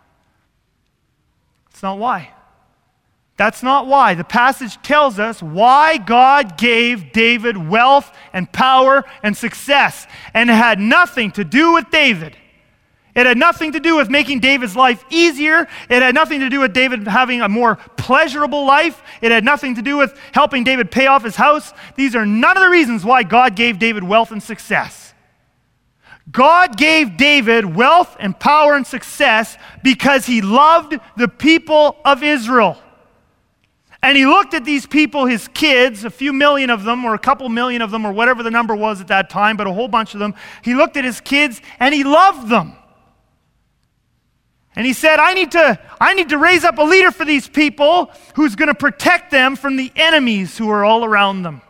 It's 1.69 1.83
not 1.83 1.97
why. 1.97 2.31
That's 3.35 3.63
not 3.63 3.87
why. 3.87 4.13
The 4.13 4.23
passage 4.23 4.79
tells 4.83 5.17
us 5.17 5.41
why 5.41 5.97
God 5.97 6.57
gave 6.57 7.11
David 7.11 7.57
wealth 7.57 8.15
and 8.31 8.51
power 8.51 9.03
and 9.23 9.35
success. 9.35 10.05
And 10.33 10.49
it 10.49 10.53
had 10.53 10.79
nothing 10.79 11.31
to 11.31 11.43
do 11.43 11.73
with 11.73 11.89
David. 11.89 12.37
It 13.15 13.25
had 13.27 13.37
nothing 13.37 13.73
to 13.73 13.79
do 13.79 13.95
with 13.95 14.09
making 14.09 14.39
David's 14.39 14.75
life 14.75 15.03
easier. 15.09 15.67
It 15.89 16.01
had 16.01 16.15
nothing 16.15 16.39
to 16.39 16.49
do 16.49 16.61
with 16.61 16.73
David 16.73 17.07
having 17.07 17.41
a 17.41 17.49
more 17.49 17.75
pleasurable 17.75 18.65
life. 18.65 19.01
It 19.21 19.31
had 19.31 19.43
nothing 19.43 19.75
to 19.75 19.81
do 19.81 19.97
with 19.97 20.17
helping 20.31 20.63
David 20.63 20.89
pay 20.89 21.07
off 21.07 21.23
his 21.23 21.35
house. 21.35 21.73
These 21.95 22.15
are 22.15 22.25
none 22.25 22.57
of 22.57 22.63
the 22.63 22.69
reasons 22.69 23.05
why 23.05 23.23
God 23.23 23.55
gave 23.55 23.77
David 23.77 24.03
wealth 24.03 24.31
and 24.31 24.41
success. 24.41 25.13
God 26.31 26.77
gave 26.77 27.17
David 27.17 27.65
wealth 27.65 28.15
and 28.19 28.39
power 28.39 28.75
and 28.75 28.87
success 28.87 29.57
because 29.83 30.25
he 30.25 30.41
loved 30.41 30.97
the 31.17 31.27
people 31.27 31.97
of 32.05 32.23
Israel. 32.23 32.77
And 34.03 34.17
he 34.17 34.25
looked 34.25 34.53
at 34.53 34.65
these 34.65 34.85
people, 34.85 35.25
his 35.25 35.47
kids, 35.47 36.03
a 36.03 36.09
few 36.09 36.33
million 36.33 36.69
of 36.69 36.83
them, 36.83 37.05
or 37.05 37.13
a 37.13 37.19
couple 37.19 37.47
million 37.47 37.81
of 37.81 37.89
them, 37.89 38.05
or 38.05 38.11
whatever 38.11 38.43
the 38.43 38.51
number 38.51 38.75
was 38.75 38.99
at 38.99 39.07
that 39.07 39.29
time, 39.29 39.55
but 39.55 39.65
a 39.65 39.71
whole 39.71 39.87
bunch 39.87 40.13
of 40.13 40.19
them. 40.19 40.35
He 40.61 40.75
looked 40.75 40.97
at 40.97 41.05
his 41.05 41.21
kids 41.21 41.61
and 41.79 41.95
he 41.95 42.03
loved 42.03 42.49
them. 42.49 42.75
And 44.75 44.85
he 44.85 44.91
said, 44.91 45.19
I 45.19 45.33
need 45.33 45.53
to, 45.53 45.79
I 46.01 46.15
need 46.15 46.29
to 46.29 46.37
raise 46.37 46.65
up 46.65 46.79
a 46.79 46.83
leader 46.83 47.11
for 47.11 47.23
these 47.23 47.47
people 47.47 48.11
who's 48.35 48.55
going 48.55 48.67
to 48.67 48.75
protect 48.75 49.31
them 49.31 49.55
from 49.55 49.77
the 49.77 49.89
enemies 49.95 50.57
who 50.57 50.69
are 50.69 50.83
all 50.83 51.05
around 51.05 51.43
them. 51.43 51.61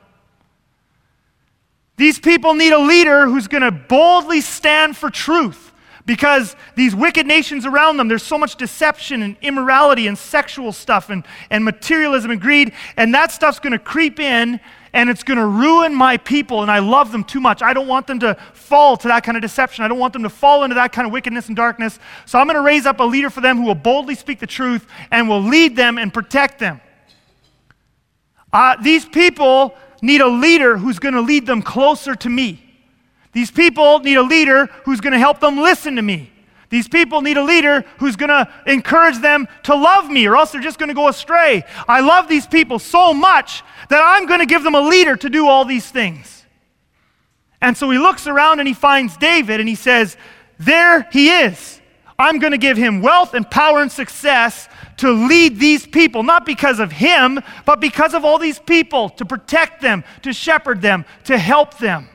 These 1.98 2.18
people 2.18 2.56
need 2.56 2.74
a 2.74 2.80
leader 2.80 3.28
who's 3.28 3.48
going 3.48 3.62
to 3.62 3.72
boldly 3.72 4.42
stand 4.42 4.98
for 4.98 5.12
truth 5.12 5.63
because 6.06 6.56
these 6.76 6.96
wicked 6.96 7.26
nations 7.26 7.66
around 7.66 7.98
them, 7.98 8.08
there's 8.08 8.24
so 8.24 8.38
much 8.38 8.56
deception 8.56 9.22
and 9.22 9.38
immorality 9.42 10.08
and 10.08 10.18
sexual 10.18 10.72
stuff 10.72 11.10
and, 11.10 11.24
and 11.50 11.64
materialism 11.64 12.32
and 12.32 12.42
greed, 12.42 12.74
and 12.98 13.14
that 13.14 13.32
stuff's 13.32 13.60
going 13.60 13.72
to 13.72 13.80
creep 13.80 14.20
in 14.20 14.60
and 14.94 15.10
it's 15.10 15.24
going 15.24 15.40
to 15.40 15.46
ruin 15.46 15.94
my 15.94 16.18
people, 16.18 16.62
and 16.62 16.70
I 16.70 16.78
love 16.78 17.12
them 17.12 17.24
too 17.24 17.40
much. 17.40 17.64
I 17.64 17.74
don't 17.74 17.88
want 17.88 18.06
them 18.06 18.20
to 18.20 18.36
fall 18.54 18.96
to 18.98 19.08
that 19.08 19.24
kind 19.24 19.36
of 19.36 19.42
deception. 19.42 19.84
I 19.84 19.88
don't 19.88 19.98
want 19.98 20.14
them 20.14 20.22
to 20.22 20.30
fall 20.30 20.64
into 20.64 20.76
that 20.76 20.92
kind 20.92 21.08
of 21.08 21.12
wickedness 21.12 21.48
and 21.48 21.56
darkness. 21.56 21.98
So 22.28 22.38
I'm 22.38 22.46
going 22.46 22.56
to 22.56 22.62
raise 22.62 22.86
up 22.86 23.00
a 23.00 23.04
leader 23.04 23.32
for 23.32 23.42
them 23.42 23.58
who 23.58 23.64
will 23.64 23.74
boldly 23.74 24.14
speak 24.14 24.38
the 24.40 24.46
truth 24.46 24.86
and 25.10 25.28
will 25.28 25.42
lead 25.42 25.76
them 25.76 25.98
and 25.98 26.14
protect 26.14 26.60
them. 26.60 26.80
Uh, 28.52 28.76
these 28.84 29.04
people 29.04 29.74
need 30.04 30.22
a 30.22 30.28
leader 30.28 30.78
who's 30.78 31.00
going 31.00 31.16
to 31.16 31.22
lead 31.22 31.48
them 31.48 31.64
closer 31.64 32.14
to 32.14 32.30
me. 32.30 32.63
These 33.34 33.52
people 33.52 34.00
need 34.00 34.16
a 34.16 34.24
leader 34.24 34.68
who's 34.86 35.02
going 35.02 35.14
to 35.14 35.20
help 35.20 35.40
them 35.40 35.58
listen 35.58 35.96
to 35.98 36.02
me. 36.02 36.32
These 36.70 36.88
people 36.88 37.22
need 37.22 37.38
a 37.38 37.44
leader 37.44 37.84
who's 38.00 38.16
going 38.16 38.30
to 38.30 38.52
encourage 38.66 39.20
them 39.20 39.48
to 39.64 39.76
love 39.76 40.10
me, 40.10 40.28
or 40.28 40.36
else 40.36 40.52
they're 40.52 40.62
just 40.62 40.80
going 40.80 40.90
to 40.90 40.96
go 40.96 41.08
astray. 41.08 41.64
I 41.88 42.00
love 42.00 42.28
these 42.28 42.48
people 42.48 42.80
so 42.80 43.14
much 43.14 43.64
that 43.90 44.02
I'm 44.04 44.26
going 44.26 44.40
to 44.40 44.48
give 44.48 44.64
them 44.64 44.74
a 44.74 44.82
leader 44.82 45.16
to 45.18 45.30
do 45.30 45.48
all 45.48 45.66
these 45.66 45.90
things. 45.90 46.46
And 47.62 47.78
so 47.78 47.90
he 47.92 47.98
looks 47.98 48.26
around 48.26 48.60
and 48.60 48.68
he 48.68 48.74
finds 48.74 49.18
David 49.18 49.60
and 49.60 49.70
he 49.70 49.76
says, 49.76 50.18
There 50.58 51.08
he 51.12 51.30
is. 51.30 51.80
I'm 52.18 52.40
going 52.40 52.52
to 52.52 52.58
give 52.58 52.78
him 52.78 53.02
wealth 53.02 53.34
and 53.34 53.50
power 53.50 53.82
and 53.82 53.92
success 53.92 54.68
to 54.98 55.12
lead 55.12 55.60
these 55.60 55.86
people, 55.86 56.24
not 56.24 56.46
because 56.46 56.80
of 56.80 56.92
him, 56.92 57.40
but 57.66 57.80
because 57.80 58.14
of 58.14 58.26
all 58.26 58.38
these 58.38 58.60
people, 58.60 59.10
to 59.10 59.26
protect 59.26 59.82
them, 59.82 60.04
to 60.22 60.34
shepherd 60.34 60.82
them, 60.82 61.06
to 61.26 61.38
help 61.38 61.78
them. 61.78 62.10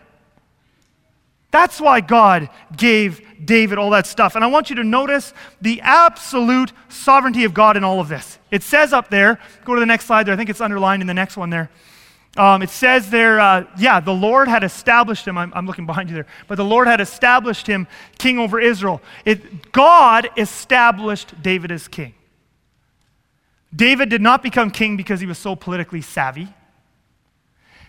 That's 1.50 1.80
why 1.80 2.00
God 2.00 2.50
gave 2.76 3.22
David 3.42 3.78
all 3.78 3.90
that 3.90 4.06
stuff. 4.06 4.34
And 4.34 4.44
I 4.44 4.48
want 4.48 4.68
you 4.68 4.76
to 4.76 4.84
notice 4.84 5.32
the 5.60 5.80
absolute 5.80 6.72
sovereignty 6.88 7.44
of 7.44 7.54
God 7.54 7.76
in 7.76 7.84
all 7.84 8.00
of 8.00 8.08
this. 8.08 8.38
It 8.50 8.62
says 8.62 8.92
up 8.92 9.08
there, 9.08 9.40
go 9.64 9.74
to 9.74 9.80
the 9.80 9.86
next 9.86 10.06
slide 10.06 10.24
there, 10.24 10.34
I 10.34 10.36
think 10.36 10.50
it's 10.50 10.60
underlined 10.60 11.00
in 11.00 11.06
the 11.06 11.14
next 11.14 11.36
one 11.36 11.50
there. 11.50 11.70
Um, 12.36 12.62
it 12.62 12.70
says 12.70 13.10
there, 13.10 13.40
uh, 13.40 13.64
yeah, 13.78 13.98
the 13.98 14.12
Lord 14.12 14.46
had 14.46 14.62
established 14.62 15.26
him. 15.26 15.38
I'm, 15.38 15.52
I'm, 15.56 15.66
looking 15.66 15.86
behind 15.86 16.10
you 16.10 16.14
there. 16.14 16.26
But 16.46 16.56
the 16.56 16.64
Lord 16.64 16.86
had 16.86 17.00
established 17.00 17.66
him 17.66 17.88
king 18.18 18.38
over 18.38 18.60
Israel. 18.60 19.00
It, 19.24 19.72
God 19.72 20.28
established 20.36 21.42
David 21.42 21.72
as 21.72 21.88
king. 21.88 22.14
David 23.74 24.08
did 24.08 24.20
not 24.20 24.42
become 24.42 24.70
king 24.70 24.96
because 24.96 25.20
he 25.20 25.26
was 25.26 25.38
so 25.38 25.56
politically 25.56 26.00
savvy. 26.00 26.48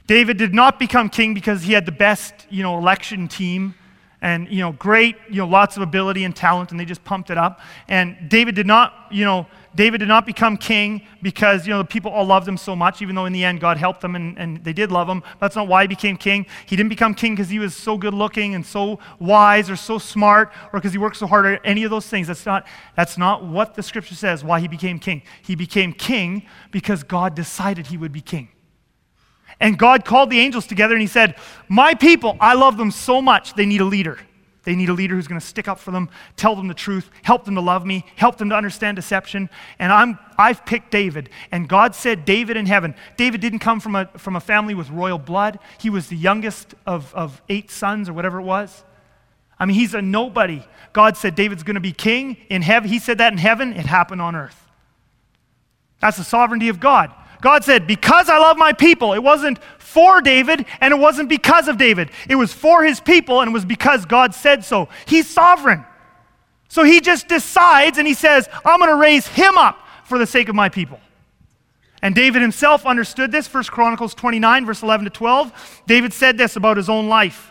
David 0.10 0.38
did 0.38 0.55
not 0.55 0.80
become 0.80 1.07
king 1.07 1.36
because 1.36 1.62
he 1.62 1.74
had 1.74 1.86
the 1.86 1.91
best, 1.91 2.34
you 2.49 2.64
know, 2.64 2.80
election 2.80 3.28
team 3.28 3.76
and, 4.24 4.47
you 4.51 4.57
know, 4.57 4.72
great, 4.72 5.16
you 5.30 5.36
know, 5.36 5.45
lots 5.47 5.78
of 5.78 5.84
ability 5.84 6.24
and 6.24 6.36
talent 6.36 6.72
and 6.72 6.80
they 6.80 6.84
just 6.84 7.03
pumped 7.03 7.30
it 7.30 7.38
up. 7.38 7.60
And 7.88 8.28
David 8.28 8.55
did 8.55 8.66
not, 8.66 8.91
you 9.12 9.24
know, 9.24 9.45
David 9.76 9.99
did 9.99 10.07
not 10.07 10.26
become 10.26 10.57
king 10.57 11.03
because, 11.22 11.68
you 11.68 11.74
know, 11.74 11.78
the 11.78 11.88
people 11.88 12.10
all 12.10 12.26
loved 12.26 12.47
him 12.47 12.57
so 12.57 12.76
much, 12.76 13.03
even 13.03 13.14
though 13.14 13.26
in 13.26 13.34
the 13.34 13.45
end 13.45 13.62
God 13.62 13.78
helped 13.78 14.01
them 14.01 14.16
and, 14.16 14.36
and 14.39 14.64
they 14.64 14.74
did 14.74 14.91
love 14.91 15.07
him. 15.07 15.22
That's 15.39 15.55
not 15.55 15.68
why 15.68 15.84
he 15.84 15.88
became 15.88 16.18
king. 16.18 16.47
He 16.66 16.76
didn't 16.76 16.89
become 16.89 17.14
king 17.14 17.36
because 17.36 17.49
he 17.49 17.60
was 17.60 17.76
so 17.76 17.95
good 17.95 18.16
looking 18.16 18.55
and 18.55 18.66
so 18.66 18.97
wise 19.20 19.70
or 19.70 19.76
so 19.76 19.99
smart 19.99 20.51
or 20.74 20.80
because 20.80 20.91
he 20.91 20.97
worked 20.97 21.18
so 21.18 21.28
hard 21.28 21.45
or 21.45 21.60
any 21.64 21.84
of 21.84 21.91
those 21.91 22.07
things. 22.07 22.26
That's 22.26 22.47
not, 22.47 22.66
that's 22.95 23.16
not 23.16 23.45
what 23.45 23.76
the 23.76 23.84
scripture 23.84 24.16
says 24.16 24.43
why 24.43 24.60
he 24.60 24.68
became 24.68 24.97
king. 24.97 25.22
He 25.43 25.53
became 25.53 25.93
king 25.93 26.47
because 26.72 27.03
God 27.03 27.36
decided 27.36 27.86
he 27.86 27.97
would 27.97 28.12
be 28.12 28.22
king. 28.22 28.49
And 29.60 29.78
God 29.78 30.05
called 30.05 30.30
the 30.30 30.39
angels 30.39 30.68
together 30.68 30.93
and 30.93 31.01
he 31.01 31.07
said, 31.07 31.36
My 31.68 31.93
people, 31.93 32.38
I 32.39 32.53
love 32.53 32.78
them 32.78 32.91
so 32.91 33.22
much, 33.22 33.53
they 33.53 33.66
need 33.66 33.82
a 33.82 33.86
leader. 33.86 34.20
They 34.64 34.76
need 34.76 34.89
a 34.89 34.93
leader 34.93 35.16
who's 35.16 35.28
going 35.28 35.39
to 35.39 35.45
stick 35.45 35.68
up 35.68 35.80
for 35.80 35.91
them, 35.91 36.10
tell 36.36 36.55
them 36.55 36.68
the 36.68 36.74
truth, 36.74 37.10
help 37.24 37.45
them 37.45 37.55
to 37.55 37.62
love 37.62 37.86
me, 37.86 38.05
help 38.16 38.38
them 38.38 38.49
to 38.49 38.55
understand 38.55 38.97
deception. 38.97 39.49
And 39.80 39.91
I'm, 39.91 40.20
I've 40.38 40.66
picked 40.66 40.91
David. 40.91 41.30
And 41.51 41.68
God 41.68 41.95
said, 41.95 42.26
David 42.26 42.57
in 42.57 42.66
heaven. 42.66 42.93
David 43.18 43.41
didn't 43.41 43.60
come 43.60 43.80
from 43.80 43.95
a, 43.95 44.05
from 44.18 44.36
a 44.36 44.39
family 44.39 44.76
with 44.76 44.89
royal 44.89 45.18
blood, 45.18 45.60
he 45.80 45.89
was 45.89 46.07
the 46.07 46.18
youngest 46.18 46.76
of, 46.86 47.14
of 47.16 47.41
eight 47.49 47.72
sons 47.72 48.10
or 48.10 48.14
whatever 48.14 48.39
it 48.39 48.43
was. 48.43 48.84
I 49.57 49.66
mean, 49.66 49.76
he's 49.76 49.93
a 49.93 50.01
nobody. 50.01 50.64
God 50.93 51.18
said 51.18 51.36
David's 51.36 51.64
going 51.64 51.76
to 51.76 51.82
be 51.82 51.91
king 51.91 52.38
in 52.49 52.62
heaven. 52.62 52.89
He 52.89 52.99
said 52.99 53.18
that 53.18 53.34
in 53.34 53.38
heaven, 53.39 53.74
it 53.74 53.86
happened 53.86 54.22
on 54.22 54.36
earth. 54.36 54.68
That's 55.99 56.18
the 56.18 56.24
sovereignty 56.24 56.70
of 56.70 56.80
God. 56.80 57.14
God 57.41 57.63
said, 57.63 57.87
Because 57.87 58.29
I 58.29 58.37
love 58.37 58.57
my 58.57 58.73
people, 58.73 59.13
it 59.13 59.23
wasn't 59.23 59.59
for 59.77 60.21
David 60.21 60.65
and 60.81 60.93
it 60.93 60.97
wasn't 60.97 61.29
because 61.29 61.67
of 61.67 61.77
David. 61.77 62.11
It 62.29 62.35
was 62.35 62.53
for 62.53 62.83
his 62.83 62.99
people 62.99 63.41
and 63.41 63.49
it 63.49 63.53
was 63.53 63.65
because 63.65 64.05
God 64.05 64.35
said 64.35 64.63
so. 64.63 64.89
He's 65.05 65.27
sovereign. 65.27 65.85
So 66.67 66.83
he 66.83 67.01
just 67.01 67.27
decides 67.27 67.97
and 67.97 68.07
he 68.07 68.13
says, 68.13 68.47
I'm 68.63 68.79
going 68.79 68.91
to 68.91 68.95
raise 68.95 69.27
him 69.27 69.57
up 69.57 69.79
for 70.05 70.19
the 70.19 70.27
sake 70.27 70.49
of 70.49 70.55
my 70.55 70.69
people. 70.69 70.99
And 72.01 72.15
David 72.15 72.41
himself 72.41 72.85
understood 72.85 73.31
this. 73.31 73.51
1 73.51 73.63
Chronicles 73.65 74.13
29, 74.13 74.65
verse 74.65 74.83
11 74.83 75.05
to 75.05 75.09
12. 75.09 75.81
David 75.87 76.13
said 76.13 76.37
this 76.37 76.55
about 76.55 76.77
his 76.77 76.87
own 76.87 77.09
life. 77.09 77.49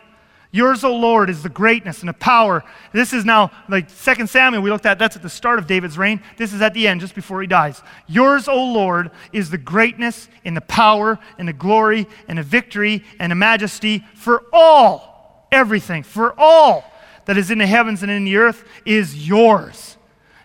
Yours, 0.50 0.82
O 0.82 0.96
Lord, 0.96 1.28
is 1.28 1.42
the 1.42 1.50
greatness 1.50 2.00
and 2.00 2.08
the 2.08 2.14
power. 2.14 2.64
This 2.92 3.12
is 3.12 3.26
now, 3.26 3.50
like 3.68 3.88
2 3.88 4.26
Samuel, 4.26 4.62
we 4.62 4.70
looked 4.70 4.86
at, 4.86 4.98
that's 4.98 5.14
at 5.14 5.20
the 5.20 5.28
start 5.28 5.58
of 5.58 5.66
David's 5.66 5.98
reign. 5.98 6.22
This 6.38 6.54
is 6.54 6.62
at 6.62 6.72
the 6.72 6.88
end, 6.88 7.02
just 7.02 7.14
before 7.14 7.42
he 7.42 7.46
dies. 7.46 7.82
Yours, 8.06 8.48
O 8.48 8.64
Lord, 8.64 9.10
is 9.30 9.50
the 9.50 9.58
greatness 9.58 10.28
and 10.46 10.56
the 10.56 10.62
power 10.62 11.18
and 11.36 11.46
the 11.46 11.52
glory 11.52 12.06
and 12.28 12.38
the 12.38 12.42
victory 12.42 13.04
and 13.20 13.30
the 13.30 13.36
majesty 13.36 14.06
for 14.14 14.44
all, 14.50 15.46
everything, 15.52 16.02
for 16.02 16.34
all 16.38 16.94
that 17.26 17.36
is 17.36 17.50
in 17.50 17.58
the 17.58 17.66
heavens 17.66 18.02
and 18.02 18.10
in 18.10 18.24
the 18.24 18.38
earth 18.38 18.64
is 18.86 19.28
yours. 19.28 19.98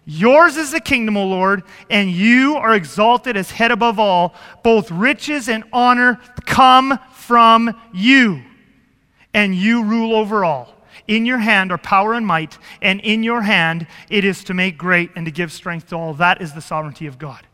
Yours 0.05 0.57
is 0.57 0.71
the 0.71 0.81
kingdom, 0.81 1.15
O 1.15 1.25
Lord, 1.25 1.63
and 1.89 2.11
you 2.11 2.57
are 2.57 2.75
exalted 2.75 3.37
as 3.37 3.51
head 3.51 3.71
above 3.71 3.99
all. 3.99 4.35
Both 4.63 4.91
riches 4.91 5.47
and 5.47 5.63
honor 5.71 6.19
come 6.45 6.99
from 7.13 7.73
you 7.93 8.43
and 9.33 9.55
you 9.55 9.83
rule 9.83 10.15
over 10.15 10.45
all. 10.45 10.73
In 11.07 11.25
your 11.25 11.39
hand 11.39 11.71
are 11.71 11.77
power 11.77 12.13
and 12.13 12.25
might, 12.25 12.57
and 12.81 12.99
in 13.01 13.23
your 13.23 13.41
hand 13.41 13.87
it 14.09 14.23
is 14.23 14.43
to 14.45 14.53
make 14.53 14.77
great 14.77 15.09
and 15.15 15.25
to 15.25 15.31
give 15.31 15.51
strength 15.51 15.89
to 15.89 15.95
all. 15.95 16.13
That 16.13 16.41
is 16.41 16.53
the 16.53 16.61
sovereignty 16.61 17.07
of 17.07 17.17
God. 17.17 17.45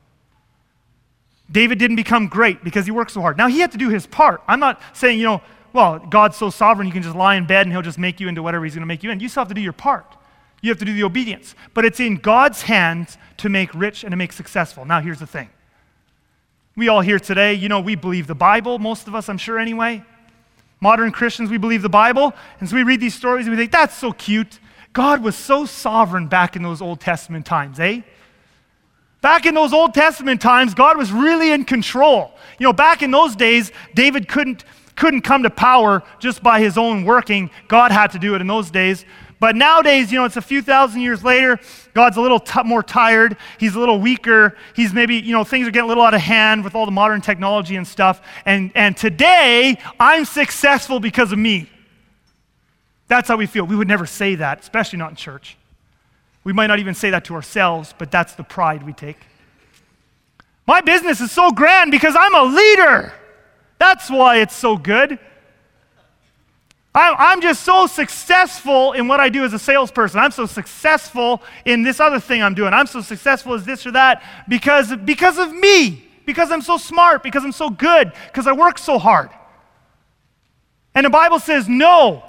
David 1.52 1.80
didn't 1.80 1.96
become 1.96 2.28
great 2.28 2.64
because 2.64 2.86
he 2.86 2.92
worked 2.92 3.12
so 3.12 3.22
hard. 3.22 3.38
Now, 3.38 3.48
he 3.48 3.60
had 3.60 3.72
to 3.72 3.78
do 3.78 3.90
his 3.90 4.06
part. 4.06 4.42
I'm 4.48 4.60
not 4.60 4.80
saying, 4.94 5.18
you 5.18 5.26
know, 5.26 5.42
well, 5.74 6.00
God's 6.00 6.38
so 6.38 6.50
sovereign, 6.50 6.88
you 6.88 6.94
can 6.94 7.02
just 7.02 7.16
lie 7.16 7.36
in 7.36 7.48
bed 7.48 7.66
and 7.66 7.72
he'll 7.72 7.82
just 7.82 7.98
make 7.98 8.20
you 8.20 8.28
into 8.28 8.44
whatever 8.44 8.66
he's 8.66 8.76
going 8.76 8.82
to 8.82 8.88
make 8.88 9.04
you 9.04 9.12
in. 9.12 9.20
You 9.20 9.30
still 9.30 9.42
have 9.42 9.48
to 9.48 9.54
do 9.54 9.62
your 9.62 9.74
part. 9.74 10.16
You 10.62 10.70
have 10.70 10.80
to 10.80 10.86
do 10.86 10.94
the 10.94 11.04
obedience. 11.04 11.56
But 11.74 11.86
it's 11.86 12.00
in 12.00 12.18
God's 12.18 12.64
hands 12.64 13.18
to 13.38 13.50
make 13.50 13.74
rich 13.74 14.04
and 14.04 14.12
to 14.12 14.18
make 14.18 14.34
successful. 14.34 14.86
Now, 14.86 15.00
here's 15.00 15.20
the 15.20 15.28
thing. 15.28 15.50
We 16.76 16.88
all 16.88 17.02
here 17.02 17.20
today, 17.20 17.54
you 17.56 17.68
know, 17.68 17.80
we 17.80 17.96
believe 17.96 18.28
the 18.28 18.36
Bible, 18.36 18.78
most 18.78 19.08
of 19.08 19.16
us, 19.16 19.28
I'm 19.28 19.38
sure, 19.38 19.58
anyway. 19.58 20.04
Modern 20.82 21.12
Christians, 21.12 21.50
we 21.50 21.58
believe 21.58 21.82
the 21.82 21.90
Bible, 21.90 22.34
and 22.60 22.70
so 22.70 22.76
we 22.76 22.84
read 22.84 23.02
these 23.02 23.16
stories 23.16 23.46
and 23.46 23.56
we 23.56 23.62
think, 23.62 23.72
that's 23.72 23.96
so 23.96 24.12
cute. 24.12 24.60
God 24.94 25.22
was 25.22 25.36
so 25.36 25.66
sovereign 25.66 26.28
back 26.28 26.56
in 26.56 26.64
those 26.64 26.82
Old 26.82 27.00
Testament 27.00 27.46
times, 27.46 27.80
eh? 27.80 28.02
Back 29.22 29.46
in 29.46 29.54
those 29.54 29.74
Old 29.74 29.94
Testament 29.94 30.42
times, 30.42 30.74
God 30.74 30.98
was 30.98 31.12
really 31.12 31.52
in 31.52 31.66
control. 31.66 32.32
You 32.58 32.66
know, 32.66 32.74
back 32.74 33.04
in 33.04 33.12
those 33.12 33.36
days, 33.36 33.72
David 33.94 34.30
couldn't, 34.30 34.64
couldn't 34.96 35.22
come 35.22 35.44
to 35.44 35.50
power 35.50 36.04
just 36.20 36.42
by 36.42 36.62
his 36.62 36.78
own 36.78 37.04
working. 37.04 37.50
God 37.68 37.92
had 37.92 38.12
to 38.12 38.20
do 38.20 38.36
it 38.36 38.42
in 38.42 38.48
those 38.48 38.72
days. 38.72 39.04
But 39.40 39.56
nowadays, 39.56 40.12
you 40.12 40.20
know, 40.20 40.26
it's 40.26 40.36
a 40.36 40.42
few 40.42 40.62
thousand 40.62 41.02
years 41.02 41.24
later. 41.24 41.60
God's 41.94 42.18
a 42.18 42.22
little 42.22 42.42
t- 42.42 42.64
more 42.64 42.84
tired. 42.84 43.38
He's 43.58 43.76
a 43.76 43.80
little 43.80 44.00
weaker. 44.00 44.58
He's 44.76 44.94
maybe, 44.94 45.16
you 45.16 45.32
know, 45.32 45.46
things 45.46 45.68
are 45.68 45.72
getting 45.72 45.86
a 45.86 45.88
little 45.88 46.04
out 46.04 46.14
of 46.14 46.22
hand 46.22 46.64
with 46.64 46.76
all 46.76 46.86
the 46.86 46.92
modern 46.92 47.22
technology 47.22 47.78
and 47.78 47.88
stuff. 47.88 48.22
And, 48.46 48.72
and 48.76 48.98
today, 48.98 49.78
I'm 49.98 50.26
successful 50.26 51.00
because 51.00 51.32
of 51.32 51.40
me. 51.40 51.70
That's 53.08 53.30
how 53.30 53.38
we 53.38 53.46
feel. 53.46 53.66
We 53.66 53.78
would 53.78 53.88
never 53.88 54.06
say 54.06 54.36
that, 54.36 54.60
especially 54.60 55.00
not 55.00 55.12
in 55.12 55.16
church. 55.16 55.58
We 56.44 56.52
might 56.52 56.68
not 56.68 56.80
even 56.80 56.94
say 56.94 57.10
that 57.12 57.26
to 57.26 57.36
ourselves, 57.36 57.94
but 57.98 58.12
that's 58.12 58.36
the 58.36 58.44
pride 58.44 58.84
we 58.84 58.94
take. 58.94 59.18
My 60.68 60.82
business 60.82 61.22
is 61.22 61.32
so 61.32 61.52
grand 61.52 61.92
because 61.92 62.16
I'm 62.18 62.36
a 62.36 62.44
leader. 62.44 63.14
That's 63.80 64.10
why 64.10 64.38
it's 64.38 64.56
so 64.56 64.78
good. 64.78 65.18
I'm 66.94 67.40
just 67.40 67.64
so 67.64 67.86
successful 67.86 68.94
in 68.94 69.08
what 69.08 69.20
I 69.20 69.30
do 69.30 69.44
as 69.44 69.54
a 69.54 69.60
salesperson. 69.60 70.20
I'm 70.20 70.32
so 70.32 70.48
successful 70.48 71.44
in 71.64 71.84
this 71.84 72.00
other 72.00 72.20
thing 72.20 72.42
I'm 72.42 72.56
doing. 72.56 72.74
I'm 72.74 72.88
so 72.88 73.02
successful 73.02 73.54
as 73.54 73.64
this 73.64 73.86
or 73.86 73.92
that 73.92 74.24
because, 74.48 74.96
because 74.98 75.38
of 75.38 75.54
me, 75.54 76.08
because 76.26 76.52
I'm 76.52 76.62
so 76.62 76.78
smart, 76.78 77.22
because 77.22 77.44
I'm 77.44 77.52
so 77.52 77.70
good, 77.70 78.12
because 78.28 78.48
I 78.48 78.54
work 78.54 78.80
so 78.80 78.98
hard. 78.98 79.30
And 80.96 81.06
the 81.06 81.12
Bible 81.12 81.40
says, 81.40 81.70
no, 81.70 82.24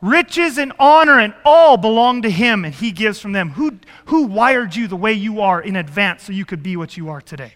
riches 0.00 0.56
and 0.56 0.72
honor 0.78 1.18
and 1.18 1.34
all 1.44 1.76
belong 1.76 2.22
to 2.22 2.30
him, 2.30 2.64
and 2.64 2.74
he 2.74 2.92
gives 2.92 3.20
from 3.20 3.32
them. 3.32 3.50
Who, 3.50 3.78
who 4.06 4.24
wired 4.24 4.74
you 4.74 4.88
the 4.88 4.96
way 4.96 5.12
you 5.12 5.42
are 5.42 5.60
in 5.60 5.76
advance 5.76 6.24
so 6.24 6.32
you 6.32 6.46
could 6.46 6.62
be 6.62 6.76
what 6.78 6.96
you 6.96 7.10
are 7.10 7.20
today? 7.20 7.54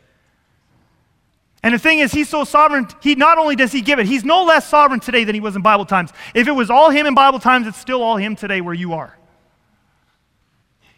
And 1.62 1.74
the 1.74 1.78
thing 1.78 2.00
is, 2.00 2.10
he's 2.10 2.28
so 2.28 2.42
sovereign, 2.44 2.88
he 3.00 3.14
not 3.14 3.38
only 3.38 3.54
does 3.54 3.70
he 3.70 3.82
give 3.82 4.00
it, 4.00 4.06
he's 4.06 4.24
no 4.24 4.44
less 4.44 4.66
sovereign 4.68 4.98
today 4.98 5.22
than 5.22 5.34
he 5.34 5.40
was 5.40 5.54
in 5.54 5.62
Bible 5.62 5.86
times. 5.86 6.10
If 6.34 6.48
it 6.48 6.52
was 6.52 6.70
all 6.70 6.90
him 6.90 7.06
in 7.06 7.14
Bible 7.14 7.38
times, 7.38 7.66
it's 7.66 7.78
still 7.78 8.02
all 8.02 8.16
him 8.16 8.34
today 8.34 8.60
where 8.60 8.74
you 8.74 8.94
are. 8.94 9.16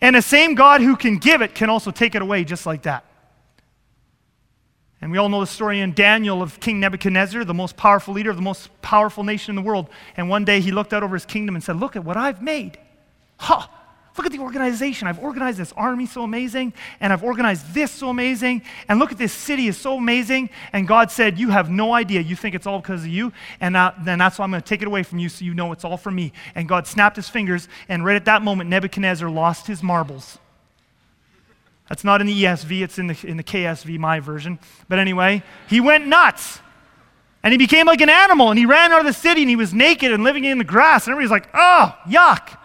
And 0.01 0.17
the 0.17 0.23
same 0.23 0.55
God 0.55 0.81
who 0.81 0.97
can 0.97 1.19
give 1.19 1.43
it 1.43 1.55
can 1.55 1.69
also 1.69 1.91
take 1.91 2.15
it 2.15 2.23
away 2.23 2.45
just 2.45 2.67
like 2.67 2.83
that. 2.83 3.05
And 5.01 5.13
we 5.13 5.19
all 5.19 5.29
know 5.29 5.41
the 5.41 5.47
story 5.47 5.81
in 5.81 5.93
Daniel 5.93 6.41
of 6.41 6.59
King 6.61 6.81
Nebuchadnezzar, 6.81 7.45
the 7.45 7.53
most 7.53 7.77
powerful 7.77 8.15
leader 8.15 8.31
of 8.31 8.37
the 8.37 8.43
most 8.43 8.71
powerful 8.81 9.23
nation 9.23 9.51
in 9.51 9.57
the 9.63 9.69
world. 9.69 9.91
And 10.17 10.31
one 10.31 10.47
day 10.47 10.61
he 10.61 10.73
looked 10.73 10.95
out 10.95 11.03
over 11.03 11.15
his 11.15 11.27
kingdom 11.27 11.55
and 11.55 11.63
said, 11.63 11.77
Look 11.77 11.95
at 11.95 12.05
what 12.05 12.17
I've 12.17 12.41
made. 12.41 12.79
Ha! 13.37 13.69
Huh, 13.69 13.74
look 14.17 14.27
at 14.27 14.33
the 14.33 14.39
organization. 14.39 15.09
I've 15.09 15.19
organized 15.19 15.59
this 15.59 15.73
army 15.77 16.07
so 16.07 16.23
amazing, 16.23 16.73
and 17.01 17.13
I've 17.13 17.25
organized 17.25 17.75
this 17.75 17.91
so 17.91 18.09
amazing, 18.09 18.63
and 18.89 18.99
look 18.99 19.13
at 19.13 19.19
this 19.19 19.33
city 19.33 19.67
is 19.67 19.77
so 19.77 19.97
amazing. 19.97 20.51
And 20.73 20.87
God 20.87 21.11
said, 21.11 21.39
You 21.39 21.51
have 21.51 21.71
no 21.71 21.93
idea. 21.93 22.21
You 22.21 22.37
think 22.37 22.55
it's 22.55 22.67
all 22.67 22.81
because 22.81 23.03
of 23.03 23.09
you, 23.09 23.33
and 23.61 23.75
then 23.75 24.19
that's 24.19 24.39
why 24.39 24.45
I'm 24.45 24.51
going 24.51 24.63
to 24.63 24.69
take 24.69 24.83
it 24.83 24.89
away 24.89 25.03
from 25.03 25.19
you 25.19 25.29
so 25.29 25.45
you 25.45 25.55
know 25.55 25.73
it's 25.73 25.85
all 25.85 25.97
from 25.97 26.15
me. 26.15 26.33
And 26.55 26.69
God 26.69 26.87
snapped 26.87 27.17
his 27.17 27.29
fingers, 27.29 27.69
and 27.89 28.05
right 28.05 28.17
at 28.17 28.25
that 28.27 28.43
moment, 28.43 28.71
Nebuchadnezzar 28.71 29.29
lost 29.29 29.67
his 29.67 29.83
marbles. 29.83 30.39
That's 31.89 32.05
not 32.05 32.21
in 32.21 32.27
the 32.27 32.45
ESV, 32.45 32.83
it's 32.83 32.99
in 32.99 33.09
the, 33.09 33.27
in 33.27 33.37
the 33.37 33.45
KSV, 33.45 33.99
my 33.99 34.21
version. 34.21 34.59
But 34.89 34.99
anyway, 34.99 35.43
he 35.69 35.81
went 35.81 36.07
nuts. 36.07 36.61
And 37.43 37.53
he 37.53 37.59
became 37.59 37.87
like 37.87 38.01
an 38.01 38.09
animal, 38.09 38.49
and 38.49 38.59
he 38.59 38.65
ran 38.65 38.91
out 38.91 39.01
of 39.01 39.07
the 39.07 39.13
city, 39.13 39.43
and 39.43 39.51
he 39.51 39.57
was 39.57 39.75
naked 39.75 40.11
and 40.11 40.25
living 40.25 40.45
in 40.45 40.57
the 40.57 40.65
grass. 40.65 41.07
And 41.07 41.13
everybody's 41.13 41.31
like, 41.31 41.49
oh, 41.53 41.95
yuck. 42.09 42.57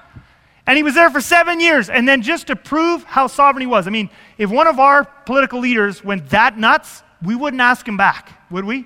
And 0.70 0.78
he 0.78 0.84
was 0.84 0.93
there 0.93 1.09
for 1.09 1.20
seven 1.20 1.59
years. 1.59 1.89
And 1.89 2.07
then 2.07 2.22
just 2.22 2.45
to 2.45 2.55
prove 2.55 3.03
how 3.03 3.26
sovereign 3.26 3.61
he 3.61 3.65
was, 3.65 3.88
I 3.88 3.89
mean, 3.89 4.07
if 4.38 4.51
one 4.51 4.67
of 4.67 4.80
our 4.80 5.03
political 5.03 5.59
leaders 5.59 6.03
went 6.03 6.30
that 6.30 6.59
nuts, 6.59 7.01
we 7.24 7.34
wouldn't 7.34 7.59
ask 7.59 7.88
him 7.88 7.97
back, 7.97 8.32
would 8.51 8.65
we? 8.65 8.86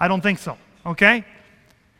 I 0.00 0.08
don't 0.08 0.20
think 0.20 0.40
so, 0.40 0.58
okay? 0.84 1.24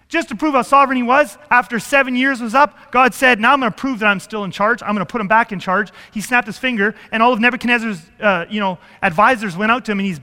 Just 0.09 0.31
to 0.31 0.35
prove 0.35 0.55
how 0.55 0.62
sovereign 0.62 0.97
he 0.97 1.05
was, 1.05 1.39
after 1.49 1.79
seven 1.79 2.17
years 2.17 2.41
was 2.41 2.57
up, 2.57 2.91
God 2.91 3.15
said, 3.15 3.39
Now 3.39 3.53
I'm 3.53 3.61
going 3.61 3.71
to 3.71 3.79
prove 3.79 4.01
that 4.01 4.07
I'm 4.07 4.19
still 4.19 4.43
in 4.43 4.51
charge. 4.51 4.83
I'm 4.83 4.97
going 4.97 5.07
to 5.07 5.11
put 5.11 5.21
him 5.21 5.29
back 5.29 5.53
in 5.53 5.61
charge. 5.61 5.93
He 6.12 6.21
snapped 6.21 6.49
his 6.49 6.59
finger, 6.59 6.97
and 7.12 7.23
all 7.23 7.33
of 7.33 7.39
Nebuchadnezzar's 7.39 8.03
uh, 8.19 8.47
you 8.51 8.59
know, 8.59 8.79
advisors 9.01 9.57
went 9.57 9.71
out 9.71 9.85
to 9.85 9.93
him, 9.93 10.01
and 10.01 10.09
he's 10.09 10.21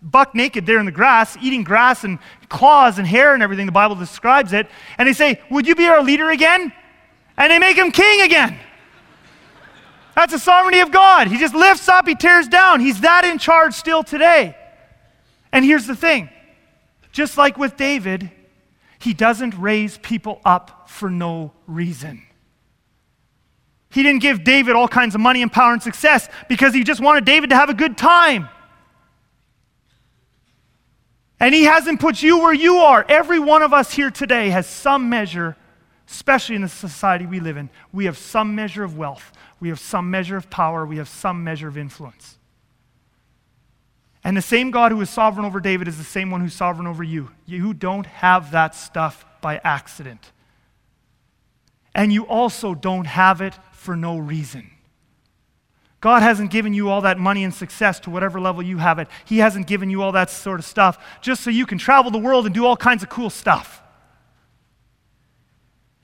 buck 0.00 0.36
naked 0.36 0.64
there 0.64 0.78
in 0.78 0.86
the 0.86 0.92
grass, 0.92 1.36
eating 1.42 1.64
grass 1.64 2.04
and 2.04 2.20
claws 2.48 2.98
and 2.98 3.06
hair 3.06 3.34
and 3.34 3.42
everything. 3.42 3.66
The 3.66 3.72
Bible 3.72 3.96
describes 3.96 4.52
it. 4.52 4.68
And 4.96 5.08
they 5.08 5.12
say, 5.12 5.40
Would 5.50 5.66
you 5.66 5.74
be 5.74 5.88
our 5.88 6.04
leader 6.04 6.30
again? 6.30 6.72
And 7.38 7.50
they 7.50 7.58
make 7.58 7.78
him 7.78 7.90
king 7.92 8.20
again. 8.22 8.58
That's 10.14 10.32
the 10.32 10.38
sovereignty 10.38 10.80
of 10.80 10.90
God. 10.90 11.28
He 11.28 11.38
just 11.38 11.54
lifts 11.54 11.88
up, 11.88 12.06
he 12.06 12.16
tears 12.16 12.48
down. 12.48 12.80
He's 12.80 13.00
that 13.00 13.24
in 13.24 13.38
charge 13.38 13.74
still 13.74 14.02
today. 14.02 14.56
And 15.52 15.64
here's 15.64 15.86
the 15.86 15.96
thing 15.96 16.28
just 17.12 17.38
like 17.38 17.56
with 17.56 17.76
David, 17.76 18.30
he 18.98 19.14
doesn't 19.14 19.56
raise 19.56 19.96
people 19.98 20.40
up 20.44 20.90
for 20.90 21.08
no 21.08 21.52
reason. 21.66 22.24
He 23.90 24.02
didn't 24.02 24.20
give 24.20 24.44
David 24.44 24.76
all 24.76 24.88
kinds 24.88 25.14
of 25.14 25.20
money 25.20 25.40
and 25.40 25.50
power 25.50 25.72
and 25.72 25.82
success 25.82 26.28
because 26.48 26.74
he 26.74 26.84
just 26.84 27.00
wanted 27.00 27.24
David 27.24 27.50
to 27.50 27.56
have 27.56 27.70
a 27.70 27.74
good 27.74 27.96
time. 27.96 28.48
And 31.40 31.54
he 31.54 31.64
hasn't 31.64 32.00
put 32.00 32.20
you 32.20 32.38
where 32.38 32.52
you 32.52 32.78
are. 32.78 33.06
Every 33.08 33.38
one 33.38 33.62
of 33.62 33.72
us 33.72 33.92
here 33.92 34.10
today 34.10 34.50
has 34.50 34.66
some 34.66 35.08
measure, 35.08 35.56
especially 36.10 36.56
in 36.56 36.62
the 36.62 36.68
society 36.68 37.26
we 37.26 37.40
live 37.40 37.56
in, 37.56 37.68
we 37.92 38.06
have 38.06 38.16
some 38.16 38.54
measure 38.54 38.82
of 38.82 38.96
wealth, 38.96 39.32
we 39.60 39.68
have 39.68 39.78
some 39.78 40.10
measure 40.10 40.36
of 40.36 40.48
power, 40.48 40.86
we 40.86 40.96
have 40.96 41.08
some 41.08 41.44
measure 41.44 41.68
of 41.68 41.76
influence. 41.76 42.38
And 44.24 44.36
the 44.36 44.42
same 44.42 44.70
God 44.70 44.90
who 44.90 45.00
is 45.00 45.10
sovereign 45.10 45.46
over 45.46 45.60
David 45.60 45.86
is 45.86 45.98
the 45.98 46.04
same 46.04 46.30
one 46.30 46.40
who's 46.40 46.54
sovereign 46.54 46.86
over 46.86 47.02
you. 47.02 47.30
You 47.46 47.72
don't 47.72 48.06
have 48.06 48.50
that 48.52 48.74
stuff 48.74 49.24
by 49.40 49.60
accident. 49.62 50.32
And 51.94 52.12
you 52.12 52.26
also 52.26 52.74
don't 52.74 53.06
have 53.06 53.40
it 53.40 53.54
for 53.72 53.96
no 53.96 54.18
reason. 54.18 54.70
God 56.00 56.22
hasn't 56.22 56.50
given 56.50 56.74
you 56.74 56.90
all 56.90 57.00
that 57.02 57.18
money 57.18 57.44
and 57.44 57.52
success 57.52 57.98
to 58.00 58.10
whatever 58.10 58.40
level 58.40 58.62
you 58.62 58.78
have 58.78 58.98
it. 58.98 59.08
He 59.24 59.38
hasn't 59.38 59.66
given 59.66 59.90
you 59.90 60.02
all 60.02 60.12
that 60.12 60.30
sort 60.30 60.60
of 60.60 60.64
stuff 60.64 61.20
just 61.20 61.42
so 61.42 61.50
you 61.50 61.66
can 61.66 61.78
travel 61.78 62.10
the 62.10 62.18
world 62.18 62.46
and 62.46 62.54
do 62.54 62.64
all 62.64 62.76
kinds 62.76 63.02
of 63.02 63.08
cool 63.08 63.30
stuff. 63.30 63.82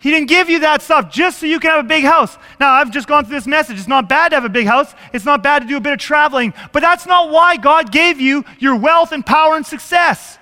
He 0.05 0.11
didn't 0.11 0.29
give 0.29 0.51
you 0.51 0.59
that 0.59 0.83
stuff 0.83 1.11
just 1.11 1.39
so 1.39 1.47
you 1.47 1.59
can 1.59 1.71
have 1.71 1.83
a 1.83 1.89
big 1.89 2.05
house. 2.05 2.37
Now, 2.61 2.73
I've 2.73 2.91
just 2.91 3.09
gone 3.09 3.25
through 3.25 3.37
this 3.37 3.47
message. 3.47 3.79
It's 3.79 3.89
not 3.89 4.07
bad 4.07 4.29
to 4.29 4.35
have 4.35 4.45
a 4.45 4.51
big 4.51 4.67
house, 4.67 4.95
it's 5.15 5.25
not 5.25 5.43
bad 5.43 5.63
to 5.63 5.67
do 5.67 5.79
a 5.79 5.81
bit 5.81 5.95
of 5.95 5.99
traveling, 5.99 6.53
but 6.73 6.81
that's 6.81 7.07
not 7.07 7.31
why 7.31 7.57
God 7.57 7.91
gave 7.91 8.21
you 8.21 8.45
your 8.59 8.77
wealth 8.77 9.13
and 9.13 9.25
power 9.25 9.57
and 9.57 9.65
success. 9.65 10.39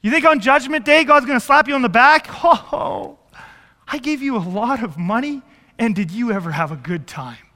You 0.00 0.12
think 0.12 0.24
on 0.24 0.38
Judgment 0.38 0.84
Day, 0.84 1.02
God's 1.02 1.26
going 1.26 1.40
to 1.40 1.44
slap 1.44 1.66
you 1.66 1.74
on 1.74 1.82
the 1.82 1.88
back? 1.88 2.28
Oh, 2.44 3.18
I 3.88 3.98
gave 3.98 4.22
you 4.22 4.36
a 4.36 4.38
lot 4.38 4.84
of 4.84 4.96
money, 4.96 5.42
and 5.76 5.92
did 5.92 6.12
you 6.12 6.30
ever 6.30 6.52
have 6.52 6.70
a 6.70 6.76
good 6.76 7.08
time? 7.08 7.48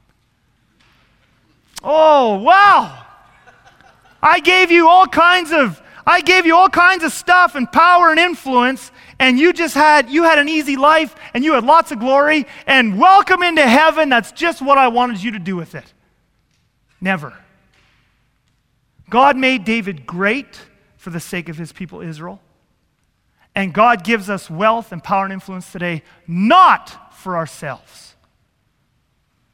Oh, 1.81 2.35
wow. 2.35 3.05
I 4.21 4.41
gave 4.41 4.71
you 4.71 4.89
all 4.89 5.07
kinds 5.07 5.53
of 5.53 5.81
I 6.09 6.21
gave 6.21 6.47
you 6.47 6.55
all 6.55 6.69
kinds 6.69 7.03
of 7.03 7.11
stuff 7.11 7.53
and 7.53 7.71
power 7.71 8.09
and 8.09 8.19
influence, 8.19 8.91
and 9.19 9.37
you 9.37 9.53
just 9.53 9.75
had 9.75 10.09
you 10.09 10.23
had 10.23 10.39
an 10.39 10.49
easy 10.49 10.75
life 10.75 11.15
and 11.35 11.43
you 11.43 11.53
had 11.53 11.63
lots 11.63 11.91
of 11.91 11.99
glory 11.99 12.47
and 12.65 12.97
welcome 12.99 13.43
into 13.43 13.61
heaven. 13.61 14.09
That's 14.09 14.31
just 14.31 14.59
what 14.59 14.79
i 14.79 14.87
wanted 14.87 15.21
you 15.21 15.33
to 15.33 15.39
do 15.39 15.55
with 15.55 15.75
it. 15.75 15.93
Never. 16.99 17.37
God 19.07 19.37
made 19.37 19.65
david 19.65 20.07
great 20.07 20.59
for 20.97 21.11
the 21.11 21.19
sake 21.19 21.47
of 21.47 21.57
his 21.59 21.71
people 21.71 22.01
israel 22.01 22.41
and 23.53 23.71
god 23.71 24.03
gives 24.03 24.31
us 24.31 24.49
wealth 24.49 24.91
and 24.91 25.03
power 25.03 25.25
and 25.25 25.33
influence 25.33 25.71
today 25.71 26.01
not 26.25 27.15
for 27.15 27.37
ourselves. 27.37 28.15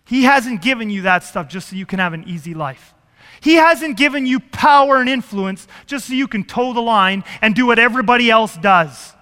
He 0.05 0.23
hasn't 0.23 0.61
given 0.61 0.89
you 0.89 1.01
that 1.01 1.25
stuff 1.25 1.49
just 1.49 1.69
so 1.69 1.75
you 1.75 1.85
can 1.85 1.99
have 1.99 2.13
an 2.13 2.23
easy 2.25 2.53
life 2.53 2.94
he 3.45 3.57
hasn't 3.57 3.95
given 3.95 4.25
you 4.25 4.39
power 4.39 4.95
and 4.95 5.07
influence 5.07 5.67
just 5.85 6.07
so 6.07 6.15
you 6.15 6.27
can 6.27 6.43
toe 6.43 6.73
the 6.73 6.81
line 6.81 7.23
and 7.43 7.53
do 7.53 7.67
what 7.67 7.77
everybody 7.77 8.31
else 8.31 8.57
does. 8.57 9.13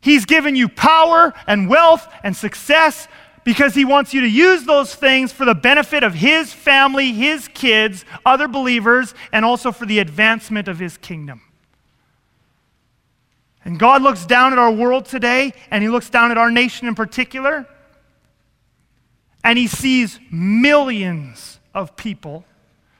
He's 0.00 0.24
given 0.24 0.54
you 0.54 0.68
power 0.68 1.34
and 1.48 1.68
wealth 1.68 2.06
and 2.22 2.36
success 2.36 3.08
because 3.42 3.74
he 3.74 3.84
wants 3.84 4.14
you 4.14 4.20
to 4.20 4.28
use 4.28 4.62
those 4.62 4.94
things 4.94 5.32
for 5.32 5.44
the 5.44 5.54
benefit 5.56 6.04
of 6.04 6.14
his 6.14 6.52
family, 6.52 7.10
his 7.10 7.48
kids, 7.48 8.04
other 8.24 8.46
believers, 8.46 9.14
and 9.32 9.44
also 9.44 9.72
for 9.72 9.84
the 9.84 9.98
advancement 9.98 10.68
of 10.68 10.78
his 10.78 10.96
kingdom. 10.96 11.42
And 13.64 13.80
God 13.80 14.00
looks 14.00 14.24
down 14.24 14.52
at 14.52 14.60
our 14.60 14.70
world 14.70 15.06
today, 15.06 15.54
and 15.72 15.82
he 15.82 15.88
looks 15.88 16.08
down 16.08 16.30
at 16.30 16.38
our 16.38 16.52
nation 16.52 16.86
in 16.86 16.94
particular, 16.94 17.66
and 19.42 19.58
he 19.58 19.66
sees 19.66 20.20
millions 20.30 21.57
of 21.78 21.96
people 21.96 22.44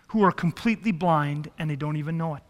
who 0.09 0.23
are 0.23 0.33
completely 0.33 0.93
blind 0.93 1.51
and 1.59 1.69
they 1.69 1.77
don't 1.77 1.97
even 1.97 2.17
know 2.17 2.35
it. 2.35 2.43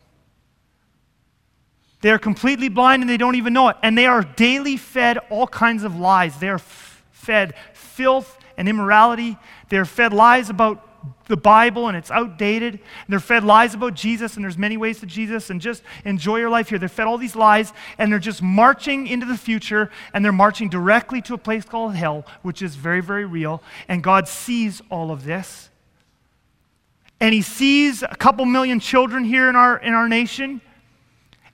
They 2.01 2.11
are 2.11 2.19
completely 2.19 2.69
blind 2.69 3.03
and 3.03 3.11
they 3.11 3.17
don't 3.17 3.35
even 3.35 3.53
know 3.53 3.69
it. 3.69 3.77
And 3.83 3.99
they 3.99 4.07
are 4.07 4.23
daily 4.23 4.77
fed 4.77 5.19
all 5.31 5.49
kinds 5.49 5.83
of 5.83 5.97
lies. 5.97 6.39
They 6.39 6.49
are 6.49 6.57
f- 6.57 7.05
fed 7.11 7.55
filth 7.73 8.39
and 8.57 8.69
immorality. 8.69 9.37
They 9.69 9.79
are 9.79 9.85
fed 9.85 10.13
lies 10.13 10.51
about 10.51 10.85
the 11.27 11.37
Bible 11.37 11.89
and 11.89 11.97
it's 11.97 12.11
outdated. 12.11 12.75
And 12.75 12.83
they're 13.09 13.19
fed 13.19 13.43
lies 13.43 13.75
about 13.75 13.95
Jesus 13.95 14.37
and 14.37 14.45
there's 14.45 14.59
many 14.59 14.77
ways 14.77 15.01
to 15.01 15.07
Jesus 15.07 15.51
and 15.51 15.61
just 15.61 15.83
enjoy 16.05 16.39
your 16.39 16.51
life 16.51 16.69
here. 16.69 16.79
They're 16.79 16.89
fed 16.89 17.09
all 17.09 17.19
these 17.19 17.35
lies 17.35 17.73
and 17.99 18.13
they're 18.13 18.21
just 18.21 18.43
marching 18.43 19.09
into 19.09 19.27
the 19.27 19.37
future 19.37 19.91
and 20.15 20.25
they're 20.25 20.31
marching 20.33 20.69
directly 20.69 21.21
to 21.23 21.35
a 21.35 21.39
place 21.39 21.65
called 21.65 21.97
hell, 21.97 22.25
which 22.43 22.63
is 22.63 22.77
very, 22.77 23.01
very 23.01 23.25
real. 23.25 23.61
And 23.89 24.05
God 24.05 24.29
sees 24.29 24.81
all 24.89 25.11
of 25.11 25.25
this. 25.25 25.71
And 27.21 27.35
He 27.35 27.43
sees 27.43 28.03
a 28.03 28.17
couple 28.17 28.45
million 28.45 28.81
children 28.81 29.25
here 29.25 29.49
in 29.49 29.57
our, 29.57 29.79
in 29.79 29.95
our 29.95 30.09
nation 30.09 30.61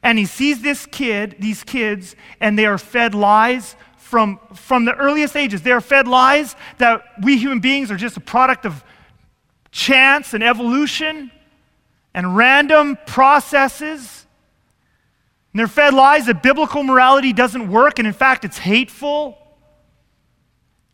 and 0.05 0.19
he 0.19 0.27
sees 0.27 0.61
this 0.61 0.85
kid, 0.85 1.37
these 1.41 1.65
kids, 1.65 2.15
and 2.39 2.59
they 2.59 2.67
are 2.67 2.77
fed 2.77 3.15
lies 3.15 3.75
from, 3.97 4.39
from 4.53 4.85
the 4.85 4.95
earliest 4.95 5.35
ages. 5.35 5.62
They 5.62 5.73
are 5.73 5.81
fed 5.81 6.07
lies 6.07 6.55
that 6.77 7.03
we 7.23 7.39
human 7.39 7.61
beings 7.61 7.91
are 7.91 7.97
just 7.97 8.19
a 8.19 8.21
product 8.21 8.67
of 8.67 8.85
chance 9.71 10.35
and 10.35 10.45
evolution 10.45 11.33
and 12.12 12.37
random 12.37 12.99
processes. 13.07 14.27
And 15.53 15.61
they're 15.61 15.67
fed 15.67 15.95
lies 15.95 16.27
that 16.27 16.43
biblical 16.43 16.83
morality 16.83 17.33
doesn't 17.33 17.71
work, 17.71 17.99
and 17.99 18.07
in 18.07 18.12
fact, 18.12 18.45
it's 18.45 18.59
hateful. 18.59 19.39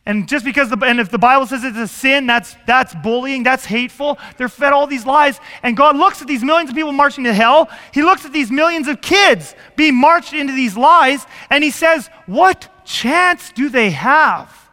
And 0.06 0.26
just 0.26 0.44
because 0.44 0.70
the, 0.70 0.78
and 0.78 0.98
if 0.98 1.10
the 1.10 1.18
Bible 1.18 1.46
says 1.46 1.62
it's 1.62 1.76
a 1.76 1.86
sin, 1.86 2.26
that's, 2.26 2.56
that's 2.66 2.94
bullying, 2.94 3.42
that's 3.42 3.66
hateful. 3.66 4.18
They're 4.38 4.48
fed 4.48 4.72
all 4.72 4.86
these 4.86 5.04
lies. 5.04 5.38
And 5.62 5.76
God 5.76 5.96
looks 5.96 6.22
at 6.22 6.28
these 6.28 6.42
millions 6.42 6.70
of 6.70 6.76
people 6.76 6.92
marching 6.92 7.24
to 7.24 7.34
hell. 7.34 7.68
He 7.92 8.02
looks 8.02 8.24
at 8.24 8.32
these 8.32 8.50
millions 8.50 8.88
of 8.88 9.02
kids 9.02 9.54
being 9.76 9.94
marched 9.94 10.32
into 10.32 10.54
these 10.54 10.76
lies, 10.76 11.26
and 11.50 11.62
He 11.62 11.70
says, 11.70 12.08
What 12.26 12.68
chance 12.84 13.52
do 13.52 13.68
they 13.68 13.90
have? 13.90 14.70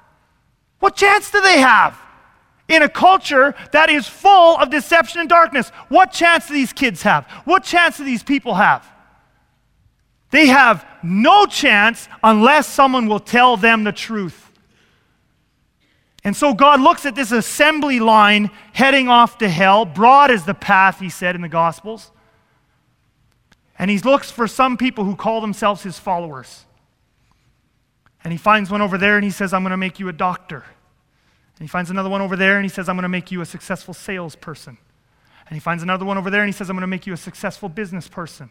What 0.80 0.95
chance 0.95 1.30
do 1.30 1.41
they 1.41 1.59
have 1.59 1.99
in 2.69 2.82
a 2.82 2.89
culture 2.89 3.53
that 3.73 3.89
is 3.89 4.07
full 4.07 4.57
of 4.57 4.69
deception 4.69 5.19
and 5.19 5.30
darkness? 5.30 5.69
What 5.89 6.13
chance 6.13 6.47
do 6.47 6.53
these 6.53 6.71
kids 6.71 7.01
have? 7.01 7.25
What 7.43 7.63
chance 7.63 7.97
do 7.97 8.05
these 8.05 8.23
people 8.23 8.55
have? 8.55 8.88
They 10.32 10.47
have 10.47 10.86
no 11.03 11.45
chance 11.45 12.07
unless 12.23 12.67
someone 12.67 13.07
will 13.07 13.19
tell 13.19 13.57
them 13.57 13.84
the 13.84 13.91
truth. 13.91 14.47
And 16.28 16.36
so 16.36 16.53
God 16.53 16.82
looks 16.82 17.05
at 17.05 17.15
this 17.15 17.32
assembly 17.32 18.01
line 18.01 18.51
heading 18.73 19.07
off 19.07 19.38
to 19.38 19.47
hell. 19.47 19.86
Broad 19.86 20.30
is 20.30 20.43
the 20.43 20.53
path, 20.53 20.99
he 20.99 21.07
said 21.07 21.36
in 21.36 21.41
the 21.41 21.47
Gospels. 21.47 22.11
And 23.80 23.89
he 23.89 23.97
looks 23.99 24.30
for 24.30 24.45
some 24.45 24.75
people 24.75 25.05
who 25.05 25.15
call 25.15 25.39
themselves 25.39 25.84
his 25.84 25.97
followers. 25.97 26.65
And 28.25 28.34
he 28.34 28.38
finds 28.38 28.69
one 28.69 28.82
over 28.82 28.97
there 28.97 29.15
and 29.15 29.23
he 29.23 29.32
says, 29.32 29.53
I'm 29.53 29.63
going 29.63 29.71
to 29.71 29.78
make 29.78 30.01
you 30.01 30.09
a 30.09 30.13
doctor. 30.13 30.57
And 30.57 31.61
he 31.61 31.67
finds 31.67 31.91
another 31.91 32.09
one 32.09 32.21
over 32.21 32.36
there 32.36 32.57
and 32.57 32.65
he 32.65 32.69
says, 32.69 32.89
I'm 32.89 32.97
going 32.97 33.03
to 33.03 33.07
make 33.07 33.32
you 33.32 33.39
a 33.39 33.45
successful 33.45 33.93
salesperson. 33.93 34.78
And 35.47 35.55
he 35.55 35.61
finds 35.61 35.82
another 35.82 36.03
one 36.03 36.17
over 36.17 36.30
there 36.30 36.41
and 36.41 36.49
he 36.49 36.57
says, 36.57 36.69
I'm 36.69 36.75
going 36.75 36.82
to 36.82 36.88
make 36.88 37.07
you 37.07 37.13
a 37.13 37.17
successful 37.17 37.69
business 37.69 38.09
person 38.09 38.49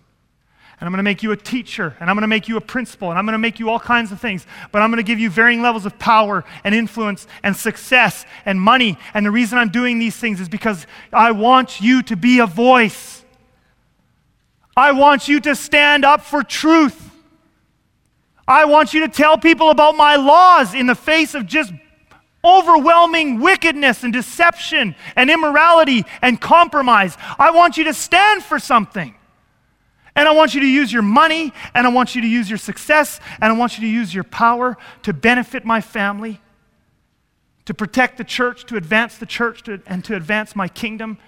and 0.79 0.87
I'm 0.87 0.93
going 0.93 0.99
to 0.99 1.05
make 1.05 1.23
you 1.23 1.33
a 1.33 1.37
teacher, 1.37 1.97
and 2.01 2.11
I'm 2.11 2.17
going 2.17 2.23
to 2.23 2.29
make 2.29 2.49
you 2.49 2.59
a 2.59 2.61
principal, 2.61 3.09
and 3.09 3.19
I'm 3.19 3.25
going 3.25 3.33
to 3.33 3.39
make 3.39 3.59
you 3.59 3.71
all 3.71 3.81
kinds 3.81 4.13
of 4.13 4.21
things. 4.21 4.47
But 4.73 4.83
I'm 4.83 4.91
going 4.91 4.99
to 4.99 5.07
give 5.07 5.19
you 5.19 5.31
varying 5.31 5.63
levels 5.63 5.87
of 5.87 5.99
power 5.99 6.45
and 6.65 6.75
influence 6.75 7.27
and 7.43 7.57
success 7.57 8.27
and 8.45 8.61
money. 8.61 8.99
And 9.15 9.25
the 9.25 9.31
reason 9.31 9.57
I'm 9.57 9.71
doing 9.71 9.99
these 9.99 10.17
things 10.17 10.39
is 10.39 10.51
because 10.51 10.87
I 11.15 11.31
want 11.31 11.81
you 11.81 12.03
to 12.05 12.17
be 12.17 12.41
a 12.41 12.47
voice. 12.47 13.25
I 14.77 14.93
want 14.93 15.29
you 15.29 15.41
to 15.41 15.55
stand 15.57 16.05
up 16.05 16.21
for 16.21 16.43
truth. 16.43 17.11
I 18.47 18.67
want 18.67 18.93
you 18.93 19.01
to 19.01 19.09
tell 19.09 19.39
people 19.39 19.71
about 19.71 19.97
my 19.97 20.17
laws 20.17 20.75
in 20.75 20.87
the 20.87 20.95
face 20.95 21.35
of 21.35 21.47
just 21.47 21.73
overwhelming 22.45 23.41
wickedness 23.41 24.05
and 24.05 24.13
deception 24.13 24.95
and 25.17 25.31
immorality 25.31 26.05
and 26.23 26.41
compromise. 26.41 27.17
I 27.39 27.51
want 27.51 27.77
you 27.77 27.85
to 27.85 27.95
stand 27.95 28.45
for 28.45 28.59
something. 28.59 29.16
And 30.17 30.27
I 30.27 30.33
want 30.33 30.55
you 30.55 30.61
to 30.61 30.67
use 30.67 30.91
your 30.91 31.03
money, 31.03 31.53
and 31.75 31.87
I 31.87 31.91
want 31.91 32.15
you 32.15 32.23
to 32.23 32.27
use 32.27 32.49
your 32.49 32.59
success, 32.59 33.21
and 33.41 33.53
I 33.53 33.57
want 33.57 33.79
you 33.79 33.83
to 33.83 33.93
use 33.93 34.15
your 34.15 34.25
power 34.25 34.79
to 35.03 35.13
benefit 35.13 35.67
my 35.67 35.83
family, 35.83 36.41
to 37.67 37.75
protect 37.75 38.17
the 38.17 38.25
church, 38.25 38.65
to 38.67 38.77
advance 38.77 39.19
the 39.19 39.27
church, 39.27 39.63
to, 39.65 39.83
and 39.87 40.03
to 40.07 40.17
advance 40.17 40.57
my 40.57 40.69
kingdom, 40.69 41.19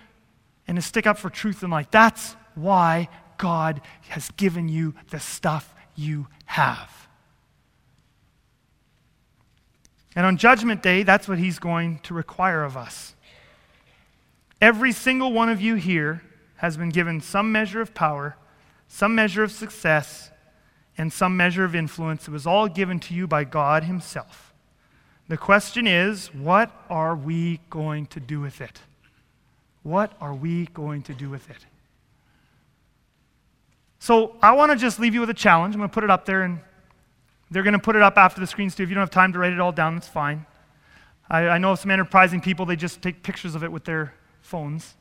and 0.67 0.77
to 0.77 0.83
stick 0.83 1.07
up 1.07 1.19
for 1.19 1.29
truth 1.29 1.63
and 1.63 1.71
light. 1.71 1.93
That's 1.93 2.35
why 2.55 3.11
God 3.37 3.83
has 4.09 4.31
given 4.33 4.71
you 4.71 4.95
the 5.11 5.21
stuff 5.21 5.75
you 5.95 6.27
have. 6.47 7.09
And 10.17 10.25
on 10.25 10.39
Judgment 10.39 10.83
Day, 10.83 11.03
that's 11.03 11.29
what 11.29 11.39
He's 11.39 11.59
going 11.59 11.99
to 12.01 12.15
require 12.15 12.65
of 12.65 12.77
us. 12.77 13.15
Every 14.63 14.93
single 14.93 15.33
one 15.33 15.51
of 15.51 15.61
you 15.61 15.75
here 15.75 16.23
has 16.57 16.79
been 16.79 16.89
given 16.89 17.21
some 17.21 17.53
measure 17.53 17.83
of 17.83 17.95
power 17.95 18.37
some 18.89 19.15
measure 19.15 19.43
of 19.43 19.53
success, 19.53 20.31
and 20.97 21.13
some 21.13 21.37
measure 21.37 21.65
of 21.65 21.77
influence. 21.77 22.27
It 22.27 22.33
was 22.33 22.47
all 22.47 22.67
given 22.67 22.99
to 23.01 23.15
you 23.15 23.29
by 23.29 23.45
God 23.45 23.85
Himself. 23.85 24.53
The 25.29 25.37
question 25.37 25.87
is, 25.87 26.35
what 26.35 26.73
are 26.91 27.15
we 27.15 27.61
going 27.71 28.07
to 28.07 28.21
do 28.21 28.41
with 28.41 28.61
it? 28.61 28.81
What 29.85 30.13
are 30.21 30.35
we 30.35 30.67
going 30.67 31.03
to 31.03 31.15
do 31.15 31.31
with 31.31 31.49
it? 31.51 31.65
So 34.01 34.37
I 34.43 34.53
want 34.53 34.73
to 34.73 34.77
just 34.77 34.99
leave 34.99 35.15
you 35.15 35.21
with 35.21 35.31
a 35.31 35.35
challenge. 35.35 35.75
I'm 35.75 35.81
going 35.81 35.91
to 35.91 35.95
put 35.95 36.05
it 36.05 36.11
up 36.11 36.25
there, 36.25 36.43
and 36.43 36.61
they're 37.51 37.63
going 37.63 37.75
to 37.75 37.79
put 37.79 37.95
it 37.95 38.03
up 38.03 38.17
after 38.17 38.41
the 38.41 38.47
screens 38.47 38.75
too. 38.75 38.83
If 38.83 38.89
you 38.89 38.95
don't 38.95 39.03
have 39.03 39.11
time 39.11 39.33
to 39.35 39.39
write 39.39 39.53
it 39.53 39.61
all 39.61 39.73
down, 39.73 39.95
that's 39.95 40.09
fine. 40.09 40.47
I, 41.31 41.49
I 41.49 41.59
know 41.59 41.75
some 41.75 41.91
enterprising 41.91 42.41
people, 42.41 42.67
they 42.67 42.77
just 42.77 43.03
take 43.03 43.23
pictures 43.23 43.55
of 43.55 43.63
it 43.63 43.71
with 43.71 43.85
their 43.85 44.15
phones. 44.41 44.95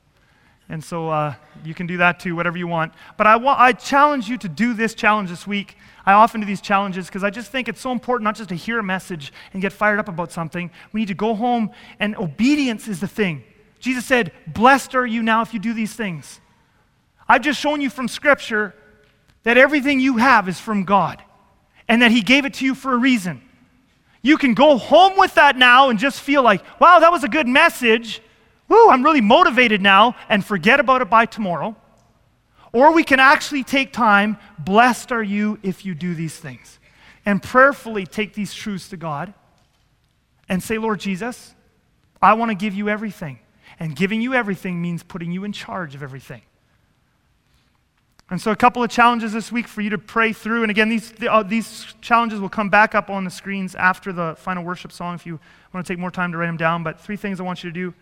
And 0.69 0.83
so 0.83 1.09
uh, 1.09 1.33
you 1.63 1.73
can 1.73 1.87
do 1.87 1.97
that 1.97 2.19
too, 2.19 2.35
whatever 2.35 2.57
you 2.57 2.67
want. 2.67 2.93
But 3.15 3.25
I, 3.25 3.37
wa- 3.37 3.55
I 3.57 3.71
challenge 3.71 4.27
you 4.27 4.37
to 4.39 4.49
do 4.49 4.73
this 4.73 4.93
challenge 4.93 5.29
this 5.29 5.47
week. 5.47 5.77
I 6.05 6.13
often 6.13 6.41
do 6.41 6.47
these 6.47 6.61
challenges 6.61 7.07
because 7.07 7.23
I 7.23 7.29
just 7.29 7.51
think 7.51 7.69
it's 7.69 7.79
so 7.79 7.91
important 7.91 8.25
not 8.25 8.35
just 8.35 8.49
to 8.49 8.55
hear 8.55 8.79
a 8.79 8.83
message 8.83 9.31
and 9.53 9.61
get 9.61 9.71
fired 9.71 9.99
up 9.99 10.09
about 10.09 10.31
something. 10.31 10.69
We 10.91 11.01
need 11.01 11.07
to 11.07 11.13
go 11.13 11.35
home, 11.35 11.71
and 11.99 12.17
obedience 12.17 12.87
is 12.87 12.99
the 12.99 13.07
thing. 13.07 13.43
Jesus 13.79 14.05
said, 14.05 14.33
Blessed 14.47 14.95
are 14.95 15.05
you 15.05 15.23
now 15.23 15.41
if 15.41 15.53
you 15.53 15.59
do 15.59 15.73
these 15.73 15.93
things. 15.93 16.41
I've 17.29 17.41
just 17.41 17.59
shown 17.59 17.79
you 17.79 17.89
from 17.89 18.07
Scripture 18.07 18.73
that 19.43 19.57
everything 19.57 19.99
you 19.99 20.17
have 20.17 20.49
is 20.49 20.59
from 20.59 20.83
God 20.83 21.21
and 21.87 22.01
that 22.01 22.11
He 22.11 22.21
gave 22.21 22.45
it 22.45 22.55
to 22.55 22.65
you 22.65 22.75
for 22.75 22.93
a 22.93 22.97
reason. 22.97 23.41
You 24.21 24.37
can 24.37 24.53
go 24.53 24.77
home 24.77 25.17
with 25.17 25.35
that 25.35 25.55
now 25.55 25.89
and 25.89 25.97
just 25.97 26.19
feel 26.19 26.43
like, 26.43 26.61
wow, 26.81 26.99
that 26.99 27.11
was 27.11 27.23
a 27.23 27.29
good 27.29 27.47
message 27.47 28.21
whoo, 28.67 28.89
I'm 28.89 29.03
really 29.03 29.21
motivated 29.21 29.81
now, 29.81 30.15
and 30.29 30.43
forget 30.45 30.79
about 30.79 31.01
it 31.01 31.09
by 31.09 31.25
tomorrow. 31.25 31.75
Or 32.73 32.93
we 32.93 33.03
can 33.03 33.19
actually 33.19 33.63
take 33.63 33.93
time, 33.93 34.37
blessed 34.59 35.11
are 35.11 35.23
you 35.23 35.59
if 35.63 35.85
you 35.85 35.95
do 35.95 36.13
these 36.13 36.37
things, 36.37 36.79
and 37.25 37.41
prayerfully 37.41 38.05
take 38.05 38.33
these 38.33 38.53
truths 38.53 38.89
to 38.89 38.97
God 38.97 39.33
and 40.49 40.61
say, 40.61 40.77
Lord 40.77 40.99
Jesus, 40.99 41.55
I 42.21 42.33
want 42.33 42.49
to 42.49 42.55
give 42.55 42.73
you 42.73 42.89
everything. 42.89 43.39
And 43.79 43.95
giving 43.95 44.21
you 44.21 44.33
everything 44.33 44.81
means 44.81 45.03
putting 45.03 45.31
you 45.31 45.43
in 45.43 45.51
charge 45.51 45.93
of 45.93 46.01
everything. 46.01 46.41
And 48.29 48.41
so, 48.41 48.51
a 48.51 48.55
couple 48.55 48.83
of 48.83 48.89
challenges 48.89 49.31
this 49.31 49.51
week 49.51 49.67
for 49.67 49.81
you 49.81 49.89
to 49.91 49.97
pray 49.97 50.33
through. 50.33 50.63
And 50.63 50.71
again, 50.71 50.89
these, 50.89 51.13
uh, 51.29 51.43
these 51.43 51.85
challenges 52.01 52.39
will 52.39 52.49
come 52.49 52.69
back 52.69 52.93
up 52.93 53.09
on 53.09 53.23
the 53.23 53.31
screens 53.31 53.73
after 53.75 54.11
the 54.11 54.35
final 54.37 54.63
worship 54.63 54.91
song 54.91 55.15
if 55.15 55.25
you 55.25 55.39
want 55.73 55.85
to 55.85 55.93
take 55.93 55.99
more 55.99 56.11
time 56.11 56.31
to 56.31 56.37
write 56.37 56.47
them 56.47 56.57
down. 56.57 56.83
But 56.83 56.99
three 56.99 57.15
things 57.15 57.39
I 57.39 57.43
want 57.43 57.63
you 57.63 57.69
to 57.69 57.73
do 57.73 57.93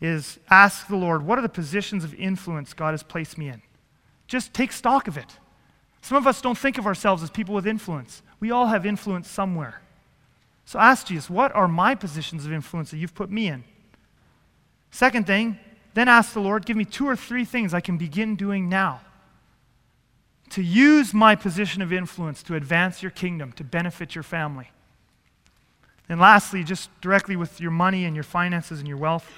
is 0.00 0.38
ask 0.50 0.86
the 0.88 0.96
Lord, 0.96 1.24
what 1.24 1.38
are 1.38 1.42
the 1.42 1.48
positions 1.48 2.04
of 2.04 2.14
influence 2.14 2.72
God 2.74 2.92
has 2.92 3.02
placed 3.02 3.38
me 3.38 3.48
in? 3.48 3.62
Just 4.26 4.52
take 4.52 4.72
stock 4.72 5.08
of 5.08 5.16
it. 5.16 5.38
Some 6.02 6.18
of 6.18 6.26
us 6.26 6.42
don't 6.42 6.58
think 6.58 6.78
of 6.78 6.86
ourselves 6.86 7.22
as 7.22 7.30
people 7.30 7.54
with 7.54 7.66
influence. 7.66 8.22
We 8.40 8.50
all 8.50 8.66
have 8.66 8.84
influence 8.84 9.28
somewhere. 9.28 9.80
So 10.66 10.78
ask 10.78 11.06
Jesus, 11.06 11.30
what 11.30 11.54
are 11.54 11.68
my 11.68 11.94
positions 11.94 12.44
of 12.44 12.52
influence 12.52 12.90
that 12.90 12.98
you've 12.98 13.14
put 13.14 13.30
me 13.30 13.48
in? 13.48 13.64
Second 14.90 15.26
thing, 15.26 15.58
then 15.94 16.08
ask 16.08 16.32
the 16.32 16.40
Lord, 16.40 16.66
give 16.66 16.76
me 16.76 16.84
two 16.84 17.06
or 17.06 17.16
three 17.16 17.44
things 17.44 17.72
I 17.72 17.80
can 17.80 17.96
begin 17.96 18.36
doing 18.36 18.68
now 18.68 19.00
to 20.50 20.62
use 20.62 21.12
my 21.14 21.34
position 21.34 21.82
of 21.82 21.92
influence 21.92 22.42
to 22.44 22.54
advance 22.54 23.02
your 23.02 23.10
kingdom, 23.10 23.52
to 23.52 23.64
benefit 23.64 24.14
your 24.14 24.22
family. 24.22 24.70
And 26.08 26.20
lastly, 26.20 26.62
just 26.62 26.90
directly 27.00 27.34
with 27.34 27.60
your 27.60 27.70
money 27.70 28.04
and 28.04 28.14
your 28.14 28.24
finances 28.24 28.78
and 28.78 28.86
your 28.86 28.98
wealth, 28.98 29.28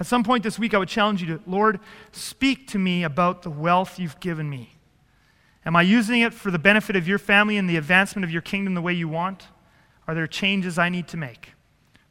at 0.00 0.06
some 0.06 0.24
point 0.24 0.42
this 0.42 0.58
week, 0.58 0.74
I 0.74 0.78
would 0.78 0.88
challenge 0.88 1.22
you 1.22 1.38
to, 1.38 1.40
Lord, 1.46 1.78
speak 2.12 2.68
to 2.68 2.78
me 2.78 3.04
about 3.04 3.42
the 3.42 3.50
wealth 3.50 3.98
you've 3.98 4.18
given 4.18 4.50
me. 4.50 4.70
Am 5.64 5.76
I 5.76 5.82
using 5.82 6.20
it 6.20 6.34
for 6.34 6.50
the 6.50 6.58
benefit 6.58 6.96
of 6.96 7.06
your 7.06 7.18
family 7.18 7.56
and 7.56 7.70
the 7.70 7.76
advancement 7.76 8.24
of 8.24 8.30
your 8.30 8.42
kingdom 8.42 8.74
the 8.74 8.82
way 8.82 8.92
you 8.92 9.08
want? 9.08 9.46
Are 10.06 10.14
there 10.14 10.26
changes 10.26 10.78
I 10.78 10.88
need 10.88 11.08
to 11.08 11.16
make? 11.16 11.52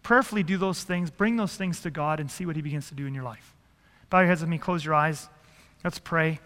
Prayerfully 0.02 0.44
do 0.44 0.58
those 0.58 0.84
things, 0.84 1.12
bring 1.12 1.36
those 1.36 1.56
things 1.56 1.82
to 1.82 1.92
God, 1.92 2.20
and 2.20 2.32
see 2.32 2.46
what 2.46 2.56
He 2.56 2.62
begins 2.62 2.88
to 2.90 2.96
do 2.96 3.06
in 3.06 3.14
your 3.14 3.24
life. 3.24 3.54
Bow 4.10 4.20
your 4.20 4.28
heads 4.28 4.42
with 4.42 4.50
me, 4.50 4.58
close 4.58 4.84
your 4.84 4.94
eyes. 4.94 5.30
Let's 5.84 6.00
pray. 6.00 6.40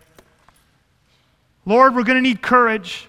Lord, 1.65 1.95
we're 1.95 2.03
going 2.03 2.17
to 2.17 2.21
need 2.21 2.41
courage. 2.41 3.07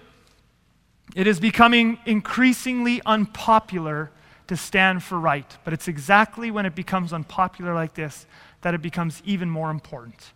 It 1.15 1.27
is 1.27 1.39
becoming 1.39 1.97
increasingly 2.05 3.01
unpopular 3.05 4.11
to 4.49 4.57
stand 4.57 5.01
for 5.03 5.17
right. 5.17 5.57
But 5.63 5.73
it's 5.73 5.87
exactly 5.87 6.51
when 6.51 6.65
it 6.65 6.75
becomes 6.75 7.13
unpopular 7.13 7.73
like 7.73 7.93
this 7.93 8.25
that 8.61 8.73
it 8.73 8.81
becomes 8.81 9.21
even 9.25 9.49
more 9.49 9.71
important. 9.71 10.33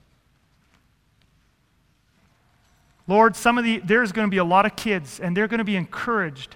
Lord, 3.07 3.35
some 3.35 3.57
of 3.57 3.65
the 3.65 3.79
there's 3.79 4.11
going 4.13 4.27
to 4.27 4.31
be 4.31 4.37
a 4.37 4.45
lot 4.45 4.65
of 4.65 4.75
kids 4.75 5.19
and 5.19 5.35
they're 5.35 5.47
going 5.47 5.57
to 5.57 5.65
be 5.65 5.75
encouraged 5.75 6.55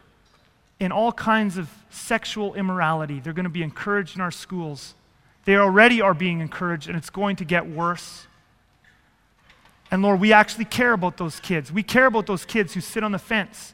in 0.80 0.92
all 0.92 1.12
kinds 1.12 1.58
of 1.58 1.70
sexual 1.90 2.54
immorality. 2.54 3.20
They're 3.20 3.34
going 3.34 3.44
to 3.44 3.50
be 3.50 3.64
encouraged 3.64 4.16
in 4.16 4.22
our 4.22 4.32
schools. 4.32 4.96
They 5.46 5.58
already 5.58 6.00
are 6.00 6.14
being 6.14 6.40
encouraged 6.40 6.88
and 6.88 6.98
it's 6.98 7.10
going 7.10 7.36
to 7.38 7.46
get 7.46 7.68
worse. 7.68 8.28
And 9.90 10.02
Lord, 10.02 10.20
we 10.20 10.32
actually 10.32 10.66
care 10.66 10.94
about 10.94 11.18
those 11.18 11.40
kids. 11.40 11.72
We 11.72 11.84
care 11.84 12.06
about 12.06 12.28
those 12.28 12.46
kids 12.46 12.74
who 12.74 12.82
sit 12.82 13.04
on 13.04 13.12
the 13.12 13.20
fence 13.20 13.74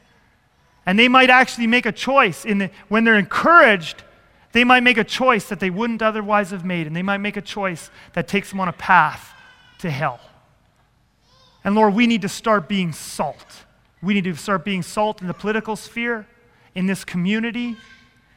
and 0.85 0.99
they 0.99 1.07
might 1.07 1.29
actually 1.29 1.67
make 1.67 1.85
a 1.85 1.91
choice. 1.91 2.45
In 2.45 2.57
the, 2.57 2.71
when 2.89 3.03
they're 3.03 3.15
encouraged, 3.15 4.03
they 4.51 4.63
might 4.63 4.81
make 4.81 4.97
a 4.97 5.03
choice 5.03 5.47
that 5.49 5.59
they 5.59 5.69
wouldn't 5.69 6.01
otherwise 6.01 6.51
have 6.51 6.65
made. 6.65 6.87
And 6.87 6.95
they 6.95 7.01
might 7.01 7.19
make 7.19 7.37
a 7.37 7.41
choice 7.41 7.89
that 8.13 8.27
takes 8.27 8.49
them 8.49 8.59
on 8.59 8.67
a 8.67 8.73
path 8.73 9.33
to 9.79 9.89
hell. 9.89 10.19
And 11.63 11.75
Lord, 11.75 11.93
we 11.93 12.07
need 12.07 12.21
to 12.23 12.29
start 12.29 12.67
being 12.67 12.91
salt. 12.91 13.63
We 14.01 14.13
need 14.13 14.25
to 14.25 14.35
start 14.35 14.65
being 14.65 14.83
salt 14.83 15.21
in 15.21 15.27
the 15.27 15.33
political 15.33 15.75
sphere, 15.75 16.27
in 16.75 16.87
this 16.87 17.05
community, 17.05 17.77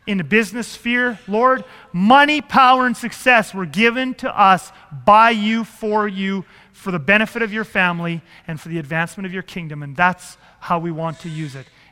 in 0.07 0.19
the 0.19 0.25
business 0.25 0.69
sphere, 0.69 1.19
Lord, 1.27 1.65
money, 1.93 2.41
power, 2.41 2.87
and 2.87 2.97
success 2.97 3.53
were 3.53 3.67
given 3.67 4.15
to 4.15 4.41
us 4.41 4.71
by 5.05 5.31
you, 5.31 5.65
for 5.65 6.07
you, 6.07 6.45
for 6.73 6.93
the 6.93 7.01
benefit 7.01 7.43
of 7.43 7.53
your 7.53 7.65
family, 7.65 8.23
and 8.47 8.61
for 8.61 8.69
the 8.69 8.79
advancement 8.79 9.27
of 9.27 9.33
your 9.33 9.43
kingdom. 9.43 9.83
And 9.83 9.97
that's 9.97 10.37
how 10.61 10.79
we 10.79 10.93
want 10.93 11.19
to 11.21 11.29
use 11.29 11.57
it. 11.57 11.67